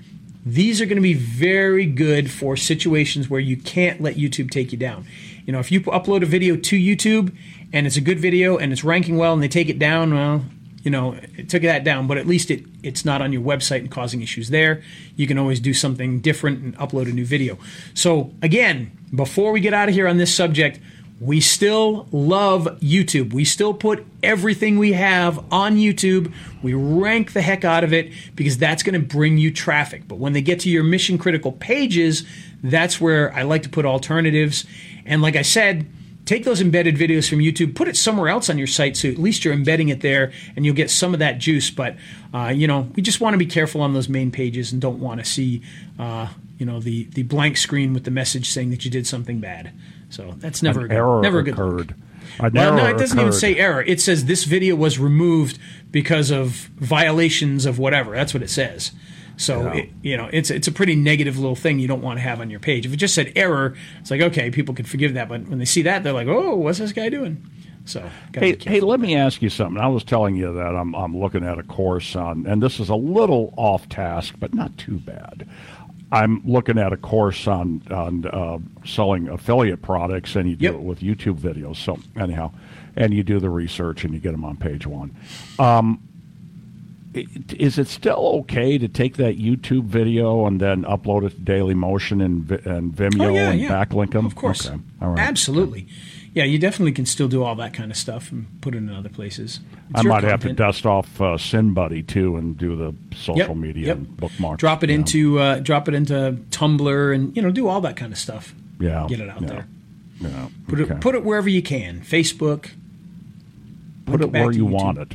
these 0.47 0.81
are 0.81 0.87
going 0.87 0.97
to 0.97 1.03
be 1.03 1.15
very 1.15 1.85
good 1.85 2.31
for 2.31 2.57
situations 2.57 3.29
where 3.29 3.41
you 3.41 3.57
can't 3.57 4.01
let 4.01 4.17
YouTube 4.17 4.51
take 4.51 4.73
you 4.73 4.79
down. 4.79 5.07
You 5.49 5.53
know, 5.53 5.61
if 5.61 5.73
you 5.73 5.81
upload 5.81 6.23
a 6.23 6.27
video 6.27 6.57
to 6.57 6.77
YouTube 6.77 7.35
and 7.73 7.87
it's 7.87 7.97
a 7.97 8.03
good 8.03 8.21
video 8.21 8.59
and 8.59 8.71
it's 8.71 8.85
ranking 8.85 9.17
well 9.17 9.33
and 9.33 9.43
they 9.43 9.49
take 9.49 9.71
it 9.71 9.79
down, 9.79 10.13
well, 10.13 10.45
you 10.83 10.91
know, 10.91 11.15
it 11.39 11.49
took 11.49 11.63
that 11.63 11.85
down, 11.85 12.07
but 12.07 12.19
at 12.19 12.27
least 12.27 12.51
it 12.51 12.67
it's 12.83 13.03
not 13.07 13.23
on 13.23 13.33
your 13.33 13.41
website 13.41 13.79
and 13.79 13.91
causing 13.91 14.21
issues 14.21 14.51
there. 14.51 14.83
You 15.17 15.27
can 15.27 15.39
always 15.39 15.59
do 15.59 15.73
something 15.73 16.21
different 16.21 16.63
and 16.63 16.77
upload 16.77 17.09
a 17.09 17.15
new 17.15 17.25
video. 17.25 17.57
So 17.95 18.31
again, 18.43 18.93
before 19.15 19.51
we 19.51 19.61
get 19.61 19.73
out 19.73 19.89
of 19.89 19.95
here 19.95 20.07
on 20.07 20.19
this 20.19 20.35
subject, 20.35 20.81
we 21.21 21.41
still 21.41 22.07
love 22.13 22.65
YouTube. 22.81 23.33
We 23.33 23.45
still 23.45 23.75
put 23.75 24.07
everything 24.23 24.79
we 24.79 24.93
have 24.93 25.45
on 25.53 25.77
YouTube. 25.77 26.33
We 26.63 26.75
rank 26.75 27.33
the 27.33 27.43
heck 27.43 27.65
out 27.65 27.83
of 27.83 27.93
it 27.93 28.13
because 28.37 28.57
that's 28.57 28.85
going 28.85 29.01
to 29.01 29.05
bring 29.05 29.37
you 29.37 29.51
traffic. 29.51 30.07
But 30.07 30.19
when 30.19 30.33
they 30.33 30.43
get 30.43 30.61
to 30.61 30.71
your 30.71 30.85
mission 30.85 31.19
critical 31.19 31.53
pages, 31.53 32.25
that's 32.63 33.01
where 33.01 33.35
I 33.35 33.43
like 33.43 33.65
to 33.65 33.69
put 33.69 33.85
alternatives. 33.85 34.65
And 35.05 35.21
like 35.21 35.35
I 35.35 35.43
said, 35.43 35.87
take 36.25 36.45
those 36.45 36.61
embedded 36.61 36.95
videos 36.95 37.29
from 37.29 37.39
YouTube, 37.39 37.75
put 37.75 37.89
it 37.89 37.97
somewhere 37.97 38.29
else 38.29 38.49
on 38.49 38.59
your 38.59 38.67
site 38.69 38.97
so 38.97 39.09
at 39.09 39.19
least 39.19 39.45
you're 39.45 39.55
embedding 39.55 39.89
it 39.89 40.03
there 40.03 40.31
and 40.55 40.65
you'll 40.65 40.75
get 40.75 40.91
some 40.91 41.15
of 41.15 41.19
that 41.19 41.39
juice. 41.39 41.69
But, 41.69 41.97
uh, 42.33 42.53
you 42.55 42.69
know, 42.69 42.91
we 42.95 43.03
just 43.03 43.21
want 43.21 43.35
to 43.35 43.39
be 43.39 43.47
careful 43.47 43.81
on 43.81 43.93
those 43.93 44.09
main 44.09 44.31
pages 44.31 44.71
and 44.71 44.81
don't 44.81 45.01
want 45.01 45.19
to 45.19 45.27
see, 45.27 45.63
uh, 45.99 46.29
you 46.59 46.67
know, 46.67 46.79
the, 46.79 47.05
the 47.07 47.25
blank 47.25 47.57
screen 47.57 47.93
with 47.93 48.05
the 48.05 48.13
message 48.13 48.51
saying 48.51 48.71
that 48.71 48.85
you 48.85 48.91
did 48.91 49.05
something 49.05 49.41
bad. 49.41 49.73
So 50.11 50.35
that's 50.39 50.63
never 50.63 50.87
An 50.87 50.93
error 50.93 51.21
never 51.21 51.43
good 51.43 51.55
occurred. 51.55 51.95
Well, 52.41 52.51
no, 52.51 52.77
it 52.87 52.99
doesn't 52.99 53.19
occurred. 53.19 53.29
even 53.29 53.33
say 53.33 53.57
error. 53.57 53.83
It 53.83 54.01
says 54.01 54.25
this 54.25 54.45
video 54.45 54.77
was 54.77 54.99
removed 54.99 55.59
because 55.91 56.31
of 56.31 56.51
violations 56.77 57.67
of 57.67 57.79
whatever. 57.79 58.15
That's 58.15 58.33
what 58.33 58.43
it 58.43 58.51
says. 58.51 58.93
So 59.37 59.63
yeah. 59.63 59.75
it, 59.75 59.91
you 60.03 60.17
know, 60.17 60.29
it's 60.33 60.51
it's 60.51 60.67
a 60.67 60.73
pretty 60.73 60.97
negative 60.97 61.39
little 61.39 61.57
thing 61.57 61.79
you 61.79 61.89
don't 61.89 62.03
want 62.03 62.19
to 62.19 62.23
have 62.23 62.41
on 62.41 62.51
your 62.51 62.61
page. 62.61 62.87
If 62.87 62.93
it 62.93 62.97
just 62.97 63.15
said 63.15 63.33
error, 63.37 63.77
it's 64.01 64.11
like 64.11 64.21
okay, 64.21 64.51
people 64.51 64.75
could 64.75 64.89
forgive 64.89 65.15
that, 65.15 65.29
but 65.29 65.47
when 65.47 65.59
they 65.59 65.65
see 65.65 65.83
that, 65.83 66.03
they're 66.03 66.13
like, 66.13 66.29
oh, 66.29 66.57
what's 66.57 66.79
this 66.79 66.93
guy 66.93 67.09
doing? 67.09 67.49
So 67.85 68.07
hey, 68.35 68.57
hey, 68.61 68.81
let 68.81 69.01
me 69.01 69.17
ask 69.17 69.41
you 69.41 69.49
something. 69.49 69.81
I 69.81 69.87
was 69.87 70.05
telling 70.05 70.37
you 70.37 70.53
that 70.53 70.77
I'm 70.77 70.95
I'm 70.95 71.17
looking 71.17 71.45
at 71.45 71.59
a 71.59 71.63
course 71.63 72.15
on, 72.17 72.47
and 72.47 72.63
this 72.63 72.81
is 72.81 72.89
a 72.91 72.97
little 72.97 73.55
off 73.57 73.89
task, 73.89 74.35
but 74.39 74.53
not 74.53 74.77
too 74.77 74.99
bad. 74.99 75.49
I'm 76.11 76.43
looking 76.45 76.79
at 76.79 76.93
a 76.93 76.97
course 76.97 77.47
on 77.47 77.83
on 77.91 78.27
uh, 78.27 78.59
selling 78.87 79.29
affiliate 79.29 79.83
products, 79.83 80.37
and 80.37 80.49
you 80.49 80.57
do 80.57 80.65
yep. 80.65 80.75
it 80.75 80.81
with 80.81 81.01
YouTube 81.01 81.39
videos. 81.39 81.77
So 81.77 81.99
anyhow, 82.17 82.53
and 82.97 83.13
you 83.13 83.23
do 83.23 83.41
the 83.41 83.51
research, 83.51 84.05
and 84.05 84.15
you 84.15 84.21
get 84.21 84.33
them 84.33 84.45
on 84.45 84.57
page 84.57 84.87
one. 84.87 85.15
Um, 85.59 86.03
is 87.15 87.79
it 87.79 87.89
still 87.89 88.41
okay 88.41 88.79
to 88.79 88.87
take 88.87 89.17
that 89.17 89.39
YouTube 89.39 89.85
video 89.85 90.47
and 90.47 90.61
then 90.61 90.85
upload 90.85 91.27
it 91.27 91.31
to 91.31 91.41
Daily 91.41 91.75
Motion 91.75 92.21
and, 92.21 92.49
and 92.51 92.95
Vimeo 92.95 93.31
oh, 93.31 93.35
yeah, 93.35 93.51
and 93.51 93.61
yeah. 93.61 93.69
backlink 93.69 94.13
them? 94.13 94.27
Of 94.27 94.37
course, 94.37 94.69
okay. 94.69 94.79
absolutely. 95.01 95.83
Okay 95.83 96.18
yeah, 96.35 96.45
you 96.45 96.59
definitely 96.59 96.93
can 96.93 97.07
still 97.07 97.29
do 97.29 97.43
all 97.43 97.55
that 97.57 97.73
kind 97.73 97.91
of 97.91 97.97
stuff 97.97 98.31
and 98.31 98.47
put 98.61 98.75
it 98.75 98.79
in 98.79 98.91
other 98.91 99.09
places. 99.09 99.61
It's 99.91 100.01
I 100.01 100.03
might 100.03 100.25
have 100.25 100.43
to 100.43 100.53
dust 100.53 100.87
off 100.87 101.21
uh, 101.21 101.37
SyndBuddy 101.37 102.07
too 102.07 102.37
and 102.37 102.57
do 102.57 102.77
the 102.77 102.95
social 103.17 103.39
yep, 103.39 103.57
media 103.57 103.87
yep. 103.89 103.97
and 103.97 104.17
bookmark. 104.17 104.59
Drop 104.59 104.85
it 104.85 104.91
into 104.91 105.39
uh, 105.39 105.59
drop 105.61 105.89
it 105.89 105.95
into 105.95 106.39
Tumblr 106.51 107.15
and 107.15 107.35
you 107.35 107.43
know 107.43 107.51
do 107.51 107.69
all 107.69 107.81
that 107.81 107.97
kind 107.97 108.13
of 108.13 108.19
stuff. 108.19 108.55
Yeah, 108.79 109.07
get 109.09 109.21
it 109.21 109.29
out 109.29 109.41
yeah. 109.43 109.49
there. 109.49 109.67
Yeah, 110.21 110.49
put 110.67 110.81
okay. 110.81 110.95
it 110.95 111.01
put 111.01 111.15
it 111.15 111.25
wherever 111.25 111.49
you 111.49 111.63
can. 111.63 112.01
Facebook. 112.03 112.71
Put 114.07 114.23
it 114.23 114.33
where 114.33 114.51
you 114.51 114.67
YouTube. 114.67 114.71
want 114.71 114.99
it. 114.99 115.15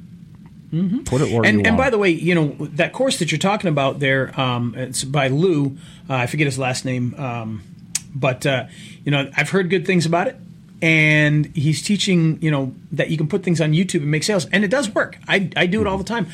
Put 1.06 1.21
it 1.21 1.26
where 1.26 1.43
you 1.43 1.43
and, 1.43 1.58
want. 1.58 1.67
and 1.67 1.78
by 1.78 1.89
the 1.89 1.97
way, 1.99 2.10
you 2.10 2.34
know 2.34 2.47
that 2.60 2.93
course 2.93 3.19
that 3.19 3.32
you're 3.32 3.39
talking 3.39 3.69
about 3.69 3.99
there, 3.99 4.39
um, 4.39 4.73
it's 4.76 5.04
by 5.04 5.28
Lou. 5.28 5.78
Uh, 6.10 6.15
I 6.15 6.28
forget 6.28 6.45
his 6.45 6.58
last 6.58 6.84
name, 6.84 7.13
um, 7.17 7.63
but 8.15 8.45
uh, 8.45 8.65
you 9.06 9.12
know 9.12 9.30
I've 9.38 9.52
heard 9.52 9.69
good 9.69 9.86
things 9.86 10.08
about 10.08 10.28
it, 10.28 10.38
and 10.83 11.45
he's 11.55 11.81
teaching 11.81 12.37
you 12.41 12.51
know 12.51 12.75
that 12.91 13.09
you 13.09 13.15
can 13.15 13.27
put 13.27 13.41
things 13.41 13.61
on 13.61 13.71
YouTube 13.71 14.01
and 14.01 14.11
make 14.11 14.21
sales, 14.23 14.45
and 14.47 14.65
it 14.65 14.67
does 14.67 14.93
work. 14.93 15.17
I, 15.29 15.49
I 15.55 15.65
do 15.65 15.79
it 15.79 15.87
all 15.87 15.97
the 15.97 16.03
time. 16.03 16.27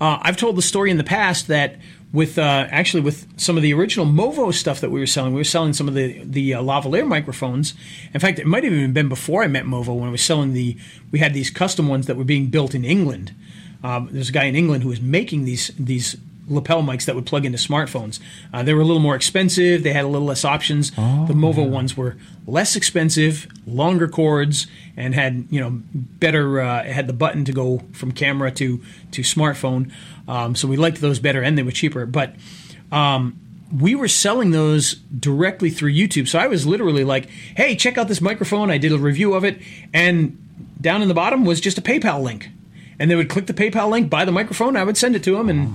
Uh, 0.00 0.18
I've 0.22 0.36
told 0.36 0.56
the 0.56 0.62
story 0.62 0.92
in 0.92 0.96
the 0.96 1.04
past 1.04 1.48
that 1.48 1.76
with 2.12 2.38
uh, 2.38 2.68
actually 2.70 3.00
with 3.00 3.26
some 3.36 3.56
of 3.56 3.64
the 3.64 3.74
original 3.74 4.06
Movo 4.06 4.54
stuff 4.54 4.80
that 4.80 4.92
we 4.92 5.00
were 5.00 5.08
selling, 5.08 5.32
we 5.32 5.40
were 5.40 5.44
selling 5.44 5.72
some 5.72 5.88
of 5.88 5.94
the 5.94 6.22
the 6.22 6.54
uh, 6.54 6.62
lavalier 6.62 7.06
microphones. 7.06 7.74
In 8.14 8.20
fact, 8.20 8.38
it 8.38 8.46
might 8.46 8.62
have 8.62 8.72
even 8.72 8.92
been 8.92 9.08
before 9.08 9.42
I 9.42 9.48
met 9.48 9.64
Movo 9.64 9.96
when 9.96 10.08
I 10.08 10.12
was 10.12 10.22
selling 10.22 10.52
the. 10.52 10.76
We 11.10 11.18
had 11.18 11.34
these 11.34 11.50
custom 11.50 11.88
ones 11.88 12.06
that 12.06 12.16
were 12.16 12.24
being 12.24 12.46
built 12.46 12.76
in 12.76 12.84
England. 12.84 13.34
Um, 13.82 14.08
there's 14.12 14.28
a 14.28 14.32
guy 14.32 14.44
in 14.44 14.54
England 14.54 14.84
who 14.84 14.88
was 14.88 15.00
making 15.00 15.46
these 15.46 15.72
these 15.78 16.16
lapel 16.48 16.82
mics 16.82 17.04
that 17.06 17.14
would 17.14 17.26
plug 17.26 17.44
into 17.44 17.58
smartphones. 17.58 18.20
Uh, 18.52 18.62
they 18.62 18.72
were 18.74 18.80
a 18.80 18.84
little 18.84 19.02
more 19.02 19.16
expensive. 19.16 19.82
They 19.82 19.92
had 19.92 20.04
a 20.04 20.08
little 20.08 20.26
less 20.26 20.44
options. 20.44 20.90
the 20.90 21.34
Movo 21.34 21.68
ones 21.68 21.96
were 21.96 22.16
less 22.46 22.76
expensive, 22.76 23.46
longer 23.66 24.08
cords, 24.08 24.66
and 24.96 25.14
had 25.14 25.46
you 25.50 25.60
know 25.60 25.70
better. 25.94 26.60
Uh, 26.60 26.84
had 26.84 27.06
the 27.06 27.12
button 27.12 27.44
to 27.44 27.52
go 27.52 27.82
from 27.92 28.12
camera 28.12 28.50
to 28.52 28.80
to 29.12 29.22
smartphone. 29.22 29.90
Um, 30.28 30.54
so 30.54 30.68
we 30.68 30.76
liked 30.76 31.00
those 31.00 31.18
better, 31.18 31.42
and 31.42 31.56
they 31.56 31.62
were 31.62 31.72
cheaper. 31.72 32.06
But 32.06 32.34
um, 32.92 33.38
we 33.76 33.94
were 33.94 34.08
selling 34.08 34.52
those 34.52 34.94
directly 34.94 35.70
through 35.70 35.92
YouTube. 35.92 36.28
So 36.28 36.38
I 36.38 36.46
was 36.46 36.66
literally 36.66 37.04
like, 37.04 37.28
"Hey, 37.56 37.76
check 37.76 37.98
out 37.98 38.08
this 38.08 38.20
microphone." 38.20 38.70
I 38.70 38.78
did 38.78 38.92
a 38.92 38.98
review 38.98 39.34
of 39.34 39.44
it, 39.44 39.60
and 39.92 40.38
down 40.80 41.02
in 41.02 41.08
the 41.08 41.14
bottom 41.14 41.44
was 41.44 41.60
just 41.60 41.78
a 41.78 41.82
PayPal 41.82 42.22
link, 42.22 42.50
and 42.98 43.10
they 43.10 43.16
would 43.16 43.28
click 43.28 43.46
the 43.46 43.54
PayPal 43.54 43.90
link, 43.90 44.08
buy 44.08 44.24
the 44.24 44.32
microphone. 44.32 44.76
I 44.76 44.84
would 44.84 44.96
send 44.96 45.16
it 45.16 45.24
to 45.24 45.36
them, 45.36 45.48
and 45.48 45.74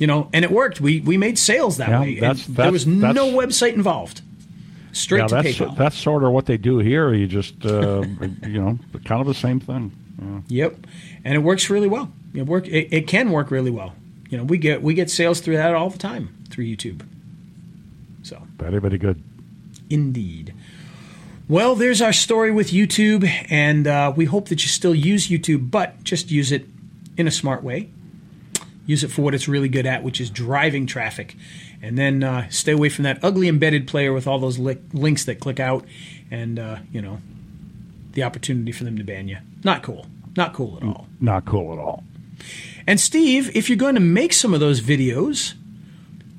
you 0.00 0.06
know, 0.08 0.28
and 0.32 0.44
it 0.44 0.50
worked. 0.50 0.80
We 0.80 1.00
we 1.00 1.16
made 1.16 1.38
sales 1.38 1.76
that 1.76 1.90
Yeah, 1.90 2.00
way. 2.00 2.12
and 2.14 2.22
that's- 2.22 2.46
there 2.46 2.72
was 2.72 2.84
that's- 2.86 3.14
no 3.14 3.26
website 3.32 3.74
involved. 3.74 4.22
Straight 4.92 5.20
yeah, 5.20 5.26
to 5.28 5.34
that's 5.36 5.48
PayPal. 5.58 5.76
that's 5.76 5.96
sort 5.96 6.24
of 6.24 6.32
what 6.32 6.46
they 6.46 6.56
do 6.56 6.78
here. 6.78 7.14
You 7.14 7.28
just 7.28 7.64
uh, 7.64 8.02
you 8.44 8.60
know 8.60 8.78
kind 9.04 9.20
of 9.20 9.26
the 9.28 9.34
same 9.34 9.60
thing. 9.60 9.92
Yeah. 10.20 10.40
Yep, 10.64 10.86
and 11.24 11.34
it 11.36 11.42
works 11.44 11.70
really 11.70 11.86
well. 11.86 12.10
It 12.34 12.46
work. 12.46 12.66
It, 12.66 12.88
it 12.92 13.06
can 13.06 13.30
work 13.30 13.50
really 13.52 13.70
well. 13.70 13.92
You 14.30 14.38
know, 14.38 14.44
we 14.44 14.58
get 14.58 14.82
we 14.82 14.94
get 14.94 15.08
sales 15.10 15.40
through 15.40 15.56
that 15.58 15.74
all 15.76 15.90
the 15.90 15.98
time 15.98 16.30
through 16.50 16.64
YouTube. 16.64 17.02
So 18.22 18.42
Very 18.58 18.80
very 18.80 18.98
good. 18.98 19.22
indeed. 19.88 20.54
Well, 21.48 21.74
there's 21.74 22.00
our 22.02 22.12
story 22.12 22.50
with 22.52 22.70
YouTube, 22.70 23.28
and 23.50 23.86
uh, 23.86 24.12
we 24.14 24.24
hope 24.26 24.48
that 24.50 24.62
you 24.62 24.68
still 24.68 24.94
use 24.94 25.28
YouTube, 25.28 25.70
but 25.70 26.02
just 26.04 26.30
use 26.30 26.52
it 26.52 26.66
in 27.16 27.26
a 27.26 27.30
smart 27.32 27.62
way. 27.64 27.88
Use 28.90 29.04
it 29.04 29.12
for 29.12 29.22
what 29.22 29.36
it's 29.36 29.46
really 29.46 29.68
good 29.68 29.86
at, 29.86 30.02
which 30.02 30.20
is 30.20 30.30
driving 30.30 30.84
traffic. 30.84 31.36
And 31.80 31.96
then 31.96 32.24
uh, 32.24 32.48
stay 32.50 32.72
away 32.72 32.88
from 32.88 33.04
that 33.04 33.22
ugly 33.22 33.46
embedded 33.46 33.86
player 33.86 34.12
with 34.12 34.26
all 34.26 34.40
those 34.40 34.58
li- 34.58 34.78
links 34.92 35.24
that 35.26 35.38
click 35.38 35.60
out 35.60 35.84
and, 36.28 36.58
uh, 36.58 36.78
you 36.90 37.00
know, 37.00 37.20
the 38.14 38.24
opportunity 38.24 38.72
for 38.72 38.82
them 38.82 38.98
to 38.98 39.04
ban 39.04 39.28
you. 39.28 39.36
Not 39.62 39.84
cool. 39.84 40.06
Not 40.36 40.54
cool 40.54 40.76
at 40.78 40.82
all. 40.82 41.06
Not 41.20 41.44
cool 41.44 41.72
at 41.72 41.78
all. 41.78 42.02
And 42.84 42.98
Steve, 43.00 43.54
if 43.54 43.68
you're 43.68 43.78
going 43.78 43.94
to 43.94 44.00
make 44.00 44.32
some 44.32 44.52
of 44.52 44.58
those 44.58 44.80
videos, 44.80 45.54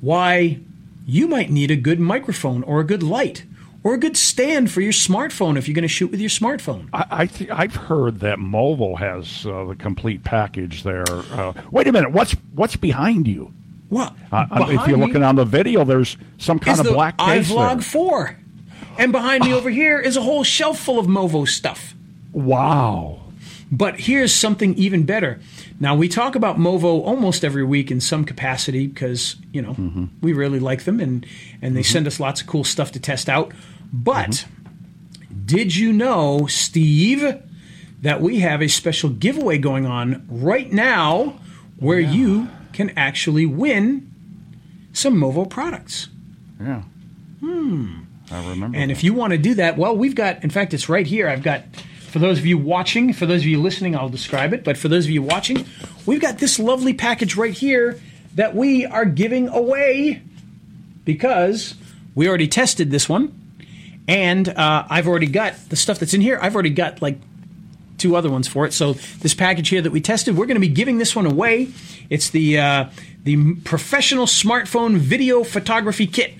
why, 0.02 0.60
you 1.06 1.30
might 1.30 1.52
need 1.52 1.72
a 1.72 1.78
good 1.78 2.02
microphone 2.02 2.64
or 2.64 2.82
a 2.82 2.84
good 2.84 3.02
light 3.02 3.46
or 3.84 3.94
a 3.96 3.98
good 3.98 4.16
stand 4.18 4.72
for 4.72 4.82
your 4.82 4.92
smartphone 4.94 5.58
if 5.58 5.68
you're 5.68 5.74
going 5.76 5.82
to 5.84 5.88
shoot 5.88 6.12
with 6.12 6.20
your 6.20 6.30
smartphone. 6.30 6.88
I, 6.94 7.06
I 7.12 7.26
th- 7.26 7.50
I've 7.50 7.76
heard 7.76 8.20
that 8.20 8.38
Movo 8.38 8.98
has 9.00 9.46
uh, 9.46 9.66
the 9.66 9.76
complete 9.76 10.24
package 10.24 10.84
there. 10.84 11.04
Uh, 11.10 11.54
wait 11.72 11.88
a 11.88 11.92
minute, 11.92 12.12
what's 12.12 12.34
what's 12.54 12.76
behind 12.76 13.28
you? 13.28 13.54
What? 13.90 14.14
Uh, 14.32 14.46
if 14.70 14.88
you're 14.88 14.98
looking 14.98 15.24
on 15.24 15.36
the 15.36 15.44
video, 15.46 15.84
there's 15.84 16.16
some 16.38 16.60
kind 16.60 16.80
of 16.80 16.86
black 16.88 17.18
case 17.18 17.52
iVlog 17.52 17.74
there. 17.76 17.82
4. 17.82 18.38
And 19.00 19.12
behind 19.12 19.44
me 19.44 19.54
over 19.54 19.70
here 19.70 20.00
is 20.00 20.16
a 20.16 20.22
whole 20.22 20.44
shelf 20.44 20.80
full 20.80 20.98
of 21.00 21.08
Movo 21.08 21.48
stuff. 21.48 21.94
Wow. 22.32 23.20
But 23.72 24.02
here's 24.02 24.34
something 24.34 24.76
even 24.76 25.04
better. 25.04 25.40
Now 25.80 25.96
we 25.96 26.08
talk 26.10 26.36
about 26.36 26.58
Movo 26.58 27.02
almost 27.06 27.44
every 27.46 27.64
week 27.64 27.90
in 27.90 28.02
some 28.02 28.26
capacity 28.26 28.88
because 28.88 29.38
you 29.54 29.62
know 29.62 29.74
Mm-hmm. 29.74 30.06
we 30.22 30.34
really 30.34 30.60
like 30.60 30.84
them 30.84 31.00
and 31.00 31.26
and 31.62 31.76
they 31.76 31.84
send 31.84 32.06
us 32.08 32.20
lots 32.20 32.42
of 32.42 32.48
cool 32.48 32.64
stuff 32.64 32.92
to 32.94 33.00
test 33.00 33.30
out. 33.30 33.52
But 33.92 34.30
Mm-hmm. 34.30 35.46
did 35.46 35.76
you 35.76 35.92
know, 35.94 36.46
Steve, 36.48 37.42
that 38.02 38.22
we 38.22 38.40
have 38.40 38.62
a 38.62 38.68
special 38.68 39.10
giveaway 39.10 39.58
going 39.58 39.86
on 39.86 40.26
right 40.30 40.72
now 40.72 41.40
where 41.78 42.00
you 42.00 42.48
can 42.74 42.92
actually 42.98 43.46
win 43.46 44.12
some 44.94 45.16
Movo 45.16 45.50
products? 45.50 46.08
Yeah. 46.60 46.84
Hmm. 47.40 48.00
I 48.32 48.48
remember. 48.50 48.78
And 48.78 48.90
that. 48.90 48.94
if 48.94 49.04
you 49.04 49.14
want 49.14 49.32
to 49.32 49.38
do 49.38 49.56
that, 49.56 49.78
well, 49.78 49.96
we've 49.96 50.16
got, 50.16 50.44
in 50.44 50.50
fact, 50.50 50.74
it's 50.74 50.88
right 50.88 51.06
here. 51.06 51.28
I've 51.28 51.44
got, 51.44 51.64
for 52.10 52.20
those 52.20 52.38
of 52.40 52.46
you 52.46 52.58
watching, 52.58 53.14
for 53.14 53.26
those 53.26 53.42
of 53.42 53.48
you 53.48 53.62
listening, 53.62 53.96
I'll 53.96 54.10
describe 54.10 54.54
it. 54.54 54.64
But 54.64 54.78
for 54.78 54.88
those 54.88 55.06
of 55.06 55.12
you 55.12 55.22
watching, 55.22 55.66
we've 56.06 56.22
got 56.22 56.38
this 56.38 56.60
lovely 56.60 56.94
package 56.94 57.36
right 57.36 57.54
here 57.54 58.00
that 58.36 58.56
we 58.56 58.86
are 58.86 59.06
giving 59.06 59.50
away 59.50 60.22
because 61.04 61.76
we 62.16 62.28
already 62.30 62.48
tested 62.48 62.90
this 62.92 63.10
one. 63.10 63.38
And 64.12 64.50
uh, 64.50 64.86
I've 64.90 65.08
already 65.08 65.28
got 65.28 65.56
the 65.70 65.78
stuff 65.78 66.00
that's 66.00 66.14
in 66.14 66.20
here. 66.20 66.38
I've 66.42 66.54
already 66.54 66.70
got 66.70 67.02
like 67.02 67.18
two 67.98 68.18
other 68.18 68.30
ones 68.30 68.46
for 68.46 68.66
it. 68.66 68.74
So 68.74 68.92
this 68.92 69.34
package 69.34 69.70
here 69.70 69.82
that 69.82 69.94
we 69.94 70.02
tested, 70.02 70.36
we're 70.36 70.48
going 70.48 70.56
to 70.56 70.60
be 70.60 70.68
giving 70.68 70.98
this 70.98 71.16
one 71.16 71.26
away. 71.26 71.70
It's 72.10 72.30
the 72.30 72.60
uh, 72.60 72.90
the 73.24 73.56
professional 73.64 74.26
smartphone 74.26 74.98
video 74.98 75.46
photography 75.46 76.08
kit. 76.08 76.34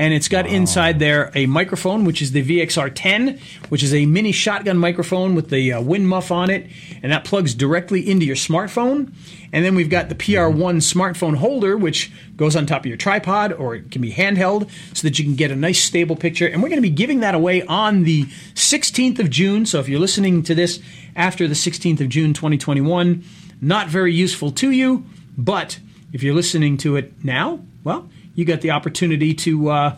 And 0.00 0.14
it's 0.14 0.28
got 0.28 0.46
inside 0.46 0.98
there 0.98 1.30
a 1.34 1.44
microphone, 1.44 2.06
which 2.06 2.22
is 2.22 2.32
the 2.32 2.42
VXR10, 2.42 3.38
which 3.68 3.82
is 3.82 3.92
a 3.92 4.06
mini 4.06 4.32
shotgun 4.32 4.78
microphone 4.78 5.34
with 5.34 5.50
the 5.50 5.74
uh, 5.74 5.82
wind 5.82 6.08
muff 6.08 6.30
on 6.30 6.48
it, 6.48 6.70
and 7.02 7.12
that 7.12 7.26
plugs 7.26 7.52
directly 7.52 8.10
into 8.10 8.24
your 8.24 8.34
smartphone. 8.34 9.12
And 9.52 9.62
then 9.62 9.74
we've 9.74 9.90
got 9.90 10.08
the 10.08 10.14
PR1 10.14 10.76
smartphone 10.76 11.36
holder, 11.36 11.76
which 11.76 12.10
goes 12.38 12.56
on 12.56 12.64
top 12.64 12.80
of 12.80 12.86
your 12.86 12.96
tripod, 12.96 13.52
or 13.52 13.74
it 13.74 13.90
can 13.90 14.00
be 14.00 14.10
handheld, 14.10 14.70
so 14.96 15.06
that 15.06 15.18
you 15.18 15.24
can 15.26 15.36
get 15.36 15.50
a 15.50 15.54
nice 15.54 15.84
stable 15.84 16.16
picture. 16.16 16.46
And 16.46 16.62
we're 16.62 16.70
going 16.70 16.78
to 16.78 16.88
be 16.88 16.88
giving 16.88 17.20
that 17.20 17.34
away 17.34 17.60
on 17.64 18.04
the 18.04 18.24
16th 18.54 19.18
of 19.18 19.28
June. 19.28 19.66
So 19.66 19.80
if 19.80 19.88
you're 19.90 20.00
listening 20.00 20.42
to 20.44 20.54
this 20.54 20.80
after 21.14 21.46
the 21.46 21.52
16th 21.52 22.00
of 22.00 22.08
June, 22.08 22.32
2021, 22.32 23.22
not 23.60 23.88
very 23.88 24.14
useful 24.14 24.50
to 24.52 24.70
you, 24.70 25.04
but 25.36 25.78
if 26.10 26.22
you're 26.22 26.34
listening 26.34 26.78
to 26.78 26.96
it 26.96 27.22
now, 27.22 27.60
well, 27.84 28.08
you 28.34 28.44
got 28.44 28.60
the 28.60 28.70
opportunity 28.70 29.34
to 29.34 29.70
uh, 29.70 29.96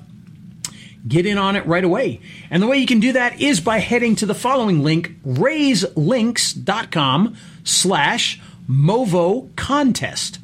get 1.06 1.26
in 1.26 1.36
on 1.38 1.56
it 1.56 1.66
right 1.66 1.84
away. 1.84 2.20
And 2.50 2.62
the 2.62 2.66
way 2.66 2.78
you 2.78 2.86
can 2.86 3.00
do 3.00 3.12
that 3.12 3.40
is 3.40 3.60
by 3.60 3.78
heading 3.78 4.16
to 4.16 4.26
the 4.26 4.34
following 4.34 4.82
link, 4.82 5.16
raiselinks.com 5.24 7.36
slash 7.64 8.40
Movo 8.68 9.54
contest. 9.56 10.38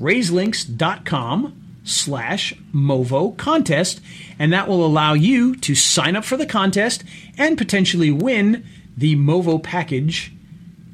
raiselinks.com 0.00 1.54
slash 1.84 2.54
Movo 2.74 3.36
contest. 3.36 4.00
And 4.38 4.52
that 4.52 4.68
will 4.68 4.84
allow 4.84 5.14
you 5.14 5.56
to 5.56 5.74
sign 5.74 6.16
up 6.16 6.24
for 6.24 6.36
the 6.36 6.46
contest 6.46 7.04
and 7.36 7.58
potentially 7.58 8.10
win 8.10 8.66
the 8.96 9.16
Movo 9.16 9.62
package. 9.62 10.32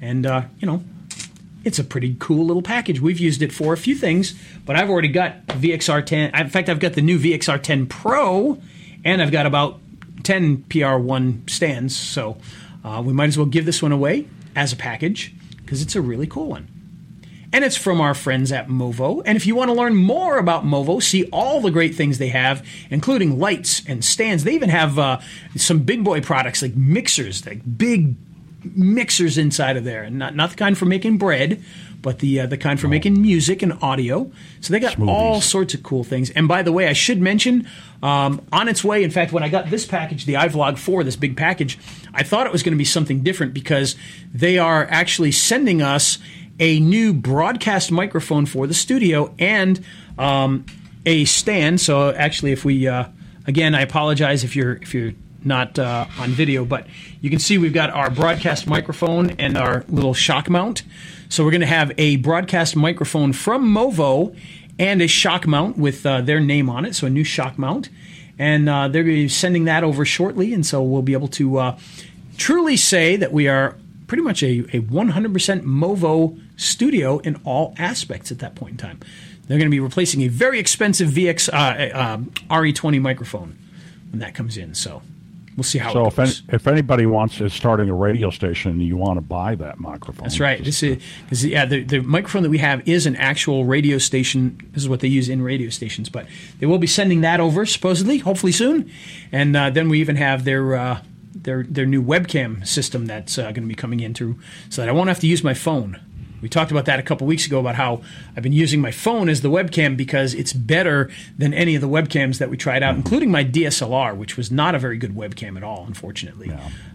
And, 0.00 0.26
uh, 0.26 0.42
you 0.59 0.66
know, 0.66 0.83
it's 1.64 1.79
a 1.79 1.85
pretty 1.85 2.16
cool 2.18 2.44
little 2.44 2.62
package. 2.62 3.00
We've 3.00 3.18
used 3.18 3.42
it 3.42 3.53
for 3.53 3.72
a 3.72 3.77
few 3.77 3.94
things, 3.94 4.35
but 4.64 4.77
I've 4.77 4.90
already 4.90 5.09
got 5.09 5.46
VXR10. 5.46 6.38
In 6.38 6.48
fact, 6.48 6.68
I've 6.68 6.81
got 6.81 6.92
the 6.92 7.03
new 7.03 7.18
VXR10 7.18 7.88
Pro, 7.88 8.61
and 9.05 9.22
I've 9.22 9.33
got 9.33 9.46
about 9.46 9.81
10 10.22 10.64
PR1 10.68 11.48
stands. 11.48 11.96
So 11.96 12.37
uh, 12.85 13.03
we 13.05 13.12
might 13.12 13.29
as 13.29 13.38
well 13.38 13.46
give 13.46 13.66
this 13.66 13.83
one 13.83 13.92
away 13.92 14.27
as 14.55 14.72
a 14.72 14.77
package 14.77 15.35
because 15.59 15.83
it's 15.83 15.96
a 15.96 16.03
really 16.03 16.27
cool 16.27 16.48
one. 16.48 16.68
And 17.53 17.64
it's 17.64 17.76
from 17.76 18.01
our 18.01 18.14
friends 18.14 18.51
at 18.51 18.66
Movo. 18.66 19.22
And 19.24 19.36
if 19.36 19.47
you 19.47 19.55
want 19.55 19.70
to 19.70 19.76
learn 19.76 19.95
more 19.95 20.39
about 20.39 20.64
Movo, 20.64 21.01
see 21.01 21.26
all 21.26 21.61
the 21.61 21.70
great 21.70 21.95
things 21.95 22.18
they 22.18 22.30
have, 22.30 22.66
including 22.91 23.39
lights 23.39 23.80
and 23.86 24.05
stands. 24.05 24.43
They 24.43 24.55
even 24.55 24.70
have 24.70 24.99
uh, 24.99 25.20
some 25.55 25.78
big 25.80 26.03
boy 26.03 26.20
products 26.20 26.62
like 26.62 26.74
mixers, 26.74 27.47
like 27.47 27.61
big 27.78 28.16
mixers 28.65 29.39
inside 29.39 29.77
of 29.77 29.85
there, 29.85 30.03
and 30.03 30.19
not 30.19 30.35
not 30.35 30.51
the 30.51 30.57
kind 30.57 30.77
for 30.77 30.85
making 30.85 31.19
bread, 31.19 31.62
but 32.03 32.19
the 32.19 32.41
uh, 32.41 32.47
the 32.47 32.59
kind 32.59 32.79
for 32.79 32.89
making 32.89 33.21
music 33.21 33.62
and 33.62 33.73
audio. 33.83 34.31
So 34.61 34.73
they 34.73 34.81
got 34.81 35.01
all 35.01 35.41
sorts 35.41 35.75
of 35.75 35.83
cool 35.83 36.05
things. 36.05 36.31
And 36.31 36.47
by 36.47 36.62
the 36.62 36.73
way, 36.73 36.87
I 36.87 36.93
should 36.93 37.21
mention 37.21 37.69
um, 38.03 38.47
on 38.53 38.69
its 38.69 38.85
way. 38.85 39.03
In 39.03 39.11
fact, 39.11 39.33
when 39.33 39.43
I 39.43 39.49
got 39.49 39.71
this 39.71 39.87
package, 39.87 40.27
the 40.27 40.35
iVlog 40.35 40.79
Four, 40.79 41.03
this 41.05 41.17
big 41.17 41.37
package, 41.37 41.79
I 42.12 42.23
thought 42.23 42.47
it 42.47 42.53
was 42.53 42.62
going 42.62 42.75
to 42.75 42.79
be 42.79 42.85
something 42.85 43.23
different 43.23 43.55
because 43.55 43.97
they 44.33 44.59
are 44.59 44.87
actually 44.91 45.33
sending 45.33 45.83
us 45.83 46.19
a 46.61 46.79
new 46.81 47.12
broadcast 47.12 47.91
microphone 47.91 48.47
for 48.47 48.67
the 48.67 48.75
studio 48.75 49.35
and 49.39 49.85
um, 50.19 50.67
a 51.07 51.25
stand. 51.25 51.81
So 51.81 52.11
actually, 52.11 52.53
if 52.53 52.65
we 52.65 52.87
uh, 52.87 53.07
again, 53.47 53.75
I 53.75 53.81
apologize 53.81 54.45
if 54.45 54.55
you're 54.57 54.77
if 54.77 54.95
you're 54.95 55.12
not 55.45 55.78
uh, 55.78 56.07
on 56.18 56.30
video, 56.30 56.64
but 56.64 56.86
you 57.20 57.30
can 57.30 57.38
see 57.38 57.59
we've 57.59 57.72
got 57.72 57.90
our 57.90 58.11
broadcast 58.11 58.66
microphone 58.66 59.30
and 59.32 59.57
our 59.57 59.84
little 59.88 60.14
shock 60.14 60.49
mount. 60.49 60.82
So 61.28 61.45
we're 61.45 61.51
going 61.51 61.61
to 61.62 61.66
have 61.66 61.92
a 61.99 62.16
broadcast 62.16 62.76
microphone 62.76 63.32
from 63.32 63.72
Movo 63.72 64.36
and 64.78 65.01
a 65.03 65.07
shock 65.07 65.47
mount 65.47 65.78
with 65.78 66.05
uh, 66.05 66.20
their 66.20 66.40
name 66.40 66.68
on 66.68 66.84
it, 66.84 66.95
so 66.95 67.07
a 67.07 67.11
new 67.11 67.24
shock 67.24 67.59
mount. 67.59 67.88
And 68.38 68.68
uh, 68.68 68.88
they're 68.88 69.05
going 69.05 69.16
to 69.16 69.22
be 69.22 69.28
sending 69.28 69.64
that 69.64 69.84
over 69.84 70.05
shortly, 70.05 70.53
and 70.53 70.66
so 70.66 70.82
we'll 70.82 71.03
be 71.03 71.12
able 71.12 71.28
to 71.28 71.59
uh, 71.59 71.78
truly 72.36 72.76
say 72.76 73.16
that 73.16 73.32
we 73.32 73.49
are 73.49 73.76
pretty 74.07 74.22
much 74.22 74.42
a, 74.42 74.61
a 74.76 74.80
100% 74.80 75.62
Movo 75.62 76.40
studio 76.57 77.18
in 77.18 77.40
all 77.45 77.74
aspects 77.78 78.30
at 78.32 78.40
that 78.40 78.55
point 78.55 78.72
in 78.72 78.76
time. 78.76 79.01
They're 79.47 79.59
going 79.59 79.70
to 79.70 79.74
be 79.74 79.80
replacing 79.80 80.22
a 80.22 80.28
very 80.28 80.59
expensive 80.59 81.11
VX 81.11 81.49
uh, 81.53 81.97
uh, 81.97 82.16
RE20 82.49 83.01
microphone 83.01 83.59
when 84.11 84.20
that 84.20 84.34
comes 84.34 84.57
in. 84.57 84.74
So 84.74 85.03
we'll 85.57 85.64
see 85.64 85.78
how 85.78 85.92
So 85.92 86.05
it 86.05 86.09
if 86.09 86.18
any, 86.18 86.32
if 86.48 86.66
anybody 86.66 87.07
wants 87.07 87.40
is 87.40 87.52
starting 87.52 87.88
a 87.88 87.94
radio 87.94 88.30
station 88.30 88.80
you 88.80 88.96
want 88.96 89.16
to 89.16 89.20
buy 89.20 89.55
that 89.57 89.78
microphone, 89.78 90.24
That's 90.24 90.40
right. 90.40 90.62
This 90.62 90.82
is 90.82 91.02
because 91.24 91.44
yeah, 91.44 91.64
the, 91.64 91.82
the 91.82 92.00
microphone 92.00 92.42
that 92.42 92.50
we 92.50 92.59
have 92.59 92.86
is 92.88 93.07
an 93.07 93.16
actual 93.16 93.64
radio 93.64 93.98
station. 93.98 94.59
This 94.72 94.82
is 94.82 94.88
what 94.88 95.00
they 95.00 95.09
use 95.09 95.28
in 95.28 95.42
radio 95.42 95.70
stations, 95.70 96.09
but 96.09 96.26
they 96.59 96.66
will 96.66 96.78
be 96.78 96.86
sending 96.86 97.20
that 97.22 97.40
over 97.40 97.66
supposedly, 97.66 98.18
hopefully 98.18 98.52
soon. 98.52 98.90
And 99.32 99.57
uh, 99.57 99.70
then 99.70 99.88
we 99.88 100.00
even 100.00 100.16
have 100.16 100.44
their 100.44 100.74
uh, 100.74 101.00
their 101.34 101.62
their 101.62 101.86
new 101.86 102.02
webcam 102.02 102.66
system 102.66 103.07
that's 103.07 103.38
uh, 103.38 103.44
going 103.44 103.62
to 103.62 103.68
be 103.68 103.74
coming 103.74 104.00
in 104.00 104.14
through, 104.14 104.38
so 104.70 104.82
that 104.82 104.88
I 104.88 104.92
won't 104.92 105.09
have 105.09 105.20
to 105.20 105.26
use 105.26 105.44
my 105.44 105.55
phone. 105.55 106.00
We 106.45 106.49
talked 106.49 106.70
about 106.70 106.84
that 106.84 107.01
a 107.01 107.03
couple 107.03 107.26
weeks 107.26 107.47
ago 107.47 107.59
about 107.59 107.74
how 107.74 108.03
I've 108.36 108.42
been 108.42 108.53
using 108.53 108.80
my 108.80 108.92
phone 108.92 109.28
as 109.28 109.40
the 109.40 109.51
webcam 109.51 109.97
because 109.97 110.34
it's 110.34 110.53
better 110.53 111.11
than 111.36 111.53
any 111.53 111.74
of 111.74 111.80
the 111.80 111.88
webcams 111.88 112.38
that 112.38 112.51
we 112.51 112.57
tried 112.57 112.82
out, 112.82 112.95
including 112.95 113.30
my 113.30 113.45
DSLR, 113.45 114.16
which 114.16 114.36
was 114.36 114.53
not 114.53 114.74
a 114.74 114.78
very 114.78 114.99
good 114.99 115.16
webcam 115.16 115.57
at 115.57 115.64
all, 115.64 115.84
unfortunately 115.86 116.53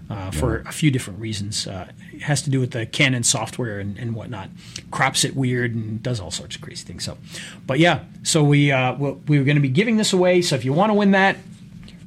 uh, 0.10 0.32
for 0.32 0.58
a 0.62 0.72
few 0.72 0.92
different 0.92 1.20
reasons. 1.20 1.68
Uh, 1.68 1.88
it 2.14 2.24
has 2.24 2.42
to 2.42 2.50
do 2.50 2.60
with 2.60 2.72
the 2.72 2.86
Canon 2.86 3.24
software 3.24 3.80
and, 3.80 3.98
and 3.98 4.16
whatnot. 4.16 4.50
Crops 4.92 5.24
it 5.24 5.36
weird 5.36 5.76
and 5.76 6.02
does 6.02 6.20
all 6.20 6.32
sorts 6.32 6.56
of 6.56 6.62
crazy 6.62 6.86
things. 6.86 7.04
So, 7.04 7.18
but 7.68 7.80
yeah, 7.80 8.04
so 8.24 8.44
we 8.44 8.72
uh, 8.72 8.94
we 8.94 9.38
were 9.38 9.46
going 9.46 9.58
to 9.58 9.62
be 9.62 9.70
giving 9.70 9.98
this 9.98 10.14
away. 10.14 10.42
So 10.42 10.56
if 10.56 10.66
you 10.66 10.74
want 10.74 10.90
to 10.90 10.96
win 10.96 11.12
that, 11.12 11.38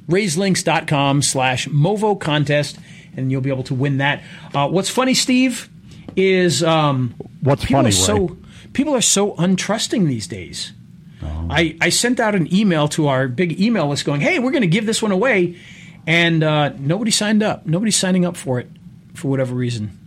raiselinks.com 0.09 1.21
slash 1.21 1.67
Movo 1.69 2.19
contest, 2.19 2.77
and 3.15 3.31
you'll 3.31 3.41
be 3.41 3.49
able 3.49 3.63
to 3.63 3.73
win 3.75 3.97
that. 3.97 4.21
Uh, 4.53 4.67
what's 4.67 4.89
funny, 4.89 5.13
Steve, 5.13 5.69
is 6.15 6.63
um, 6.63 7.15
What's 7.41 7.63
people 7.63 7.79
funny, 7.79 7.89
are 7.89 7.91
so 7.91 8.37
people 8.73 8.95
are 8.95 9.01
so 9.01 9.33
untrusting 9.35 10.07
these 10.07 10.27
days. 10.27 10.73
Oh. 11.21 11.47
I, 11.49 11.77
I 11.79 11.89
sent 11.89 12.19
out 12.19 12.35
an 12.35 12.53
email 12.53 12.87
to 12.89 13.07
our 13.07 13.27
big 13.27 13.59
email 13.59 13.87
list 13.87 14.05
going, 14.05 14.21
hey, 14.21 14.39
we're 14.39 14.51
going 14.51 14.61
to 14.61 14.67
give 14.67 14.85
this 14.85 15.01
one 15.01 15.11
away. 15.11 15.57
And 16.05 16.43
uh, 16.43 16.73
nobody 16.77 17.11
signed 17.11 17.41
up. 17.41 17.65
Nobody's 17.65 17.95
signing 17.95 18.25
up 18.25 18.35
for 18.35 18.59
it 18.59 18.69
for 19.13 19.29
whatever 19.29 19.55
reason. 19.55 19.97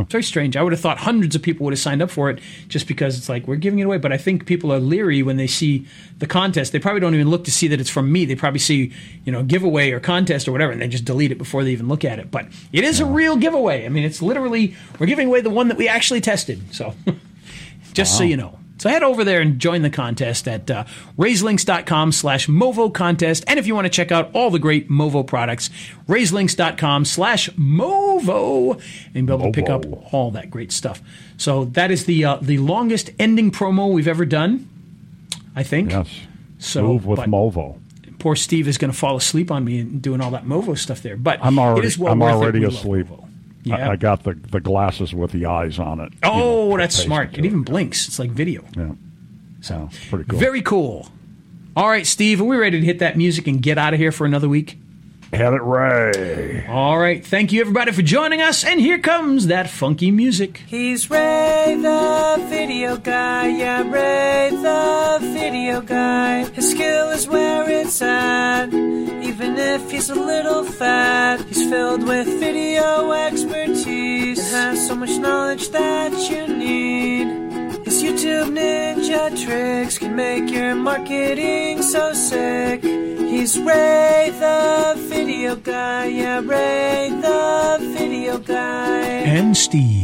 It's 0.00 0.12
very 0.12 0.22
strange. 0.22 0.56
I 0.56 0.62
would 0.62 0.72
have 0.72 0.80
thought 0.80 0.98
hundreds 0.98 1.34
of 1.34 1.42
people 1.42 1.64
would 1.64 1.72
have 1.72 1.80
signed 1.80 2.02
up 2.02 2.10
for 2.10 2.30
it 2.30 2.40
just 2.68 2.86
because 2.88 3.16
it's 3.16 3.28
like 3.28 3.46
we're 3.46 3.56
giving 3.56 3.78
it 3.78 3.84
away. 3.84 3.98
But 3.98 4.12
I 4.12 4.16
think 4.16 4.46
people 4.46 4.72
are 4.72 4.80
leery 4.80 5.22
when 5.22 5.36
they 5.36 5.46
see 5.46 5.86
the 6.18 6.26
contest. 6.26 6.72
They 6.72 6.78
probably 6.78 7.00
don't 7.00 7.14
even 7.14 7.30
look 7.30 7.44
to 7.44 7.50
see 7.50 7.68
that 7.68 7.80
it's 7.80 7.90
from 7.90 8.10
me. 8.10 8.24
They 8.24 8.34
probably 8.34 8.60
see, 8.60 8.92
you 9.24 9.32
know, 9.32 9.42
giveaway 9.42 9.90
or 9.90 10.00
contest 10.00 10.48
or 10.48 10.52
whatever, 10.52 10.72
and 10.72 10.80
they 10.80 10.88
just 10.88 11.04
delete 11.04 11.32
it 11.32 11.38
before 11.38 11.64
they 11.64 11.70
even 11.70 11.88
look 11.88 12.04
at 12.04 12.18
it. 12.18 12.30
But 12.30 12.46
it 12.72 12.84
is 12.84 13.00
a 13.00 13.06
real 13.06 13.36
giveaway. 13.36 13.86
I 13.86 13.88
mean, 13.88 14.04
it's 14.04 14.20
literally 14.20 14.74
we're 14.98 15.06
giving 15.06 15.28
away 15.28 15.40
the 15.40 15.50
one 15.50 15.68
that 15.68 15.76
we 15.76 15.88
actually 15.88 16.20
tested. 16.20 16.74
So 16.74 16.94
just 17.92 18.18
so 18.18 18.24
you 18.24 18.36
know. 18.36 18.58
So 18.84 18.90
head 18.90 19.02
over 19.02 19.24
there 19.24 19.40
and 19.40 19.58
join 19.58 19.80
the 19.80 19.88
contest 19.88 20.46
at 20.46 20.70
uh, 20.70 20.84
raiselinks.com 21.16 22.12
slash 22.12 22.48
Movo 22.48 22.92
contest. 22.92 23.42
And 23.48 23.58
if 23.58 23.66
you 23.66 23.74
want 23.74 23.86
to 23.86 23.88
check 23.88 24.12
out 24.12 24.30
all 24.34 24.50
the 24.50 24.58
great 24.58 24.90
Movo 24.90 25.26
products, 25.26 25.70
raiselinks.com 26.06 27.06
slash 27.06 27.48
Movo 27.52 28.78
and 29.14 29.26
be 29.26 29.32
able 29.32 29.46
to 29.46 29.52
pick 29.52 29.70
up 29.70 29.86
all 30.12 30.30
that 30.32 30.50
great 30.50 30.70
stuff. 30.70 31.00
So 31.38 31.64
that 31.64 31.90
is 31.90 32.04
the 32.04 32.26
uh, 32.26 32.36
the 32.42 32.58
longest 32.58 33.08
ending 33.18 33.50
promo 33.50 33.90
we've 33.90 34.06
ever 34.06 34.26
done, 34.26 34.68
I 35.56 35.62
think. 35.62 35.90
yes, 35.90 36.20
So, 36.58 36.82
move 36.82 37.06
with 37.06 37.20
Movo. 37.20 37.80
Poor 38.18 38.36
Steve 38.36 38.68
is 38.68 38.76
going 38.76 38.92
to 38.92 38.98
fall 38.98 39.16
asleep 39.16 39.50
on 39.50 39.64
me 39.64 39.78
and 39.78 40.02
doing 40.02 40.20
all 40.20 40.32
that 40.32 40.44
Movo 40.44 40.76
stuff 40.76 41.00
there. 41.00 41.16
But 41.16 41.38
I'm 41.42 41.58
already 41.58 41.86
it 41.86 41.88
is 41.88 41.96
well 41.96 42.12
I'm 42.12 42.18
worth 42.18 42.32
it. 42.32 42.36
already 42.36 42.58
We 42.58 42.66
love 42.66 42.74
asleep. 42.74 43.06
Movo. 43.06 43.23
I, 43.66 43.78
Yeah. 43.78 43.90
I 43.90 43.96
got 43.96 44.24
the, 44.24 44.34
the 44.34 44.60
glasses 44.60 45.14
with 45.14 45.32
the 45.32 45.46
eyes 45.46 45.78
on 45.78 46.00
it. 46.00 46.12
you 46.12 46.18
oh, 46.24 46.70
know, 46.70 46.76
that's 46.78 46.96
smart. 46.96 47.36
It 47.38 47.44
even 47.44 47.62
blinks. 47.62 48.06
It's 48.08 48.18
like 48.18 48.30
video. 48.30 48.64
Yeah. 48.76 48.92
So 49.60 49.88
pretty 50.10 50.24
cool. 50.28 50.38
Very 50.38 50.62
cool. 50.62 51.08
All 51.76 51.88
right, 51.88 52.06
Steve, 52.06 52.40
are 52.40 52.44
we 52.44 52.56
ready 52.56 52.78
to 52.80 52.86
hit 52.86 53.00
that 53.00 53.16
music 53.16 53.46
and 53.46 53.60
get 53.60 53.78
out 53.78 53.94
of 53.94 54.00
here 54.00 54.12
for 54.12 54.26
another 54.26 54.48
week? 54.48 54.78
Had 55.34 55.52
it 55.52 55.62
right. 55.62 56.64
All 56.68 56.96
right. 56.96 57.26
Thank 57.26 57.50
you, 57.50 57.60
everybody, 57.60 57.90
for 57.90 58.02
joining 58.02 58.40
us. 58.40 58.64
And 58.64 58.80
here 58.80 59.00
comes 59.00 59.48
that 59.48 59.68
funky 59.68 60.12
music. 60.12 60.58
He's 60.68 61.10
Ray 61.10 61.76
the 61.82 62.46
video 62.48 62.96
guy, 62.96 63.48
yeah, 63.48 63.82
Ray 63.82 64.50
the 64.50 65.18
video 65.20 65.80
guy. 65.80 66.44
His 66.50 66.70
skill 66.70 67.10
is 67.10 67.26
where 67.26 67.68
it's 67.68 68.00
at, 68.00 68.72
even 68.72 69.56
if 69.58 69.90
he's 69.90 70.08
a 70.08 70.14
little 70.14 70.62
fat. 70.62 71.40
He's 71.46 71.68
filled 71.68 72.06
with 72.06 72.28
video 72.38 73.10
expertise 73.10 74.38
and 74.38 74.76
has 74.76 74.86
so 74.86 74.94
much 74.94 75.18
knowledge 75.18 75.68
that 75.70 76.12
you 76.30 76.46
need. 76.46 77.43
His 77.94 78.02
YouTube 78.02 78.50
ninja 78.50 79.30
tricks 79.40 79.98
can 79.98 80.16
make 80.16 80.50
your 80.50 80.74
marketing 80.74 81.80
so 81.80 82.12
sick. 82.12 82.82
He's 82.82 83.56
Ray 83.56 84.34
the 84.34 84.94
video 85.06 85.54
guy, 85.54 86.06
yeah, 86.06 86.40
Ray 86.40 87.10
the 87.22 87.78
video 87.96 88.38
guy. 88.38 89.22
And 89.38 89.56
Steve. 89.56 90.03